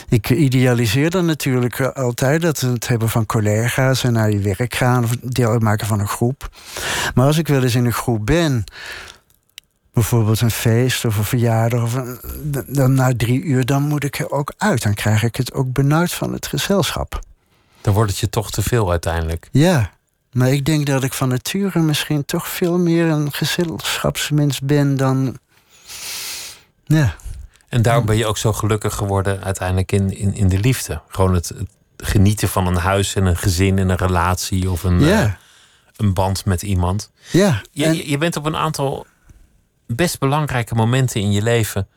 Ik 0.09 0.30
idealiseer 0.30 1.11
dan 1.11 1.26
natuurlijk 1.26 1.80
altijd 1.80 2.42
dat 2.42 2.61
het 2.61 2.88
hebben 2.88 3.09
van 3.09 3.26
collega's 3.26 4.04
en 4.04 4.12
naar 4.12 4.30
je 4.30 4.38
werk 4.38 4.74
gaan 4.74 5.04
of 5.04 5.16
deel 5.22 5.50
uitmaken 5.50 5.86
van 5.86 6.00
een 6.00 6.09
groep. 6.09 6.48
Maar 7.14 7.26
als 7.26 7.38
ik 7.38 7.48
wel 7.48 7.62
eens 7.62 7.74
in 7.74 7.84
een 7.84 7.92
groep 7.92 8.26
ben, 8.26 8.64
bijvoorbeeld 9.92 10.40
een 10.40 10.50
feest 10.50 11.04
of 11.04 11.16
een 11.16 11.24
verjaardag, 11.24 11.82
of 11.82 11.94
een, 11.94 12.18
dan 12.66 12.94
na 12.94 13.12
drie 13.16 13.42
uur, 13.42 13.64
dan 13.64 13.82
moet 13.82 14.04
ik 14.04 14.18
er 14.18 14.30
ook 14.30 14.52
uit. 14.57 14.82
Dan 14.82 14.94
krijg 14.94 15.22
ik 15.22 15.36
het 15.36 15.52
ook 15.52 15.72
benauwd 15.72 16.12
van 16.12 16.32
het 16.32 16.46
gezelschap. 16.46 17.20
Dan 17.80 17.94
wordt 17.94 18.11
het 18.11 18.20
je 18.20 18.28
toch 18.28 18.50
te 18.50 18.62
veel 18.62 18.90
uiteindelijk. 18.90 19.48
Ja, 19.52 19.90
maar 20.32 20.52
ik 20.52 20.64
denk 20.64 20.86
dat 20.86 21.02
ik 21.02 21.12
van 21.12 21.28
nature 21.28 21.80
misschien 21.80 22.24
toch 22.24 22.48
veel 22.48 22.78
meer 22.78 23.07
een 23.07 23.32
gezelschapsmens 23.32 24.61
ben 24.61 24.96
dan. 24.96 25.36
Ja. 26.84 27.16
En 27.68 27.82
daarom 27.82 28.06
ben 28.06 28.16
je 28.16 28.26
ook 28.26 28.38
zo 28.38 28.52
gelukkig 28.52 28.94
geworden 28.94 29.42
uiteindelijk 29.42 29.92
in, 29.92 30.16
in, 30.16 30.34
in 30.34 30.48
de 30.48 30.58
liefde. 30.58 31.00
Gewoon 31.08 31.34
het, 31.34 31.52
genieten 31.96 32.48
van 32.48 32.66
een 32.66 32.76
huis 32.76 33.14
en 33.14 33.24
een 33.24 33.36
gezin 33.36 33.78
en 33.78 33.88
een 33.88 33.96
relatie 33.96 34.70
of 34.70 34.82
een, 34.82 35.02
uh, 35.02 35.32
een 35.96 36.14
band 36.14 36.44
met 36.44 36.62
iemand. 36.62 37.10
Ja. 37.32 37.62
Je, 37.70 38.10
je 38.10 38.18
bent 38.18 38.36
op 38.36 38.44
een 38.44 38.56
aantal 38.56 39.06
best 39.86 40.18
belangrijke 40.18 40.74
momenten 40.74 41.20
in 41.20 41.32
je 41.32 41.42
leven 41.42 41.88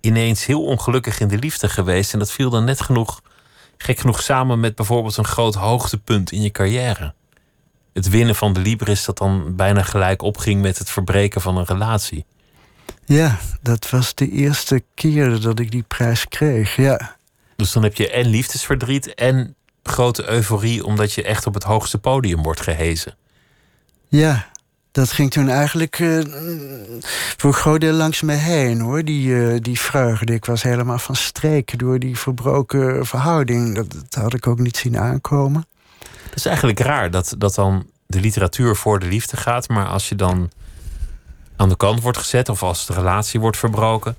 ineens 0.00 0.46
heel 0.46 0.64
ongelukkig 0.64 1.20
in 1.20 1.28
de 1.28 1.38
liefde 1.38 1.68
geweest. 1.68 2.12
En 2.12 2.18
dat 2.18 2.32
viel 2.32 2.50
dan 2.50 2.64
net 2.64 2.80
genoeg, 2.80 3.20
gek 3.76 3.98
genoeg, 3.98 4.22
samen 4.22 4.60
met 4.60 4.74
bijvoorbeeld 4.74 5.16
een 5.16 5.26
groot 5.26 5.54
hoogtepunt 5.54 6.32
in 6.32 6.42
je 6.42 6.50
carrière. 6.50 7.14
Het 7.92 8.08
winnen 8.08 8.34
van 8.34 8.52
de 8.52 8.60
Libris 8.60 9.04
dat 9.04 9.18
dan 9.18 9.56
bijna 9.56 9.82
gelijk 9.82 10.22
opging 10.22 10.62
met 10.62 10.78
het 10.78 10.90
verbreken 10.90 11.40
van 11.40 11.56
een 11.56 11.64
relatie. 11.64 12.24
Ja, 13.06 13.38
dat 13.62 13.90
was 13.90 14.14
de 14.14 14.30
eerste 14.30 14.82
keer 14.94 15.40
dat 15.40 15.58
ik 15.58 15.70
die 15.70 15.84
prijs 15.88 16.28
kreeg, 16.28 16.76
ja. 16.76 17.16
Dus 17.56 17.72
dan 17.72 17.82
heb 17.82 17.94
je 17.94 18.10
en 18.10 18.26
liefdesverdriet 18.26 19.14
en 19.14 19.54
grote 19.82 20.30
euforie 20.30 20.84
omdat 20.84 21.12
je 21.12 21.22
echt 21.22 21.46
op 21.46 21.54
het 21.54 21.62
hoogste 21.62 21.98
podium 21.98 22.42
wordt 22.42 22.60
gehezen. 22.60 23.16
Ja, 24.08 24.46
dat 24.92 25.12
ging 25.12 25.30
toen 25.30 25.48
eigenlijk 25.48 25.98
uh, 25.98 26.24
voor 27.36 27.50
een 27.50 27.56
groot 27.56 27.80
deel 27.80 27.92
langs 27.92 28.22
me 28.22 28.32
heen 28.32 28.80
hoor. 28.80 29.04
Die, 29.04 29.28
uh, 29.28 29.56
die 29.60 29.80
vreugde. 29.80 30.34
Ik 30.34 30.44
was 30.44 30.62
helemaal 30.62 30.98
van 30.98 31.16
streek 31.16 31.78
door 31.78 31.98
die 31.98 32.18
verbroken 32.18 33.06
verhouding. 33.06 33.74
Dat, 33.74 33.92
dat, 33.92 34.14
had 34.22 34.34
ik 34.34 34.46
ook 34.46 34.58
niet 34.58 34.76
zien 34.76 34.98
aankomen. 34.98 35.66
Het 36.24 36.34
is 36.34 36.46
eigenlijk 36.46 36.78
raar 36.78 37.10
dat, 37.10 37.34
dat 37.38 37.54
dan 37.54 37.86
de 38.06 38.20
literatuur 38.20 38.76
voor 38.76 38.98
de 38.98 39.06
liefde 39.06 39.36
gaat, 39.36 39.68
maar 39.68 39.86
als 39.86 40.08
je 40.08 40.14
dan 40.14 40.50
aan 41.56 41.68
de 41.68 41.76
kant 41.76 42.00
wordt 42.00 42.18
gezet 42.18 42.48
of 42.48 42.62
als 42.62 42.86
de 42.86 42.92
relatie 42.92 43.40
wordt 43.40 43.56
verbroken, 43.56 44.16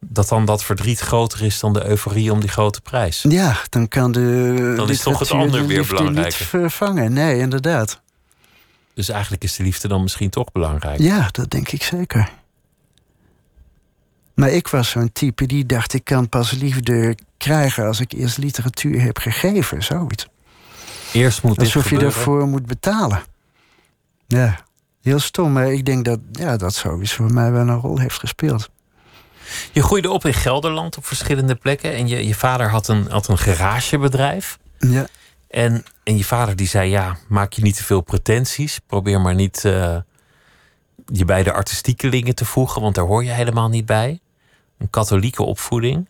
dat 0.00 0.28
dan 0.28 0.44
dat 0.44 0.64
verdriet 0.64 0.98
groter 1.00 1.42
is 1.42 1.60
dan 1.60 1.72
de 1.72 1.86
euforie 1.86 2.32
om 2.32 2.40
die 2.40 2.48
grote 2.48 2.80
prijs. 2.80 3.24
Ja, 3.28 3.56
dan 3.68 3.88
kan 3.88 4.12
de. 4.12 4.72
Dan 4.76 4.90
is 4.90 5.00
toch 5.00 5.18
het 5.18 5.30
ander 5.30 5.66
weer 5.66 5.86
belangrijk. 5.86 6.26
niet 6.26 6.34
vervangen. 6.34 7.12
Nee, 7.12 7.38
inderdaad. 7.38 8.00
Dus 8.94 9.08
eigenlijk 9.08 9.44
is 9.44 9.56
de 9.56 9.62
liefde 9.62 9.88
dan 9.88 10.02
misschien 10.02 10.30
toch 10.30 10.52
belangrijk. 10.52 11.00
Ja, 11.00 11.28
dat 11.30 11.50
denk 11.50 11.68
ik 11.68 11.82
zeker. 11.82 12.30
Maar 14.34 14.50
ik 14.50 14.68
was 14.68 14.90
zo'n 14.90 15.12
type 15.12 15.46
die 15.46 15.66
dacht: 15.66 15.92
ik 15.92 16.04
kan 16.04 16.28
pas 16.28 16.50
liefde 16.50 17.16
krijgen 17.36 17.86
als 17.86 18.00
ik 18.00 18.12
eerst 18.12 18.38
literatuur 18.38 19.00
heb 19.02 19.18
gegeven, 19.18 19.82
zoiets. 19.82 20.26
Eerst 21.12 21.42
moet 21.42 21.58
Alsof 21.58 21.90
je 21.90 21.98
ervoor 21.98 22.46
moet 22.46 22.66
betalen. 22.66 23.22
Ja, 24.26 24.64
heel 25.08 25.18
stom. 25.18 25.52
Maar 25.52 25.72
ik 25.72 25.84
denk 25.84 26.04
dat 26.04 26.18
ja, 26.32 26.56
dat 26.56 26.74
zoiets 26.74 27.12
voor 27.12 27.32
mij 27.32 27.50
wel 27.50 27.68
een 27.68 27.80
rol 27.80 27.98
heeft 27.98 28.18
gespeeld. 28.18 28.68
Je 29.72 29.82
groeide 29.82 30.10
op 30.10 30.24
in 30.24 30.34
Gelderland 30.34 30.96
op 30.96 31.06
verschillende 31.06 31.54
plekken. 31.54 31.94
En 31.94 32.08
je, 32.08 32.26
je 32.26 32.34
vader 32.34 32.70
had 32.70 32.88
een, 32.88 33.06
had 33.10 33.28
een 33.28 33.38
garagebedrijf. 33.38 34.58
Ja. 34.78 35.06
En, 35.50 35.84
en 36.04 36.16
je 36.16 36.24
vader 36.24 36.56
die 36.56 36.66
zei: 36.68 36.90
Ja, 36.90 37.16
maak 37.28 37.52
je 37.52 37.62
niet 37.62 37.76
te 37.76 37.84
veel 37.84 38.00
pretenties. 38.00 38.78
Probeer 38.86 39.20
maar 39.20 39.34
niet 39.34 39.64
uh, 39.66 39.96
je 41.06 41.24
bij 41.24 41.42
de 41.42 41.52
artistiekelingen 41.52 42.34
te 42.34 42.44
voegen, 42.44 42.82
want 42.82 42.94
daar 42.94 43.04
hoor 43.04 43.24
je 43.24 43.30
helemaal 43.30 43.68
niet 43.68 43.86
bij. 43.86 44.20
Een 44.78 44.90
katholieke 44.90 45.42
opvoeding. 45.42 46.08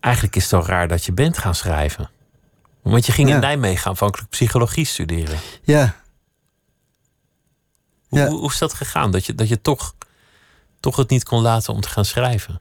Eigenlijk 0.00 0.36
is 0.36 0.42
het 0.42 0.50
wel 0.50 0.66
raar 0.66 0.88
dat 0.88 1.04
je 1.04 1.12
bent 1.12 1.38
gaan 1.38 1.54
schrijven. 1.54 2.10
Want 2.82 3.06
je 3.06 3.12
ging 3.12 3.28
Ja. 3.28 3.34
in 3.34 3.40
Nijmegen 3.40 3.88
aanvankelijk 3.90 4.30
psychologie 4.30 4.84
studeren. 4.84 5.38
Ja, 5.62 5.94
Hoe, 8.14 8.22
Ja. 8.22 8.28
hoe, 8.28 8.38
hoe 8.38 8.50
is 8.50 8.58
dat 8.58 8.74
gegaan? 8.74 9.10
Dat 9.10 9.26
je, 9.26 9.34
dat 9.34 9.48
je 9.48 9.60
toch, 9.60 9.94
toch 10.80 10.96
het 10.96 11.10
niet 11.10 11.24
kon 11.24 11.42
laten 11.42 11.74
om 11.74 11.80
te 11.80 11.88
gaan 11.88 12.04
schrijven? 12.04 12.60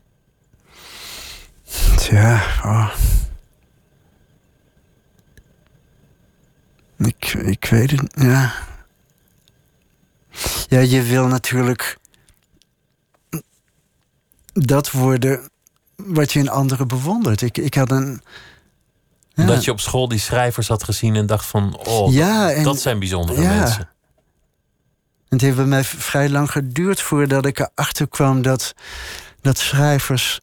tja. 1.98 2.42
Oh. 2.66 2.90
Ik, 6.98 7.34
ik 7.34 7.66
weet 7.66 7.92
het, 7.92 8.14
ja. 8.16 8.54
Ja, 10.68 10.80
je 10.80 11.02
wil 11.02 11.28
natuurlijk 11.28 11.98
dat 14.54 14.92
worden 14.92 15.50
wat 15.96 16.32
je 16.34 16.40
in 16.40 16.50
anderen 16.50 16.88
bewondert. 16.88 17.42
Ik, 17.42 17.58
ik 17.58 17.74
had 17.74 17.92
een. 17.92 18.22
ja. 19.30 19.42
Omdat 19.44 19.64
je 19.66 19.72
op 19.72 19.80
school 19.80 20.08
die 20.08 20.20
schrijvers 20.20 20.68
had 20.68 20.84
gezien 20.84 21.16
en 21.16 21.26
dacht 21.26 21.46
van... 21.46 21.78
Oh, 21.78 22.14
Ja, 22.14 22.48
dat, 22.48 22.56
en- 22.56 22.64
dat 22.64 22.80
zijn 22.82 23.00
bijzondere 23.00 23.42
ja. 23.42 23.56
mensen. 23.56 23.90
Het 25.34 25.42
heeft 25.42 25.56
bij 25.56 25.66
mij 25.66 25.84
vrij 25.84 26.30
lang 26.30 26.52
geduurd 26.52 27.02
voordat 27.02 27.46
ik 27.46 27.60
erachter 27.60 28.08
kwam 28.08 28.42
dat, 28.42 28.74
dat 29.42 29.58
schrijvers 29.58 30.40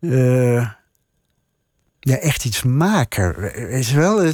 eh, 0.00 0.68
ja, 2.00 2.16
echt 2.16 2.44
iets 2.44 2.62
maken. 2.62 3.52
Je 3.86 3.94
wel? 3.94 4.24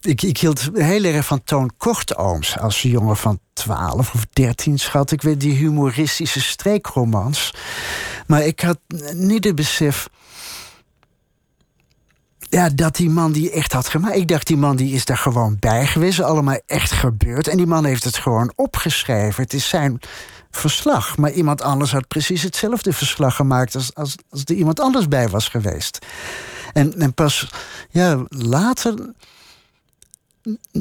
Ik, 0.00 0.22
ik 0.22 0.38
hield 0.38 0.70
heel 0.74 1.04
erg 1.04 1.26
van 1.26 1.44
Toon 1.44 1.70
Kortooms 1.76 2.58
als 2.58 2.82
jongen 2.82 3.16
van 3.16 3.40
12 3.52 4.14
of 4.14 4.26
13, 4.32 4.78
schat. 4.78 5.10
Ik 5.10 5.22
weet 5.22 5.40
die 5.40 5.54
humoristische 5.54 6.40
streekromans. 6.40 7.54
Maar 8.26 8.42
ik 8.46 8.60
had 8.60 8.78
niet 9.12 9.44
het 9.44 9.54
besef. 9.54 10.08
Ja, 12.50 12.68
dat 12.68 12.96
die 12.96 13.10
man 13.10 13.32
die 13.32 13.50
echt 13.50 13.72
had 13.72 13.88
gemaakt. 13.88 14.16
Ik 14.16 14.28
dacht, 14.28 14.46
die 14.46 14.56
man 14.56 14.76
die 14.76 14.94
is 14.94 15.04
daar 15.04 15.16
gewoon 15.16 15.56
bij 15.60 15.86
geweest. 15.86 16.20
Allemaal 16.20 16.60
echt 16.66 16.92
gebeurd. 16.92 17.48
En 17.48 17.56
die 17.56 17.66
man 17.66 17.84
heeft 17.84 18.04
het 18.04 18.16
gewoon 18.16 18.52
opgeschreven. 18.56 19.42
Het 19.42 19.52
is 19.52 19.68
zijn 19.68 20.00
verslag. 20.50 21.16
Maar 21.16 21.32
iemand 21.32 21.62
anders 21.62 21.92
had 21.92 22.08
precies 22.08 22.42
hetzelfde 22.42 22.92
verslag 22.92 23.36
gemaakt. 23.36 23.74
als, 23.74 23.94
als, 23.94 24.16
als 24.30 24.42
er 24.44 24.54
iemand 24.54 24.80
anders 24.80 25.08
bij 25.08 25.28
was 25.28 25.48
geweest. 25.48 25.98
En, 26.72 27.00
en 27.00 27.14
pas 27.14 27.50
ja, 27.90 28.24
later. 28.28 29.12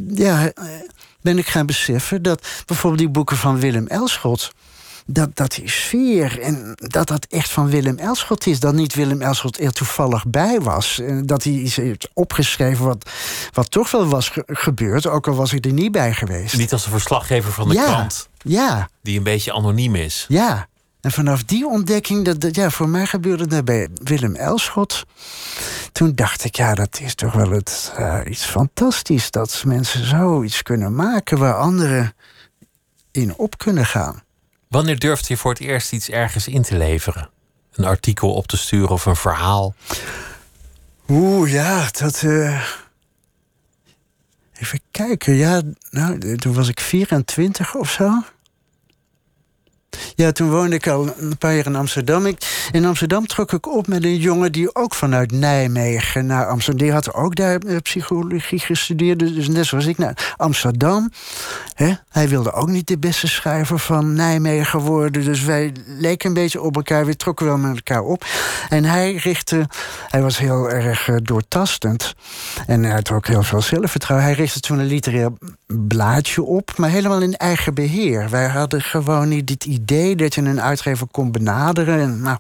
Ja, 0.08 0.52
eh, 0.52 0.66
ben 1.22 1.38
ik 1.38 1.48
gaan 1.48 1.66
beseffen 1.66 2.22
dat 2.22 2.48
bijvoorbeeld 2.66 3.02
die 3.02 3.12
boeken 3.12 3.38
van 3.38 3.60
Willem 3.60 3.88
Elschot 3.88 4.52
dat, 5.12 5.30
dat 5.34 5.52
die 5.52 5.70
sfeer 5.70 6.42
en 6.42 6.74
dat 6.76 7.08
dat 7.08 7.26
echt 7.30 7.50
van 7.50 7.70
Willem 7.70 7.98
Elschot 7.98 8.46
is. 8.46 8.60
Dat 8.60 8.74
niet 8.74 8.96
Willem 8.96 9.22
Elschot 9.22 9.60
er 9.60 9.72
toevallig 9.72 10.28
bij 10.28 10.60
was. 10.62 11.00
En 11.00 11.26
dat 11.26 11.44
hij 11.44 11.54
iets 11.54 11.76
heeft 11.76 12.10
opgeschreven 12.14 12.86
wat, 12.86 13.10
wat 13.54 13.72
toch 13.72 13.92
wel 13.92 14.06
was 14.08 14.30
ge- 14.30 14.44
gebeurd. 14.48 15.08
Ook 15.08 15.28
al 15.28 15.36
was 15.36 15.54
ik 15.54 15.66
er 15.66 15.74
niet 15.74 15.92
bij 15.92 16.14
geweest. 16.14 16.58
Niet 16.58 16.72
als 16.72 16.86
een 16.86 16.92
verslaggever 16.92 17.52
van 17.52 17.68
de 17.68 17.74
ja, 17.74 17.86
krant, 17.86 18.30
ja, 18.38 18.90
die 19.02 19.18
een 19.18 19.24
beetje 19.24 19.54
anoniem 19.54 19.96
is. 19.96 20.26
ja. 20.28 20.68
En 21.02 21.12
vanaf 21.12 21.44
die 21.44 21.68
ontdekking, 21.68 22.26
dat, 22.26 22.40
dat, 22.42 22.56
ja, 22.56 22.70
voor 22.70 22.90
mij 22.90 23.06
gebeurde 23.06 23.48
dat 23.48 23.66
bij 23.66 23.88
Willem 24.04 24.36
Elschot. 24.36 25.06
Toen 25.92 26.16
dacht 26.16 26.44
ik, 26.44 26.56
ja, 26.56 26.74
dat 26.74 27.00
is 27.02 27.16
toch 27.16 27.34
wel 27.34 27.50
het, 27.50 27.92
eh, 27.96 28.20
iets 28.30 28.46
fantastisch. 28.46 29.32
Dat 29.32 29.64
mensen 29.66 30.06
zoiets 30.06 30.64
kunnen 30.64 30.96
maken 30.96 31.38
waar 31.38 31.54
anderen 31.56 32.14
in 33.12 33.34
op 33.38 33.58
kunnen 33.58 33.86
gaan. 33.86 34.24
Wanneer 34.70 35.00
durfde 35.00 35.26
je 35.34 35.38
voor 35.38 35.52
het 35.52 35.60
eerst 35.62 35.92
iets 35.94 36.10
ergens 36.10 36.48
in 36.48 36.62
te 36.62 36.78
leveren? 36.78 37.30
Een 37.74 37.86
artikel 37.86 38.34
op 38.34 38.48
te 38.48 38.58
sturen 38.58 38.90
of 38.90 39.06
een 39.06 39.16
verhaal? 39.16 39.76
Oeh, 41.08 41.52
ja, 41.52 41.88
dat. 41.92 42.24
eh, 42.24 42.64
Even 44.60 44.80
kijken. 44.92 45.34
Ja, 45.34 45.62
nou, 45.90 46.36
toen 46.38 46.54
was 46.54 46.68
ik 46.68 46.80
24 46.80 47.76
of 47.76 47.92
zo. 47.92 48.12
Ja, 50.16 50.32
toen 50.32 50.50
woonde 50.50 50.76
ik 50.76 50.88
al 50.88 51.14
een 51.18 51.38
paar 51.38 51.56
jaar 51.56 51.66
in 51.66 51.76
Amsterdam. 51.76 52.26
In 52.72 52.86
Amsterdam 52.86 53.28
trok 53.28 53.54
ik 53.54 53.68
op 53.68 53.88
met 53.88 54.04
een 54.04 54.18
jongen 54.18 54.52
die 54.52 54.76
ook 54.76 54.96
vanuit 54.96 55.32
Nijmegen 55.32 56.26
naar 56.26 56.48
Amsterdam. 56.48 56.86
Die 56.86 56.94
had 56.94 57.14
ook 57.14 57.36
daar 57.36 57.58
eh, 57.60 57.78
psychologie 57.78 58.60
gestudeerd. 58.60 59.20
Dus 59.20 59.48
net 59.48 59.66
zoals 59.66 59.86
ik 59.86 59.98
naar 59.98 60.34
Amsterdam. 60.38 61.12
Hij 62.10 62.30
wilde 62.30 62.52
ook 62.52 62.68
niet 62.68 62.88
de 62.88 62.98
beste 62.98 63.28
schrijver 63.28 63.80
van 63.80 64.14
Nijmegen 64.14 64.80
worden. 64.80 65.24
Dus 65.24 65.44
wij 65.44 65.72
leken 65.86 66.28
een 66.28 66.34
beetje 66.34 66.62
op 66.62 66.76
elkaar. 66.76 67.06
We 67.06 67.16
trokken 67.16 67.46
wel 67.46 67.58
met 67.58 67.76
elkaar 67.76 68.04
op. 68.04 68.26
En 68.70 68.84
hij 68.84 69.14
richtte. 69.14 69.66
Hij 70.08 70.22
was 70.22 70.38
heel 70.38 70.70
erg 70.70 71.08
eh, 71.08 71.16
doortastend. 71.22 72.16
En 72.68 72.84
hij 72.84 72.94
had 72.94 73.12
ook 73.12 73.28
heel 73.28 73.44
veel 73.44 73.62
zelfvertrouwen. 73.62 74.28
Hij 74.28 74.36
richtte 74.38 74.60
toen 74.60 74.80
een 74.80 74.86
literair 74.86 75.32
blaadje 75.78 76.44
op, 76.44 76.78
maar 76.78 76.90
helemaal 76.90 77.22
in 77.22 77.36
eigen 77.36 77.74
beheer. 77.74 78.30
Wij 78.30 78.48
hadden 78.48 78.82
gewoon 78.82 79.28
niet 79.28 79.48
dit 79.48 79.66
idee 79.66 80.16
dat 80.16 80.36
je 80.36 80.42
een 80.42 80.62
uitgever 80.62 81.08
kon 81.12 81.32
benaderen. 81.32 82.00
En, 82.00 82.22
nou, 82.22 82.38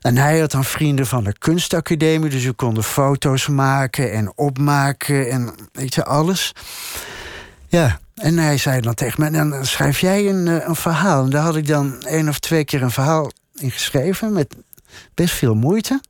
en 0.00 0.16
hij 0.16 0.38
had 0.38 0.50
dan 0.50 0.64
vrienden 0.64 1.06
van 1.06 1.24
de 1.24 1.38
kunstacademie, 1.38 2.30
dus 2.30 2.42
je 2.42 2.52
konden 2.52 2.84
foto's 2.84 3.48
maken 3.48 4.12
en 4.12 4.32
opmaken 4.36 5.30
en 5.30 5.54
weet 5.72 5.94
je, 5.94 6.04
alles. 6.04 6.52
Ja, 7.68 7.98
en 8.14 8.38
hij 8.38 8.58
zei 8.58 8.80
dan 8.80 8.94
tegen 8.94 9.20
mij, 9.20 9.30
dan 9.30 9.66
schrijf 9.66 10.00
jij 10.00 10.28
een, 10.28 10.48
eh, 10.48 10.68
een 10.68 10.76
verhaal. 10.76 11.24
En 11.24 11.30
daar 11.30 11.42
had 11.42 11.56
ik 11.56 11.66
dan 11.66 12.02
één 12.02 12.28
of 12.28 12.38
twee 12.38 12.64
keer 12.64 12.82
een 12.82 12.90
verhaal 12.90 13.30
in 13.54 13.70
geschreven 13.70 14.32
met 14.32 14.54
best 15.14 15.34
veel 15.34 15.54
moeite. 15.54 16.00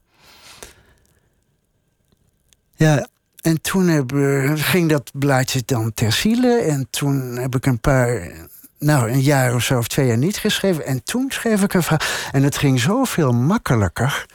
Ja, 2.77 3.07
en 3.45 3.61
toen 3.61 3.89
eh, 3.89 4.53
ging 4.55 4.89
dat 4.89 5.11
blaadje 5.13 5.63
dan 5.65 5.95
ter 5.95 6.13
ziele. 6.13 6.57
En 6.57 6.87
toen 6.91 7.37
heb 7.37 7.55
ik 7.55 7.67
een 7.67 7.81
paar, 7.81 8.33
nou 8.79 9.11
een 9.11 9.21
jaar 9.21 9.55
of 9.55 9.63
zo 9.63 9.79
of 9.79 9.89
twee 9.89 10.07
jaar 10.07 10.19
niet 10.19 10.37
geschreven. 10.37 10.87
En 10.87 11.03
toen 11.03 11.31
schreef 11.31 11.63
ik 11.63 11.75
een 11.75 11.83
verhaal. 11.83 12.09
En 12.33 12.43
het 12.43 12.57
ging 12.57 12.81
zoveel 12.81 13.33
makkelijker. 13.33 14.27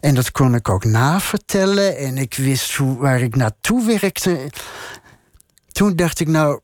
En 0.00 0.14
dat 0.14 0.32
kon 0.32 0.54
ik 0.54 0.68
ook 0.68 0.84
navertellen. 0.84 1.96
En 1.96 2.18
ik 2.18 2.34
wist 2.34 2.74
hoe, 2.74 2.98
waar 2.98 3.20
ik 3.20 3.36
naartoe 3.36 3.86
werkte. 3.86 4.50
Toen 5.72 5.96
dacht 5.96 6.20
ik, 6.20 6.28
nou, 6.28 6.60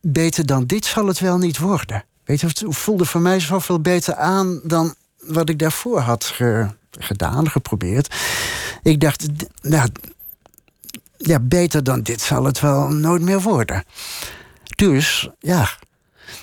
beter 0.00 0.46
dan 0.46 0.66
dit 0.66 0.84
zal 0.84 1.06
het 1.06 1.18
wel 1.18 1.38
niet 1.38 1.58
worden. 1.58 2.04
Weet 2.24 2.40
je, 2.40 2.46
het 2.46 2.64
voelde 2.68 3.04
voor 3.04 3.20
mij 3.20 3.40
zoveel 3.40 3.80
beter 3.80 4.14
aan 4.14 4.60
dan 4.64 4.94
wat 5.18 5.48
ik 5.48 5.58
daarvoor 5.58 6.00
had 6.00 6.34
gedaan, 6.90 7.50
geprobeerd. 7.50 8.14
Ik 8.82 9.00
dacht, 9.00 9.26
nou, 9.60 9.88
ja, 11.18 11.38
beter 11.40 11.84
dan 11.84 12.02
dit 12.02 12.20
zal 12.20 12.44
het 12.44 12.60
wel 12.60 12.88
nooit 12.88 13.22
meer 13.22 13.40
worden. 13.40 13.84
Dus, 14.76 15.28
ja. 15.38 15.68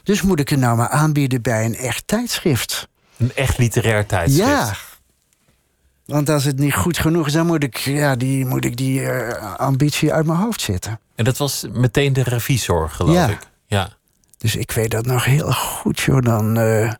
Dus 0.03 0.21
moet 0.21 0.39
ik 0.39 0.49
het 0.49 0.59
nou 0.59 0.77
maar 0.77 0.89
aanbieden 0.89 1.41
bij 1.41 1.65
een 1.65 1.75
echt 1.75 2.07
tijdschrift. 2.07 2.87
Een 3.17 3.35
echt 3.35 3.57
literair 3.57 4.05
tijdschrift? 4.05 4.49
Ja. 4.49 4.73
Want 6.05 6.29
als 6.29 6.43
het 6.43 6.59
niet 6.59 6.73
goed 6.73 6.97
genoeg 6.97 7.27
is, 7.27 7.33
dan 7.33 7.45
moet 7.45 7.63
ik, 7.63 7.77
ja, 7.77 8.15
die, 8.15 8.45
moet 8.45 8.65
ik 8.65 8.77
die 8.77 9.01
uh, 9.01 9.55
ambitie 9.55 10.13
uit 10.13 10.25
mijn 10.25 10.39
hoofd 10.39 10.61
zetten. 10.61 10.99
En 11.15 11.23
dat 11.23 11.37
was 11.37 11.65
meteen 11.71 12.13
de 12.13 12.23
revisor, 12.23 12.89
geloof 12.89 13.15
ja. 13.15 13.27
ik. 13.27 13.39
Ja. 13.67 13.89
Dus 14.37 14.55
ik 14.55 14.71
weet 14.71 14.91
dat 14.91 15.05
nog 15.05 15.25
heel 15.25 15.51
goed, 15.51 15.99
joh. 15.99 16.21
Dan, 16.21 16.57
uh, 16.59 16.93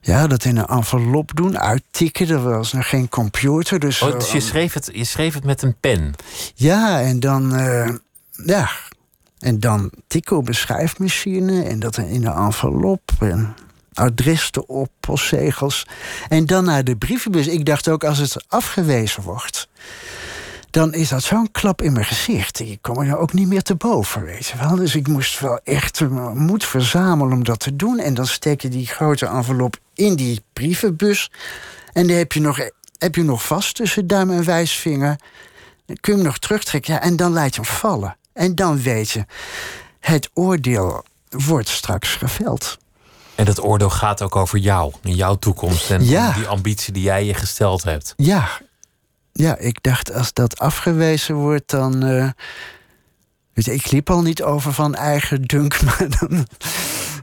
ja, 0.00 0.26
dat 0.26 0.44
in 0.44 0.56
een 0.56 0.66
envelop 0.66 1.30
doen, 1.34 1.58
uittikken. 1.58 2.28
Er 2.28 2.42
was 2.42 2.72
nog 2.72 2.88
geen 2.88 3.08
computer. 3.08 3.78
Dus, 3.78 4.02
oh, 4.02 4.12
dus 4.12 4.32
je, 4.32 4.40
schreef 4.40 4.72
het, 4.72 4.90
je 4.92 5.04
schreef 5.04 5.34
het 5.34 5.44
met 5.44 5.62
een 5.62 5.76
pen? 5.80 6.14
Ja, 6.54 7.00
en 7.00 7.20
dan... 7.20 7.60
Uh, 7.60 7.88
ja, 8.44 8.70
en 9.38 9.60
dan 9.60 9.90
tikken 10.06 10.36
op 10.36 10.48
een 10.48 10.54
schrijfmachine. 10.54 11.62
En 11.62 11.78
dat 11.78 11.96
in 11.96 12.26
een 12.26 12.32
envelop. 12.32 13.10
En 13.18 13.54
adres 13.92 14.50
erop, 14.52 14.90
postzegels. 15.00 15.86
En 16.28 16.46
dan 16.46 16.64
naar 16.64 16.84
de 16.84 16.96
brievenbus. 16.96 17.46
Ik 17.46 17.64
dacht 17.64 17.88
ook, 17.88 18.04
als 18.04 18.18
het 18.18 18.44
afgewezen 18.48 19.22
wordt 19.22 19.68
dan 20.70 20.92
is 20.92 21.08
dat 21.08 21.22
zo'n 21.22 21.50
klap 21.50 21.82
in 21.82 21.92
mijn 21.92 22.04
gezicht. 22.04 22.60
Ik 22.60 22.78
kom 22.80 22.98
er 22.98 23.16
ook 23.16 23.32
niet 23.32 23.48
meer 23.48 23.62
te 23.62 23.74
boven, 23.74 24.24
weet 24.24 24.46
je 24.46 24.58
wel. 24.58 24.76
Dus 24.76 24.94
ik 24.94 25.08
moest 25.08 25.40
wel 25.40 25.60
echt 25.64 26.00
moed 26.34 26.64
verzamelen 26.64 27.32
om 27.32 27.44
dat 27.44 27.60
te 27.60 27.76
doen. 27.76 27.98
En 27.98 28.14
dan 28.14 28.26
steek 28.26 28.60
je 28.60 28.68
die 28.68 28.86
grote 28.86 29.26
envelop 29.26 29.76
in 30.00 30.14
die 30.14 30.40
brievenbus. 30.52 31.30
En 31.92 32.06
dan 32.06 32.16
heb 32.16 32.32
je 32.32 32.40
nog, 32.40 32.58
heb 32.98 33.14
je 33.14 33.22
nog 33.22 33.46
vast 33.46 33.74
tussen 33.74 34.06
duim 34.06 34.30
en 34.30 34.44
wijsvinger. 34.44 35.18
Dan 35.86 35.96
kun 36.00 36.12
je 36.12 36.18
hem 36.18 36.28
nog 36.28 36.38
terugtrekken. 36.38 36.94
Ja, 36.94 37.00
en 37.00 37.16
dan 37.16 37.32
laat 37.32 37.54
je 37.54 37.60
hem 37.60 37.70
vallen. 37.70 38.16
En 38.32 38.54
dan 38.54 38.82
weet 38.82 39.10
je, 39.10 39.24
het 40.00 40.30
oordeel 40.34 41.04
wordt 41.28 41.68
straks 41.68 42.14
geveld. 42.14 42.78
En 43.34 43.44
dat 43.44 43.62
oordeel 43.62 43.90
gaat 43.90 44.22
ook 44.22 44.36
over 44.36 44.58
jou 44.58 44.92
en 45.02 45.14
jouw 45.14 45.34
toekomst 45.34 45.90
en 45.90 46.04
ja. 46.04 46.32
die 46.32 46.46
ambitie 46.46 46.92
die 46.92 47.02
jij 47.02 47.24
je 47.24 47.34
gesteld 47.34 47.82
hebt. 47.82 48.14
Ja, 48.16 48.48
ja, 49.32 49.56
ik 49.58 49.82
dacht 49.82 50.12
als 50.12 50.32
dat 50.32 50.58
afgewezen 50.58 51.34
wordt, 51.34 51.70
dan. 51.70 52.06
Uh, 52.06 52.30
weet 53.52 53.64
je, 53.64 53.74
ik 53.74 53.90
liep 53.90 54.10
al 54.10 54.22
niet 54.22 54.42
over 54.42 54.72
van 54.72 54.94
eigen 54.94 55.42
dunk, 55.42 55.80
maar 55.84 56.06
dan, 56.18 56.46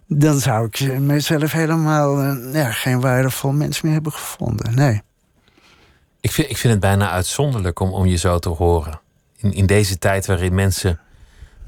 dan 0.07 0.39
zou 0.39 0.67
ik 0.71 0.99
mezelf 0.99 1.51
helemaal 1.51 2.23
uh, 2.23 2.53
ja, 2.53 2.71
geen 2.71 3.01
waardevol 3.01 3.51
mens 3.51 3.81
meer 3.81 3.93
hebben 3.93 4.11
gevonden. 4.11 4.75
Nee. 4.75 5.01
Ik 6.21 6.31
vind, 6.31 6.49
ik 6.49 6.57
vind 6.57 6.73
het 6.73 6.81
bijna 6.81 7.09
uitzonderlijk 7.09 7.79
om, 7.79 7.93
om 7.93 8.05
je 8.05 8.15
zo 8.15 8.39
te 8.39 8.49
horen. 8.49 8.99
In, 9.37 9.53
in 9.53 9.65
deze 9.65 9.97
tijd 9.97 10.25
waarin 10.25 10.55
mensen 10.55 10.99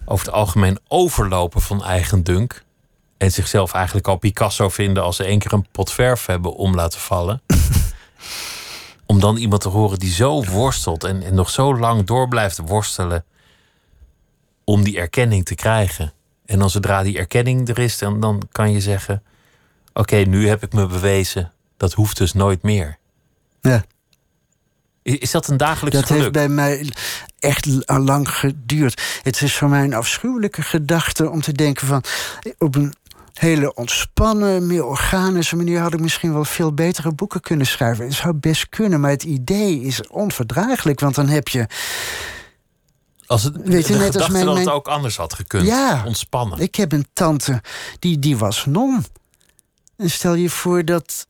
over 0.06 0.26
het 0.26 0.36
algemeen 0.36 0.80
overlopen 0.88 1.62
van 1.62 1.84
eigen 1.84 2.24
dunk. 2.24 2.64
En 3.18 3.32
zichzelf 3.32 3.74
eigenlijk 3.74 4.08
al 4.08 4.18
Picasso 4.18 4.70
vinden 4.70 5.04
als 5.04 5.16
ze 5.16 5.24
één 5.24 5.40
keer 5.40 5.54
een 5.54 5.68
pot 5.72 5.92
verf 5.92 6.26
hebben 6.26 6.54
om 6.54 6.76
laten 6.76 7.00
vallen 7.00 7.42
om 9.06 9.20
dan 9.20 9.38
iemand 9.38 9.62
te 9.62 9.70
horen 9.70 10.00
die 10.00 10.12
zo 10.12 10.44
worstelt 10.44 11.04
en, 11.04 11.24
en 11.24 11.36
nog 11.36 11.50
zo 11.50 11.78
lang 11.78 12.06
door 12.06 12.28
blijft 12.28 12.58
worstelen 12.58 13.26
om 14.64 14.84
die 14.84 15.00
erkenning 15.00 15.46
te 15.46 15.56
krijgen. 15.56 16.14
En 16.50 16.60
dan 16.60 16.70
zodra 16.70 17.04
die 17.04 17.18
erkenning 17.18 17.70
er 17.70 17.80
is, 17.80 17.97
dan, 17.97 18.20
dan 18.20 18.41
kan 18.52 18.72
je 18.72 18.82
zeggen: 18.82 19.24
Oké, 19.93 20.16
nu 20.16 20.47
heb 20.47 20.64
ik 20.64 20.74
me 20.74 20.88
bewezen. 20.88 21.52
Dat 21.78 21.93
hoeft 21.93 22.18
dus 22.18 22.34
nooit 22.34 22.62
meer. 22.62 22.97
Ja. 23.62 23.84
Is, 25.02 25.18
is 25.18 25.32
dat 25.32 25.47
een 25.47 25.58
dagelijks 25.58 25.97
dat 25.97 26.06
geluk? 26.06 26.22
heeft 26.22 26.34
bij 26.34 26.50
mij 26.50 26.89
echt 27.39 27.68
lang 27.86 28.30
geduurd. 28.30 29.02
Het 29.24 29.41
is 29.41 29.56
voor 29.56 29.70
mij 29.70 29.84
een 29.84 29.93
afschuwelijke 29.93 30.62
gedachte 30.62 31.30
om 31.30 31.41
te 31.41 31.52
denken 31.52 31.88
van... 31.88 32.04
op 32.58 32.76
een 32.76 32.93
hele 33.34 33.74
ontspannen, 33.74 34.68
meer 34.68 34.86
organische 34.86 35.56
manier 35.56 35.80
had 35.80 35.93
ik 35.93 36.00
misschien 36.00 36.34
wel 36.34 36.45
veel 36.45 36.74
betere 36.74 37.12
boeken 37.14 37.41
kunnen 37.41 37.68
schrijven. 37.68 38.06
Het 38.06 38.14
zou 38.14 38.34
best 38.34 38.70
kunnen, 38.70 39.00
maar 39.00 39.12
het 39.12 39.24
idee 39.24 39.82
is 39.82 40.08
onverdraaglijk, 40.08 41.00
want 41.00 41.16
dan 41.16 41.28
heb 41.28 41.47
je. 41.47 41.68
Als 43.30 43.44
het, 43.44 43.56
Weet 43.64 43.88
je, 43.88 43.96
net 43.96 44.16
als 44.16 44.30
mijn, 44.30 44.46
dat 44.46 44.58
het 44.58 44.70
ook 44.70 44.88
anders 44.88 45.18
had 45.18 45.34
gekund. 45.34 45.66
Ja, 45.66 46.04
ontspannen. 46.06 46.60
Ik 46.60 46.76
heb 46.76 46.92
een 46.92 47.08
tante 47.14 47.62
die, 48.00 48.20
die 48.20 48.38
was 48.38 48.66
non. 48.66 49.06
En 49.96 50.10
stel 50.10 50.34
je 50.34 50.50
voor 50.50 50.86
dat 50.86 51.28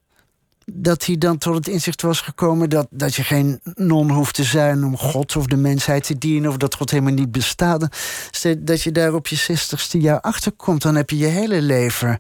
dat 0.74 1.06
hij 1.06 1.18
dan 1.18 1.38
tot 1.38 1.56
het 1.56 1.68
inzicht 1.68 2.02
was 2.02 2.22
gekomen 2.22 2.70
dat, 2.70 2.88
dat 2.89 3.16
je 3.16 3.24
geen 3.24 3.60
non 3.74 4.12
hoeft 4.12 4.36
te 4.36 4.43
zijn 4.43 4.84
om 4.84 4.97
God 4.97 5.36
of 5.36 5.45
de 5.45 5.56
mensheid 5.56 6.04
te 6.04 6.18
dienen, 6.18 6.50
of 6.50 6.58
dat 6.58 6.76
God 6.76 6.91
helemaal 6.91 7.14
niet 7.14 7.32
bestaat. 7.32 7.88
Dat 8.58 8.82
je 8.82 8.91
daar 8.91 9.14
op 9.14 9.28
je 9.28 9.36
zestigste 9.36 10.00
jaar 10.00 10.22
achter 10.22 10.52
komt, 10.52 10.82
dan 10.82 10.95
heb 10.95 11.10
je 11.10 11.18
je 11.18 11.26
hele 11.26 11.62
leven 11.62 12.20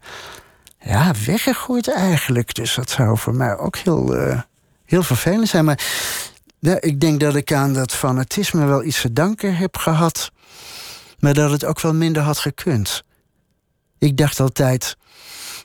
ja, 0.79 1.13
weggegooid 1.25 1.89
eigenlijk. 1.89 2.53
Dus 2.55 2.75
dat 2.75 2.89
zou 2.89 3.17
voor 3.17 3.35
mij 3.35 3.57
ook 3.57 3.77
heel, 3.77 4.15
uh, 4.15 4.41
heel 4.85 5.03
vervelend 5.03 5.47
zijn. 5.47 5.65
Maar 5.65 5.79
ja, 6.59 6.81
ik 6.81 6.99
denk 6.99 7.19
dat 7.19 7.35
ik 7.35 7.53
aan 7.53 7.73
dat 7.73 7.91
fanatisme 7.91 8.65
wel 8.65 8.83
iets 8.83 9.01
te 9.01 9.13
danken 9.13 9.55
heb 9.55 9.77
gehad, 9.77 10.31
maar 11.19 11.33
dat 11.33 11.51
het 11.51 11.65
ook 11.65 11.81
wel 11.81 11.93
minder 11.93 12.21
had 12.21 12.37
gekund. 12.37 13.03
Ik 13.97 14.17
dacht 14.17 14.39
altijd 14.39 14.97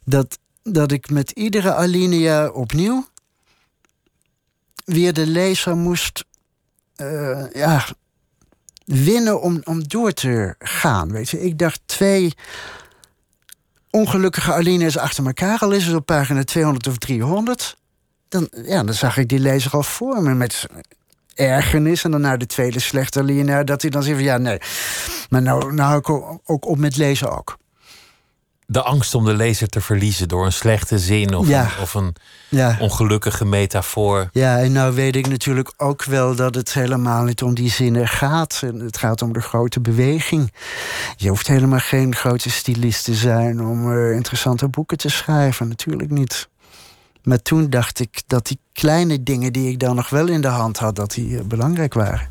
dat 0.05 0.38
dat 0.62 0.92
ik 0.92 1.11
met 1.11 1.30
iedere 1.30 1.74
alinea 1.74 2.49
opnieuw 2.49 3.07
weer 4.84 5.12
de 5.12 5.26
lezer 5.26 5.76
moest 5.76 6.24
uh, 6.97 7.45
ja, 7.53 7.84
winnen 8.84 9.40
om, 9.40 9.61
om 9.64 9.88
door 9.88 10.12
te 10.12 10.55
gaan. 10.59 11.12
Weet 11.12 11.28
je, 11.28 11.40
ik 11.40 11.59
dacht 11.59 11.80
twee 11.86 12.34
ongelukkige 13.90 14.53
alinea's 14.53 14.97
achter 14.97 15.26
elkaar, 15.26 15.59
al 15.59 15.70
is 15.70 15.86
het 15.86 15.97
op 15.97 16.07
pagina 16.07 16.45
200 16.45 16.86
of 16.86 16.99
300. 16.99 17.76
Dan, 18.35 18.49
ja, 18.64 18.82
dan 18.82 18.95
zag 18.95 19.16
ik 19.16 19.28
die 19.28 19.39
lezer 19.39 19.72
al 19.72 19.82
voor 19.82 20.22
me 20.22 20.35
met 20.35 20.66
ergernis. 21.35 22.05
En 22.05 22.11
dan 22.11 22.20
naar 22.20 22.39
de 22.39 22.47
tweede 22.47 22.80
slechte 22.80 23.20
alinea, 23.20 23.64
dat 23.64 23.82
hij 23.82 23.91
dan 23.91 24.03
zegt 24.03 24.16
van 24.16 24.24
ja, 24.24 24.39
nee. 24.39 24.59
Maar 25.28 25.43
nou, 25.43 25.74
nou 25.74 25.89
hou 25.89 25.99
ik 25.99 26.09
ook 26.51 26.66
op 26.66 26.78
met 26.78 26.97
lezen 26.97 27.37
ook 27.37 27.57
de 28.66 28.82
angst 28.82 29.14
om 29.14 29.24
de 29.24 29.35
lezer 29.35 29.68
te 29.68 29.80
verliezen 29.80 30.28
door 30.28 30.45
een 30.45 30.53
slechte 30.53 30.99
zin 30.99 31.35
of 31.35 31.49
ja. 31.49 31.62
een, 31.62 31.82
of 31.82 31.95
een 31.95 32.14
ja. 32.49 32.76
ongelukkige 32.80 33.45
metafoor. 33.45 34.28
Ja, 34.32 34.59
en 34.59 34.72
nou 34.72 34.95
weet 34.95 35.16
ik 35.16 35.28
natuurlijk 35.28 35.72
ook 35.76 36.05
wel 36.05 36.35
dat 36.35 36.55
het 36.55 36.72
helemaal 36.72 37.24
niet 37.24 37.43
om 37.43 37.55
die 37.55 37.70
zinnen 37.70 38.09
gaat. 38.09 38.62
Het 38.78 38.99
gaat 38.99 39.22
om 39.22 39.32
de 39.32 39.41
grote 39.41 39.80
beweging. 39.80 40.53
Je 41.16 41.28
hoeft 41.28 41.47
helemaal 41.47 41.78
geen 41.78 42.14
grote 42.14 42.51
stylist 42.51 43.05
te 43.05 43.14
zijn 43.14 43.61
om 43.61 43.93
uh, 43.93 44.14
interessante 44.14 44.68
boeken 44.68 44.97
te 44.97 45.09
schrijven. 45.09 45.68
Natuurlijk 45.68 46.11
niet. 46.11 46.49
Maar 47.25 47.43
toen 47.43 47.70
dacht 47.70 48.01
ik 48.01 48.22
dat 48.27 48.47
die 48.47 48.59
kleine 48.72 49.22
dingen 49.22 49.53
die 49.53 49.70
ik 49.70 49.79
dan 49.79 49.97
nog 49.97 50.09
wel 50.09 50.29
in 50.29 50.41
de 50.41 50.49
hand 50.49 50.79
had, 50.79 50.97
dat 50.97 51.11
die 51.11 51.29
uh, 51.29 51.41
belangrijk 51.41 51.95
waren. 51.95 52.29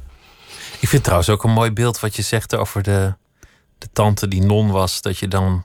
Ik 0.80 0.88
vind 0.90 1.04
trouwens 1.04 1.30
ook 1.30 1.44
een 1.44 1.52
mooi 1.52 1.72
beeld 1.72 2.00
wat 2.00 2.16
je 2.16 2.22
zegt 2.22 2.56
over 2.56 2.84
de, 2.84 3.14
de 3.78 3.88
tante 3.94 4.28
die 4.28 4.42
non 4.42 4.72
was. 4.72 5.02
Dat 5.02 5.18
je 5.18 5.28
dan 5.28 5.64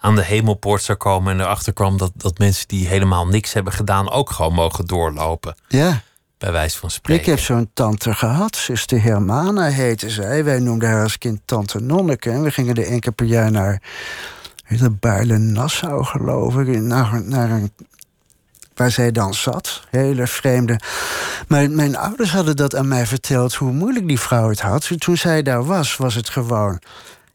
aan 0.00 0.14
de 0.14 0.24
hemelpoort 0.24 0.82
zou 0.82 0.98
komen 0.98 1.32
en 1.32 1.40
erachter 1.40 1.72
kwam 1.72 1.96
dat, 1.96 2.12
dat 2.14 2.38
mensen 2.38 2.68
die 2.68 2.86
helemaal 2.86 3.26
niks 3.26 3.52
hebben 3.52 3.72
gedaan 3.72 4.10
ook 4.10 4.30
gewoon 4.30 4.52
mogen 4.52 4.84
doorlopen. 4.84 5.54
Ja. 5.68 6.02
Bij 6.38 6.52
wijze 6.52 6.78
van 6.78 6.90
spreken. 6.90 7.22
Ik 7.22 7.28
heb 7.28 7.38
zo'n 7.38 7.70
tante 7.74 8.14
gehad, 8.14 8.56
zuster 8.56 9.02
Hermana 9.02 9.68
heette 9.68 10.10
zij. 10.10 10.44
Wij 10.44 10.58
noemden 10.58 10.88
haar 10.88 11.02
als 11.02 11.18
kind 11.18 11.40
tante 11.44 11.80
Nonneke. 11.80 12.30
En 12.30 12.42
we 12.42 12.50
gingen 12.50 12.74
er 12.74 12.86
één 12.86 13.00
keer 13.00 13.12
per 13.12 13.26
jaar 13.26 13.50
naar 13.50 13.82
Baarle-Nassau, 15.00 16.04
geloof 16.04 16.56
ik. 16.56 16.80
Naar, 16.80 17.22
naar 17.24 17.50
een, 17.50 17.72
waar 18.78 18.90
zij 18.90 19.12
dan 19.12 19.34
zat. 19.34 19.82
Hele 19.90 20.26
vreemde. 20.26 20.80
Maar 21.48 21.70
mijn 21.70 21.96
ouders 21.96 22.30
hadden 22.30 22.56
dat 22.56 22.76
aan 22.76 22.88
mij 22.88 23.06
verteld, 23.06 23.54
hoe 23.54 23.72
moeilijk 23.72 24.08
die 24.08 24.20
vrouw 24.20 24.48
het 24.48 24.60
had. 24.60 24.90
Toen 24.98 25.16
zij 25.16 25.42
daar 25.42 25.64
was, 25.64 25.96
was 25.96 26.14
het 26.14 26.28
gewoon. 26.28 26.80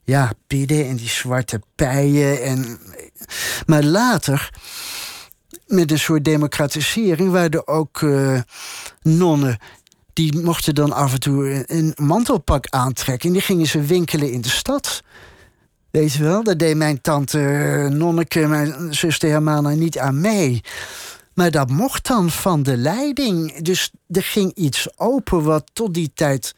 Ja, 0.03 0.31
bidden 0.47 0.87
en 0.87 0.95
die 0.95 1.09
zwarte 1.09 1.61
pijen. 1.75 2.43
En, 2.43 2.79
maar 3.65 3.83
later, 3.83 4.49
met 5.67 5.91
een 5.91 5.99
soort 5.99 6.25
democratisering, 6.25 7.31
waren 7.31 7.51
er 7.51 7.67
ook 7.67 8.01
uh, 8.01 8.39
nonnen 9.01 9.57
die 10.13 10.41
mochten 10.41 10.75
dan 10.75 10.91
af 10.91 11.13
en 11.13 11.19
toe 11.19 11.63
een 11.67 11.93
mantelpak 11.95 12.67
aantrekken. 12.69 13.27
En 13.27 13.33
die 13.33 13.41
gingen 13.41 13.67
ze 13.67 13.81
winkelen 13.81 14.31
in 14.31 14.41
de 14.41 14.49
stad. 14.49 15.03
Weet 15.91 16.13
je 16.13 16.23
wel, 16.23 16.43
daar 16.43 16.57
deed 16.57 16.75
mijn 16.75 17.01
tante 17.01 17.39
eh, 17.39 17.87
Nonneke, 17.87 18.47
mijn 18.47 18.93
zuster 18.93 19.29
Hermana 19.29 19.69
niet 19.69 19.97
aan 19.97 20.21
mee. 20.21 20.61
Maar 21.33 21.51
dat 21.51 21.69
mocht 21.69 22.07
dan 22.07 22.29
van 22.29 22.63
de 22.63 22.77
leiding. 22.77 23.61
Dus 23.61 23.91
er 24.09 24.23
ging 24.23 24.53
iets 24.53 24.87
open 24.95 25.43
wat 25.43 25.69
tot 25.73 25.93
die 25.93 26.11
tijd 26.13 26.55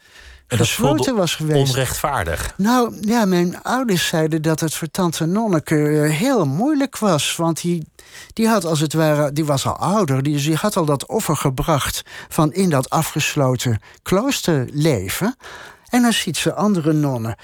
gesloten 0.48 1.16
was 1.16 1.36
geweest. 1.36 1.70
Onrechtvaardig. 1.70 2.54
Nou 2.58 2.98
ja, 3.02 3.26
mijn 3.26 3.64
ouders 3.64 4.08
zeiden 4.08 4.42
dat 4.42 4.60
het 4.60 4.74
voor 4.74 4.88
tante 4.88 5.26
Nonneke 5.26 6.02
eh, 6.02 6.12
heel 6.12 6.46
moeilijk 6.46 6.98
was. 6.98 7.36
Want 7.36 7.62
die, 7.62 7.86
die 8.34 8.48
had 8.48 8.66
als 8.66 8.80
het 8.80 8.94
ware, 8.94 9.32
die 9.32 9.46
was 9.46 9.66
al 9.66 9.78
ouder, 9.78 10.24
die, 10.24 10.38
die 10.38 10.56
had 10.56 10.78
al 10.78 10.86
dat 10.86 11.06
offer 11.06 11.38
gebracht 11.38 12.02
van 12.30 12.54
in 12.54 12.70
dat 12.70 12.90
afgesloten 12.90 13.80
kloosterleven. 14.04 15.36
En 15.90 16.02
dan 16.02 16.14
ziet 16.14 16.38
ze 16.38 16.54
andere 16.54 16.94
nonnen. 16.94 17.36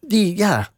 Die, 0.00 0.36
ja, 0.36 0.68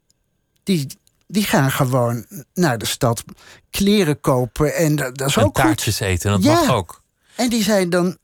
die, 0.63 0.87
die 1.27 1.43
gaan 1.43 1.71
gewoon 1.71 2.25
naar 2.53 2.77
de 2.77 2.85
stad 2.85 3.23
kleren 3.69 4.19
kopen. 4.19 4.75
En 4.75 4.95
dat, 4.95 5.21
is 5.21 5.37
ook 5.37 5.53
taartjes 5.53 5.99
eten, 5.99 6.31
dat 6.31 6.41
mag 6.41 6.71
ook. 6.71 7.01
En 7.35 7.49
die 7.49 7.63
zijn 7.63 7.89
dan 7.89 8.17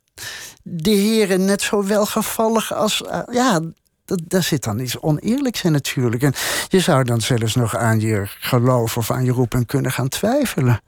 de 0.64 0.92
heren 0.92 1.46
net 1.46 1.62
zo 1.62 1.86
welgevallig 1.86 2.74
als... 2.74 3.02
Uh, 3.02 3.20
ja, 3.32 3.60
dat, 4.06 4.20
daar 4.28 4.44
zit 4.44 4.64
dan 4.64 4.80
iets 4.80 5.00
oneerlijks 5.00 5.64
in 5.64 5.72
natuurlijk. 5.72 6.24
En 6.24 6.34
je 6.68 6.80
zou 6.80 7.04
dan 7.04 7.22
zelfs 7.22 7.56
nog 7.56 7.76
aan 7.76 8.00
je 8.00 8.24
geloof 8.26 8.98
of 8.98 9.12
aan 9.12 9.26
je 9.26 9.32
roepen 9.32 9.66
kunnen 9.66 9.92
gaan 9.92 10.10
twijfelen. 10.10 10.82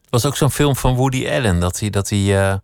Er 0.00 0.08
was 0.10 0.26
ook 0.26 0.36
zo'n 0.36 0.50
film 0.50 0.76
van 0.76 0.94
Woody 0.94 1.28
Allen... 1.28 1.60
dat 1.60 1.80
hij, 1.80 1.90
dat 1.90 2.08
hij 2.08 2.18
uh, 2.18 2.54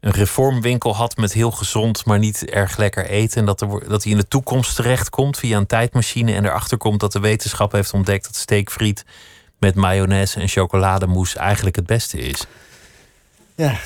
een 0.00 0.12
reformwinkel 0.12 0.96
had 0.96 1.16
met 1.16 1.32
heel 1.32 1.50
gezond... 1.50 2.04
maar 2.04 2.18
niet 2.18 2.44
erg 2.44 2.76
lekker 2.76 3.06
eten. 3.06 3.38
En 3.38 3.46
dat, 3.46 3.60
er, 3.60 3.88
dat 3.88 4.02
hij 4.02 4.12
in 4.12 4.18
de 4.18 4.28
toekomst 4.28 4.74
terechtkomt 4.76 5.38
via 5.38 5.56
een 5.56 5.66
tijdmachine... 5.66 6.32
en 6.32 6.44
erachter 6.44 6.78
komt 6.78 7.00
dat 7.00 7.12
de 7.12 7.20
wetenschap 7.20 7.72
heeft 7.72 7.92
ontdekt... 7.92 8.24
dat 8.24 8.36
steekfriet 8.36 9.04
met 9.58 9.74
mayonaise 9.74 10.40
en 10.40 10.48
chocolademousse 10.48 11.38
eigenlijk 11.38 11.76
het 11.76 11.86
beste 11.86 12.18
is. 12.18 12.46
Ja. 13.54 13.78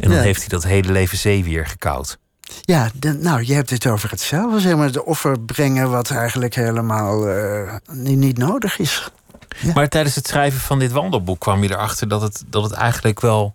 En 0.00 0.10
dan 0.10 0.18
heeft 0.18 0.40
hij 0.40 0.48
dat 0.48 0.64
hele 0.64 0.92
leven 0.92 1.18
zeewier 1.18 1.66
gekoud. 1.66 2.18
Ja, 2.60 2.90
nou, 3.18 3.44
je 3.44 3.54
hebt 3.54 3.70
het 3.70 3.86
over 3.86 4.10
hetzelfde, 4.10 4.60
zeg 4.60 4.76
maar, 4.76 4.92
de 4.92 5.04
offer 5.04 5.40
brengen 5.40 5.90
wat 5.90 6.10
eigenlijk 6.10 6.54
helemaal 6.54 7.28
uh, 7.28 7.74
niet, 7.92 8.18
niet, 8.18 8.38
nodig 8.38 8.78
is. 8.78 9.10
Maar 9.74 9.88
tijdens 9.88 10.14
het 10.14 10.26
schrijven 10.26 10.60
van 10.60 10.78
dit 10.78 10.92
wandelboek 10.92 11.40
kwam 11.40 11.62
je 11.62 11.70
erachter 11.70 12.08
dat 12.08 12.22
het, 12.22 12.44
dat 12.46 12.62
het 12.62 12.72
eigenlijk 12.72 13.20
wel 13.20 13.54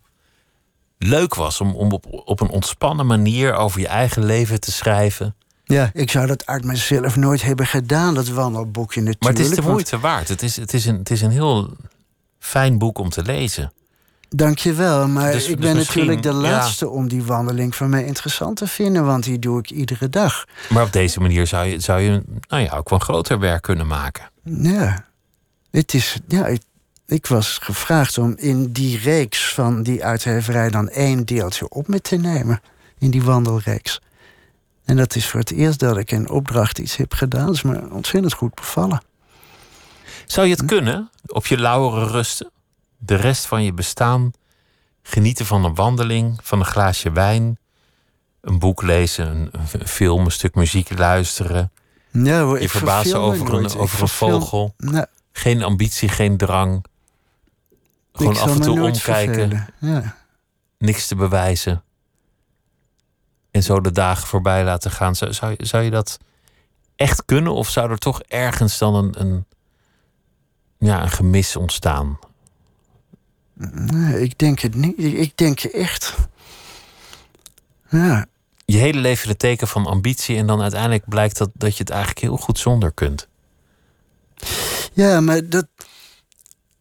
leuk 1.03 1.35
was 1.35 1.61
om, 1.61 1.75
om 1.75 1.91
op, 1.91 2.05
op 2.25 2.39
een 2.39 2.49
ontspannen 2.49 3.05
manier 3.05 3.53
over 3.53 3.79
je 3.79 3.87
eigen 3.87 4.25
leven 4.25 4.59
te 4.59 4.71
schrijven. 4.71 5.35
Ja, 5.65 5.89
ik 5.93 6.11
zou 6.11 6.27
dat 6.27 6.45
uit 6.45 6.63
mezelf 6.63 7.15
nooit 7.15 7.41
hebben 7.41 7.67
gedaan, 7.67 8.13
dat 8.13 8.27
wandelboekje 8.27 9.01
natuurlijk. 9.01 9.23
Maar 9.23 9.45
het 9.45 9.51
is 9.51 9.65
de 9.65 9.71
moeite 9.71 9.99
waard. 9.99 10.27
Het 10.27 10.41
is, 10.41 10.55
het, 10.55 10.73
is 10.73 10.85
een, 10.85 10.97
het 10.97 11.11
is 11.11 11.21
een 11.21 11.31
heel 11.31 11.69
fijn 12.39 12.77
boek 12.77 12.97
om 12.97 13.09
te 13.09 13.21
lezen. 13.21 13.73
Dankjewel, 14.29 15.07
maar 15.07 15.31
dus, 15.31 15.47
ik 15.47 15.61
dus 15.61 15.65
ben 15.65 15.75
natuurlijk 15.75 16.23
de 16.23 16.33
laatste 16.33 16.89
om 16.89 17.07
die 17.07 17.23
wandeling 17.23 17.75
voor 17.75 17.87
mij 17.87 18.05
interessant 18.05 18.57
te 18.57 18.67
vinden, 18.67 19.05
want 19.05 19.23
die 19.23 19.39
doe 19.39 19.59
ik 19.59 19.71
iedere 19.71 20.09
dag. 20.09 20.45
Maar 20.69 20.83
op 20.83 20.91
deze 20.91 21.19
manier 21.19 21.47
zou 21.47 21.67
je, 21.67 21.79
zou 21.79 22.01
je 22.01 22.23
nou 22.47 22.63
ja, 22.63 22.77
ook 22.77 22.89
wel 22.89 22.99
groter 22.99 23.39
werk 23.39 23.61
kunnen 23.61 23.87
maken. 23.87 24.29
Ja, 24.43 25.05
het 25.71 25.93
is, 25.93 26.17
ja 26.27 26.57
ik 27.05 27.27
was 27.27 27.57
gevraagd 27.57 28.17
om 28.17 28.33
in 28.37 28.71
die 28.71 28.97
reeks 28.97 29.53
van 29.53 29.83
die 29.83 30.05
uitgeverij 30.05 30.69
dan 30.69 30.89
één 30.89 31.25
deeltje 31.25 31.69
op 31.69 31.87
me 31.87 32.01
te 32.01 32.15
nemen. 32.15 32.61
In 32.97 33.11
die 33.11 33.23
wandelreeks. 33.23 34.01
En 34.85 34.95
dat 34.95 35.15
is 35.15 35.27
voor 35.27 35.39
het 35.39 35.51
eerst 35.51 35.79
dat 35.79 35.97
ik 35.97 36.11
in 36.11 36.29
opdracht 36.29 36.79
iets 36.79 36.95
heb 36.95 37.13
gedaan. 37.13 37.45
Dat 37.45 37.55
is 37.55 37.61
me 37.61 37.89
ontzettend 37.91 38.33
goed 38.33 38.55
bevallen. 38.55 39.01
Zou 40.25 40.47
je 40.47 40.53
het 40.53 40.65
kunnen, 40.65 41.09
op 41.25 41.45
je 41.45 41.57
lauweren 41.57 42.07
rusten? 42.07 42.51
de 43.05 43.15
rest 43.15 43.45
van 43.45 43.63
je 43.63 43.73
bestaan 43.73 44.31
genieten 45.03 45.45
van 45.45 45.65
een 45.65 45.75
wandeling, 45.75 46.39
van 46.43 46.59
een 46.59 46.65
glaasje 46.65 47.11
wijn, 47.11 47.57
een 48.41 48.59
boek 48.59 48.81
lezen, 48.81 49.27
een, 49.27 49.49
een 49.71 49.87
film, 49.87 50.25
een 50.25 50.31
stuk 50.31 50.55
muziek 50.55 50.97
luisteren. 50.97 51.71
Ja, 52.11 52.57
je 52.57 52.69
verbazen 52.69 53.19
over 53.19 53.53
een, 53.53 53.75
over 53.75 54.01
een 54.01 54.07
vogel. 54.07 54.75
Geen 55.31 55.63
ambitie, 55.63 56.09
geen 56.09 56.37
drang. 56.37 56.85
Gewoon 58.13 58.37
af 58.37 58.55
en 58.55 58.61
toe 58.61 58.81
omkijken. 58.81 59.67
Ja. 59.79 60.15
Niks 60.77 61.07
te 61.07 61.15
bewijzen. 61.15 61.83
En 63.51 63.63
zo 63.63 63.81
de 63.81 63.91
dagen 63.91 64.27
voorbij 64.27 64.63
laten 64.63 64.91
gaan. 64.91 65.15
Zou, 65.15 65.33
zou, 65.33 65.55
zou 65.57 65.83
je 65.83 65.89
dat 65.89 66.19
echt 66.95 67.25
kunnen? 67.25 67.53
Of 67.53 67.69
zou 67.69 67.91
er 67.91 67.97
toch 67.97 68.21
ergens 68.21 68.77
dan 68.77 68.95
een, 68.95 69.21
een, 69.21 69.45
ja, 70.77 71.01
een 71.01 71.11
gemis 71.11 71.55
ontstaan? 71.55 72.19
Nee, 73.71 74.21
ik 74.21 74.39
denk 74.39 74.59
het 74.59 74.75
niet. 74.75 74.97
Ik 74.97 75.37
denk 75.37 75.59
echt. 75.59 76.15
Ja. 77.89 78.25
Je 78.65 78.77
hele 78.77 78.99
leven 78.99 79.27
de 79.27 79.37
teken 79.37 79.67
van 79.67 79.85
ambitie 79.85 80.37
en 80.37 80.47
dan 80.47 80.61
uiteindelijk 80.61 81.09
blijkt 81.09 81.37
dat, 81.37 81.49
dat 81.53 81.77
je 81.77 81.83
het 81.83 81.89
eigenlijk 81.89 82.21
heel 82.21 82.37
goed 82.37 82.59
zonder 82.59 82.91
kunt. 82.91 83.27
Ja, 84.93 85.21
maar 85.21 85.49
dat. 85.49 85.67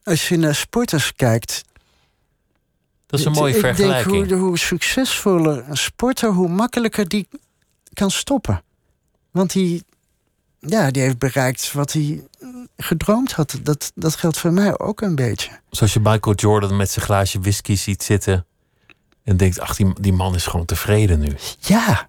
Als 0.04 0.28
je 0.28 0.36
naar 0.36 0.54
sporters 0.54 1.14
kijkt. 1.14 1.62
Dat 3.06 3.20
is 3.20 3.26
een 3.26 3.32
mooie 3.32 3.54
ik 3.54 3.60
vergelijking. 3.60 4.22
Ik 4.22 4.28
denk 4.28 4.40
hoe, 4.40 4.48
hoe 4.48 4.58
succesvoller 4.58 5.68
een 5.68 5.76
sporter, 5.76 6.30
hoe 6.30 6.48
makkelijker 6.48 7.08
die 7.08 7.28
kan 7.92 8.10
stoppen. 8.10 8.62
Want 9.30 9.52
die, 9.52 9.84
ja, 10.58 10.90
die 10.90 11.02
heeft 11.02 11.18
bereikt 11.18 11.72
wat 11.72 11.92
hij 11.92 12.24
gedroomd 12.76 13.32
had. 13.32 13.58
Dat, 13.62 13.92
dat 13.94 14.16
geldt 14.16 14.38
voor 14.38 14.52
mij 14.52 14.78
ook 14.78 15.00
een 15.00 15.14
beetje. 15.14 15.60
Zoals 15.70 15.92
je 15.92 16.00
Michael 16.00 16.34
Jordan 16.36 16.76
met 16.76 16.90
zijn 16.90 17.04
glaasje 17.04 17.40
whisky 17.40 17.76
ziet 17.76 18.02
zitten. 18.02 18.46
En 19.24 19.36
denkt, 19.36 19.60
ach, 19.60 19.76
die, 19.76 20.00
die 20.00 20.12
man 20.12 20.34
is 20.34 20.46
gewoon 20.46 20.66
tevreden 20.66 21.18
nu. 21.18 21.36
Ja. 21.58 22.08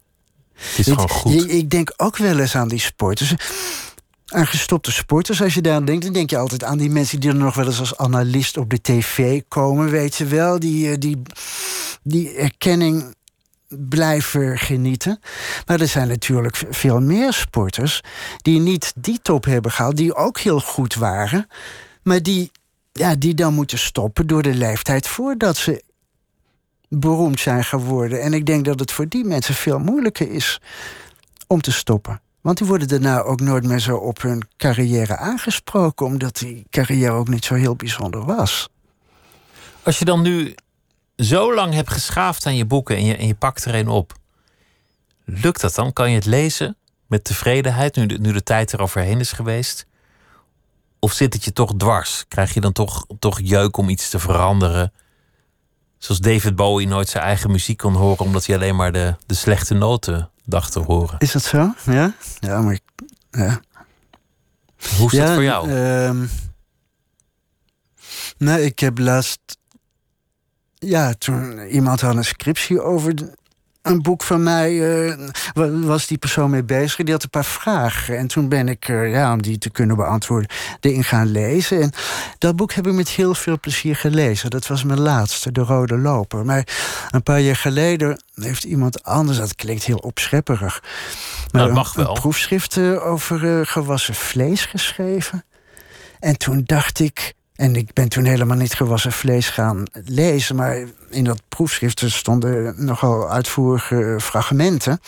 Het 0.53 0.79
is 0.79 0.87
gewoon 0.87 1.09
goed. 1.09 1.49
Ik 1.49 1.69
denk 1.69 1.93
ook 1.97 2.17
wel 2.17 2.39
eens 2.39 2.55
aan 2.55 2.67
die 2.67 2.79
sporters. 2.79 3.33
Aan 4.33 4.47
gestopte 4.47 4.91
sporters, 4.91 5.41
als 5.41 5.53
je 5.53 5.61
daar 5.61 5.85
denkt, 5.85 6.03
dan 6.03 6.13
denk 6.13 6.29
je 6.29 6.37
altijd 6.37 6.63
aan 6.63 6.77
die 6.77 6.89
mensen 6.89 7.19
die 7.19 7.29
er 7.29 7.35
nog 7.35 7.55
wel 7.55 7.65
eens 7.65 7.79
als 7.79 7.97
analist 7.97 8.57
op 8.57 8.69
de 8.69 8.81
tv 8.81 9.41
komen, 9.47 9.89
weet 9.89 10.15
je 10.15 10.25
wel. 10.25 10.59
Die, 10.59 10.91
eh, 10.91 10.97
die, 10.99 11.21
die 12.03 12.35
erkenning 12.35 13.15
blijven 13.67 14.57
genieten. 14.57 15.19
Maar 15.65 15.81
er 15.81 15.87
zijn 15.87 16.07
natuurlijk 16.07 16.63
veel 16.69 16.99
meer 16.99 17.33
sporters 17.33 18.01
die 18.41 18.59
niet 18.59 18.93
die 18.95 19.19
top 19.21 19.45
hebben 19.45 19.71
gehaald, 19.71 19.97
die 19.97 20.15
ook 20.15 20.39
heel 20.39 20.59
goed 20.59 20.95
waren, 20.95 21.47
maar 22.03 22.23
die, 22.23 22.51
ja, 22.91 23.15
die 23.15 23.33
dan 23.33 23.53
moeten 23.53 23.77
stoppen 23.77 24.27
door 24.27 24.41
de 24.41 24.53
leeftijd 24.53 25.07
voordat 25.07 25.57
ze 25.57 25.83
beroemd 26.89 27.39
zijn 27.39 27.63
geworden. 27.63 28.21
En 28.21 28.33
ik 28.33 28.45
denk 28.45 28.65
dat 28.65 28.79
het 28.79 28.91
voor 28.91 29.07
die 29.07 29.23
mensen 29.23 29.55
veel 29.55 29.79
moeilijker 29.79 30.31
is 30.31 30.61
om 31.47 31.61
te 31.61 31.71
stoppen. 31.71 32.21
Want 32.43 32.57
die 32.57 32.67
worden 32.67 32.87
daarna 32.87 33.21
ook 33.21 33.39
nooit 33.39 33.63
meer 33.63 33.79
zo 33.79 33.97
op 33.97 34.21
hun 34.21 34.47
carrière 34.57 35.17
aangesproken, 35.17 36.05
omdat 36.05 36.37
die 36.37 36.65
carrière 36.69 37.11
ook 37.11 37.27
niet 37.27 37.45
zo 37.45 37.53
heel 37.53 37.75
bijzonder 37.75 38.25
was. 38.25 38.69
Als 39.83 39.99
je 39.99 40.05
dan 40.05 40.21
nu 40.21 40.55
zo 41.15 41.53
lang 41.53 41.73
hebt 41.73 41.91
geschaafd 41.91 42.45
aan 42.45 42.55
je 42.55 42.65
boeken 42.65 42.95
en 42.95 43.05
je, 43.05 43.15
en 43.15 43.27
je 43.27 43.35
pakt 43.35 43.65
er 43.65 43.75
een 43.75 43.87
op. 43.87 44.13
Lukt 45.25 45.61
dat 45.61 45.75
dan? 45.75 45.93
Kan 45.93 46.09
je 46.09 46.15
het 46.15 46.25
lezen 46.25 46.77
met 47.07 47.23
tevredenheid 47.23 47.95
nu 47.95 48.05
de, 48.05 48.19
nu 48.19 48.33
de 48.33 48.43
tijd 48.43 48.73
eroverheen 48.73 49.19
is 49.19 49.31
geweest? 49.31 49.85
Of 50.99 51.13
zit 51.13 51.33
het 51.33 51.43
je 51.43 51.53
toch 51.53 51.73
dwars? 51.77 52.25
Krijg 52.27 52.53
je 52.53 52.61
dan 52.61 52.71
toch, 52.71 53.05
toch 53.19 53.39
jeuk 53.43 53.77
om 53.77 53.89
iets 53.89 54.09
te 54.09 54.19
veranderen? 54.19 54.93
Zoals 55.97 56.21
David 56.21 56.55
Bowie 56.55 56.87
nooit 56.87 57.09
zijn 57.09 57.23
eigen 57.23 57.51
muziek 57.51 57.77
kon 57.77 57.93
horen 57.93 58.25
omdat 58.25 58.45
hij 58.45 58.55
alleen 58.55 58.75
maar 58.75 58.91
de, 58.91 59.15
de 59.25 59.35
slechte 59.35 59.73
noten 59.73 60.31
dacht 60.43 60.71
te 60.71 60.79
horen. 60.79 61.19
Is 61.19 61.31
dat 61.31 61.43
zo? 61.43 61.73
Ja, 61.85 62.13
ja 62.39 62.61
maar. 62.61 62.79
Ja. 63.31 63.61
Hoe 64.97 65.11
is 65.11 65.17
dat 65.17 65.33
voor 65.33 65.43
jou? 65.43 65.69
Uh, 65.69 66.29
nou, 68.37 68.59
ik 68.59 68.79
heb 68.79 68.97
laatst 68.97 69.57
ja, 70.79 71.13
toen 71.13 71.67
iemand 71.67 72.01
had 72.01 72.15
een 72.15 72.25
scriptie 72.25 72.81
over 72.81 73.13
een 73.83 74.01
boek 74.01 74.23
van 74.23 74.43
mij 74.43 75.03
eh, 75.05 75.29
was 75.81 76.07
die 76.07 76.17
persoon 76.17 76.49
mee 76.49 76.63
bezig. 76.63 76.95
Die 76.95 77.13
had 77.13 77.23
een 77.23 77.29
paar 77.29 77.45
vragen. 77.45 78.17
En 78.17 78.27
toen 78.27 78.49
ben 78.49 78.67
ik, 78.67 78.87
uh, 78.87 79.11
ja, 79.11 79.33
om 79.33 79.41
die 79.41 79.57
te 79.57 79.69
kunnen 79.69 79.95
beantwoorden, 79.95 80.49
erin 80.79 81.03
gaan 81.03 81.27
lezen. 81.27 81.81
En 81.81 81.91
dat 82.37 82.55
boek 82.55 82.73
heb 82.73 82.87
ik 82.87 82.93
met 82.93 83.09
heel 83.09 83.35
veel 83.35 83.59
plezier 83.59 83.95
gelezen. 83.95 84.49
Dat 84.49 84.67
was 84.67 84.83
mijn 84.83 84.99
laatste, 84.99 85.51
De 85.51 85.61
Rode 85.61 85.97
Loper. 85.97 86.45
Maar 86.45 86.67
een 87.11 87.23
paar 87.23 87.39
jaar 87.39 87.55
geleden 87.55 88.23
heeft 88.35 88.63
iemand 88.63 89.03
anders, 89.03 89.37
dat 89.37 89.55
klinkt 89.55 89.83
heel 89.83 89.97
opschepperig. 89.97 90.83
Maar 91.51 91.65
dat 91.65 91.73
mag 91.73 91.93
wel. 91.93 92.07
Een 92.07 92.21
proefschrift 92.21 92.77
over 92.99 93.65
gewassen 93.67 94.15
vlees 94.15 94.65
geschreven. 94.65 95.45
En 96.19 96.37
toen 96.37 96.61
dacht 96.65 96.99
ik, 96.99 97.33
en 97.55 97.75
ik 97.75 97.93
ben 97.93 98.09
toen 98.09 98.25
helemaal 98.25 98.57
niet 98.57 98.73
gewassen 98.73 99.11
vlees 99.11 99.49
gaan 99.49 99.83
lezen, 99.91 100.55
maar 100.55 100.83
in 101.09 101.23
dat 101.23 101.41
proefschrift 101.49 102.03
stonden 102.05 102.85
nogal 102.85 103.29
uitvoerige 103.29 104.17
fragmenten. 104.21 104.99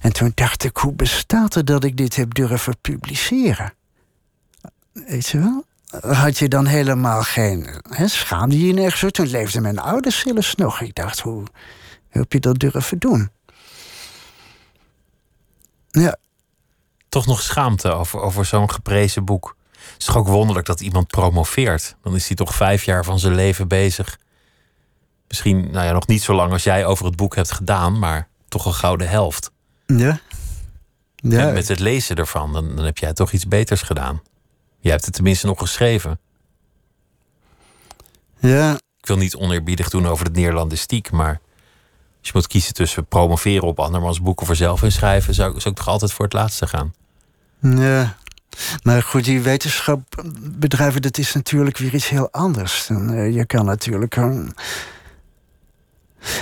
En 0.00 0.12
toen 0.12 0.32
dacht 0.34 0.64
ik, 0.64 0.76
hoe 0.76 0.92
bestaat 0.92 1.54
het 1.54 1.66
dat 1.66 1.84
ik 1.84 1.96
dit 1.96 2.16
heb 2.16 2.34
durven 2.34 2.80
publiceren? 2.80 3.72
Weet 4.92 5.26
je 5.26 5.38
wel? 5.38 5.64
Had 6.14 6.38
je 6.38 6.48
dan 6.48 6.66
helemaal 6.66 7.22
geen. 7.22 7.68
Schaamde 8.04 8.66
je 8.66 8.72
nergens 8.72 9.00
voor? 9.00 9.10
Toen 9.10 9.26
leefden 9.26 9.62
mijn 9.62 9.78
ouders 9.78 10.18
zelfs 10.18 10.54
nog. 10.54 10.80
Ik 10.80 10.94
dacht, 10.94 11.20
hoe, 11.20 11.32
hoe 11.32 11.46
heb 12.10 12.32
je 12.32 12.40
dat 12.40 12.58
durven 12.58 12.98
doen? 12.98 13.30
Ja. 15.90 16.16
Toch 17.08 17.26
nog 17.26 17.42
schaamte 17.42 17.92
over, 17.92 18.20
over 18.20 18.44
zo'n 18.44 18.70
geprezen 18.70 19.24
boek. 19.24 19.56
Het 19.98 20.06
is 20.06 20.14
toch 20.14 20.22
ook 20.22 20.34
wonderlijk 20.34 20.66
dat 20.66 20.80
iemand 20.80 21.06
promoveert. 21.06 21.96
Dan 22.02 22.14
is 22.14 22.26
hij 22.26 22.36
toch 22.36 22.54
vijf 22.54 22.84
jaar 22.84 23.04
van 23.04 23.18
zijn 23.18 23.34
leven 23.34 23.68
bezig. 23.68 24.18
Misschien 25.28 25.70
nou 25.70 25.86
ja, 25.86 25.92
nog 25.92 26.06
niet 26.06 26.22
zo 26.22 26.34
lang 26.34 26.52
als 26.52 26.64
jij 26.64 26.86
over 26.86 27.04
het 27.04 27.16
boek 27.16 27.34
hebt 27.34 27.52
gedaan, 27.52 27.98
maar 27.98 28.28
toch 28.48 28.66
een 28.66 28.74
gouden 28.74 29.08
helft. 29.08 29.50
Ja. 29.86 30.20
ja. 31.14 31.46
En 31.46 31.52
met 31.52 31.68
het 31.68 31.78
lezen 31.78 32.16
ervan, 32.16 32.52
dan, 32.52 32.76
dan 32.76 32.84
heb 32.84 32.98
jij 32.98 33.12
toch 33.12 33.32
iets 33.32 33.48
beters 33.48 33.82
gedaan. 33.82 34.22
Jij 34.80 34.92
hebt 34.92 35.04
het 35.04 35.14
tenminste 35.14 35.46
nog 35.46 35.58
geschreven. 35.58 36.20
Ja. 38.38 38.74
Ik 38.74 39.06
wil 39.06 39.16
niet 39.16 39.36
oneerbiedig 39.36 39.90
doen 39.90 40.06
over 40.06 40.24
het 40.24 40.34
Neerlandistiek, 40.34 41.10
maar 41.10 41.40
als 42.18 42.28
je 42.28 42.32
moet 42.34 42.46
kiezen 42.46 42.74
tussen 42.74 43.06
promoveren 43.06 43.66
op 43.66 43.80
andermans 43.80 44.22
boeken 44.22 44.46
voor 44.46 44.56
zelf 44.56 44.82
inschrijven, 44.82 45.34
zou, 45.34 45.60
zou 45.60 45.70
ik 45.70 45.76
toch 45.76 45.88
altijd 45.88 46.12
voor 46.12 46.24
het 46.24 46.34
laatste 46.34 46.66
gaan. 46.66 46.94
Ja, 47.60 48.16
maar 48.82 49.02
goed, 49.02 49.24
die 49.24 49.40
wetenschapbedrijven, 49.40 51.02
dat 51.02 51.18
is 51.18 51.34
natuurlijk 51.34 51.78
weer 51.78 51.94
iets 51.94 52.08
heel 52.08 52.28
anders. 52.30 52.86
Dan, 52.86 53.12
uh, 53.12 53.34
je 53.34 53.46
kan 53.46 53.64
natuurlijk. 53.64 54.16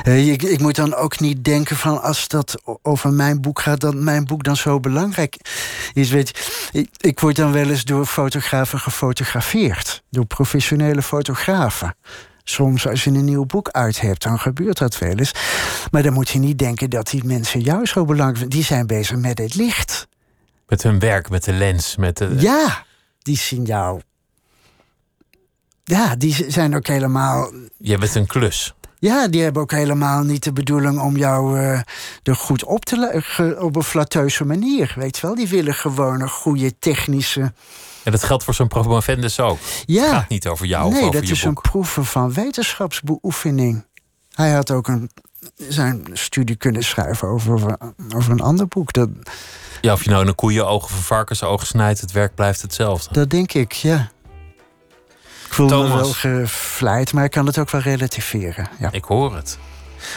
Uh, 0.04 0.28
ik, 0.28 0.42
ik, 0.42 0.60
moet 0.60 0.74
dan 0.74 0.94
ook 0.94 1.20
niet 1.20 1.44
denken 1.44 1.76
van 1.76 2.02
als 2.02 2.28
dat 2.28 2.62
over 2.82 3.12
mijn 3.12 3.40
boek 3.40 3.60
gaat, 3.60 3.80
dat 3.80 3.94
mijn 3.94 4.24
boek 4.24 4.44
dan 4.44 4.56
zo 4.56 4.80
belangrijk 4.80 5.36
is. 5.92 6.10
Weet 6.10 6.38
je, 6.72 6.88
ik, 6.96 7.20
word 7.20 7.36
dan 7.36 7.52
wel 7.52 7.68
eens 7.68 7.84
door 7.84 8.06
fotografen 8.06 8.78
gefotografeerd, 8.78 10.02
door 10.10 10.26
professionele 10.26 11.02
fotografen. 11.02 11.96
Soms 12.44 12.88
als 12.88 13.04
je 13.04 13.10
een 13.10 13.24
nieuw 13.24 13.44
boek 13.44 13.68
uit 13.70 14.00
hebt, 14.00 14.22
dan 14.22 14.38
gebeurt 14.38 14.78
dat 14.78 14.98
wel 14.98 15.14
eens. 15.14 15.32
Maar 15.90 16.02
dan 16.02 16.12
moet 16.12 16.28
je 16.28 16.38
niet 16.38 16.58
denken 16.58 16.90
dat 16.90 17.10
die 17.10 17.24
mensen 17.24 17.60
jou 17.60 17.86
zo 17.86 18.04
belangrijk. 18.04 18.50
Die 18.50 18.64
zijn 18.64 18.86
bezig 18.86 19.16
met 19.16 19.38
het 19.38 19.54
licht. 19.54 20.08
Met 20.66 20.82
hun 20.82 20.98
werk, 20.98 21.30
met 21.30 21.44
de 21.44 21.52
lens, 21.52 21.96
met 21.96 22.16
de... 22.16 22.34
Ja, 22.38 22.84
die 23.22 23.36
zien 23.36 23.64
jou. 23.64 24.00
Ja, 25.84 26.16
die 26.16 26.44
zijn 26.48 26.76
ook 26.76 26.86
helemaal. 26.86 27.52
Je 27.76 27.98
bent 27.98 28.14
een 28.14 28.26
klus. 28.26 28.74
Ja, 28.98 29.28
die 29.28 29.42
hebben 29.42 29.62
ook 29.62 29.70
helemaal 29.70 30.22
niet 30.22 30.44
de 30.44 30.52
bedoeling 30.52 31.00
om 31.00 31.16
jou 31.16 31.60
uh, 31.60 31.80
er 32.22 32.36
goed 32.36 32.64
op 32.64 32.84
te 32.84 32.98
leggen 32.98 33.62
op 33.62 33.76
een 33.76 33.82
flatteuze 33.82 34.44
manier. 34.44 34.94
Weet 34.96 35.16
je 35.16 35.26
wel, 35.26 35.36
die 35.36 35.48
willen 35.48 35.74
gewoon 35.74 36.20
een 36.20 36.28
goede 36.28 36.78
technische. 36.78 37.52
En 38.02 38.12
dat 38.12 38.24
geldt 38.24 38.44
voor 38.44 38.54
zo'n 38.54 38.68
promovendus 38.68 39.40
ook. 39.40 39.58
Ja. 39.84 40.02
Het 40.02 40.10
gaat 40.12 40.28
niet 40.28 40.46
over 40.46 40.66
jou 40.66 40.90
nee, 40.90 41.00
of 41.00 41.06
over 41.06 41.20
dat 41.20 41.28
je 41.28 41.34
is 41.34 41.42
boek. 41.42 41.56
een 41.56 41.70
proeven 41.70 42.04
van 42.04 42.32
wetenschapsbeoefening. 42.32 43.84
Hij 44.34 44.52
had 44.52 44.70
ook 44.70 44.88
een, 44.88 45.10
zijn 45.68 46.04
studie 46.12 46.56
kunnen 46.56 46.82
schrijven 46.82 47.28
over, 47.28 47.76
over 48.14 48.32
een 48.32 48.40
ander 48.40 48.68
boek. 48.68 48.92
Dat, 48.92 49.08
ja, 49.86 49.92
of 49.92 50.04
je 50.04 50.10
nou 50.10 50.26
een 50.26 50.34
koeienoog 50.34 50.84
of 50.84 50.90
een 50.90 51.02
varkensoog 51.02 51.66
snijdt, 51.66 52.00
het 52.00 52.12
werk 52.12 52.34
blijft 52.34 52.62
hetzelfde. 52.62 53.12
Dat 53.12 53.30
denk 53.30 53.52
ik, 53.52 53.72
ja. 53.72 54.10
Ik 55.46 55.54
voel 55.54 55.68
Thomas. 55.68 55.88
me 55.88 55.96
wel 55.96 56.12
gevleid, 56.12 57.12
maar 57.12 57.24
ik 57.24 57.30
kan 57.30 57.46
het 57.46 57.58
ook 57.58 57.70
wel 57.70 57.80
relativeren. 57.80 58.68
Ja. 58.78 58.88
Ik 58.92 59.04
hoor 59.04 59.34
het. 59.34 59.58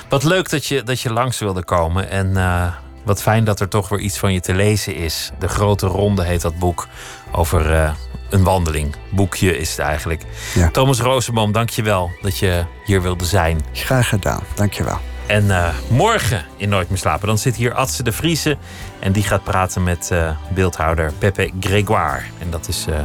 Wat 0.09 0.23
leuk 0.23 0.49
dat 0.49 0.65
je, 0.65 0.83
dat 0.83 1.01
je 1.01 1.13
langs 1.13 1.39
wilde 1.39 1.63
komen. 1.63 2.09
En 2.09 2.27
uh, 2.27 2.73
wat 3.05 3.21
fijn 3.21 3.43
dat 3.43 3.59
er 3.59 3.67
toch 3.67 3.89
weer 3.89 3.99
iets 3.99 4.17
van 4.17 4.33
je 4.33 4.39
te 4.39 4.53
lezen 4.53 4.95
is. 4.95 5.31
De 5.39 5.47
Grote 5.47 5.87
Ronde 5.87 6.23
heet 6.23 6.41
dat 6.41 6.59
boek. 6.59 6.87
Over 7.31 7.71
uh, 7.71 7.91
een 8.29 8.43
wandeling. 8.43 8.95
Boekje 9.11 9.57
is 9.57 9.69
het 9.69 9.79
eigenlijk. 9.79 10.23
Ja. 10.55 10.69
Thomas 10.69 10.99
Rosenboom, 10.99 11.51
dank 11.51 11.69
je 11.69 11.83
wel 11.83 12.11
dat 12.21 12.37
je 12.37 12.65
hier 12.85 13.01
wilde 13.01 13.25
zijn. 13.25 13.61
Graag 13.73 14.09
gedaan, 14.09 14.43
dank 14.55 14.73
je 14.73 14.83
wel. 14.83 14.99
En 15.29 15.45
uh, 15.45 15.69
morgen 15.89 16.45
in 16.57 16.69
Nooit 16.69 16.89
meer 16.89 16.97
slapen, 16.97 17.27
dan 17.27 17.37
zit 17.37 17.55
hier 17.55 17.73
Adse 17.73 18.03
de 18.03 18.11
Vriese. 18.11 18.57
En 18.99 19.11
die 19.11 19.23
gaat 19.23 19.43
praten 19.43 19.83
met 19.83 20.09
uh, 20.13 20.31
beeldhouder 20.53 21.13
Pepe 21.17 21.51
Grégoire. 21.59 22.21
En 22.39 22.49
dat 22.49 22.67
is 22.67 22.85
uh, 22.89 22.95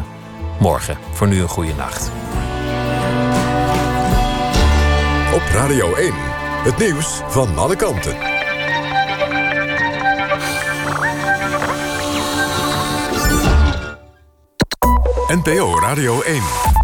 morgen. 0.61 0.99
Voor 1.12 1.29
nu 1.29 1.41
een 1.41 1.49
goede 1.49 1.75
nacht. 1.75 2.11
Op 5.35 5.43
Radio 5.53 5.95
1, 5.95 6.12
het 6.64 6.79
nieuws 6.79 7.20
van 7.29 7.59
alle 7.59 7.77
kanten. 7.77 8.16
NPO 15.29 15.79
Radio 15.81 16.20
1. 16.22 16.84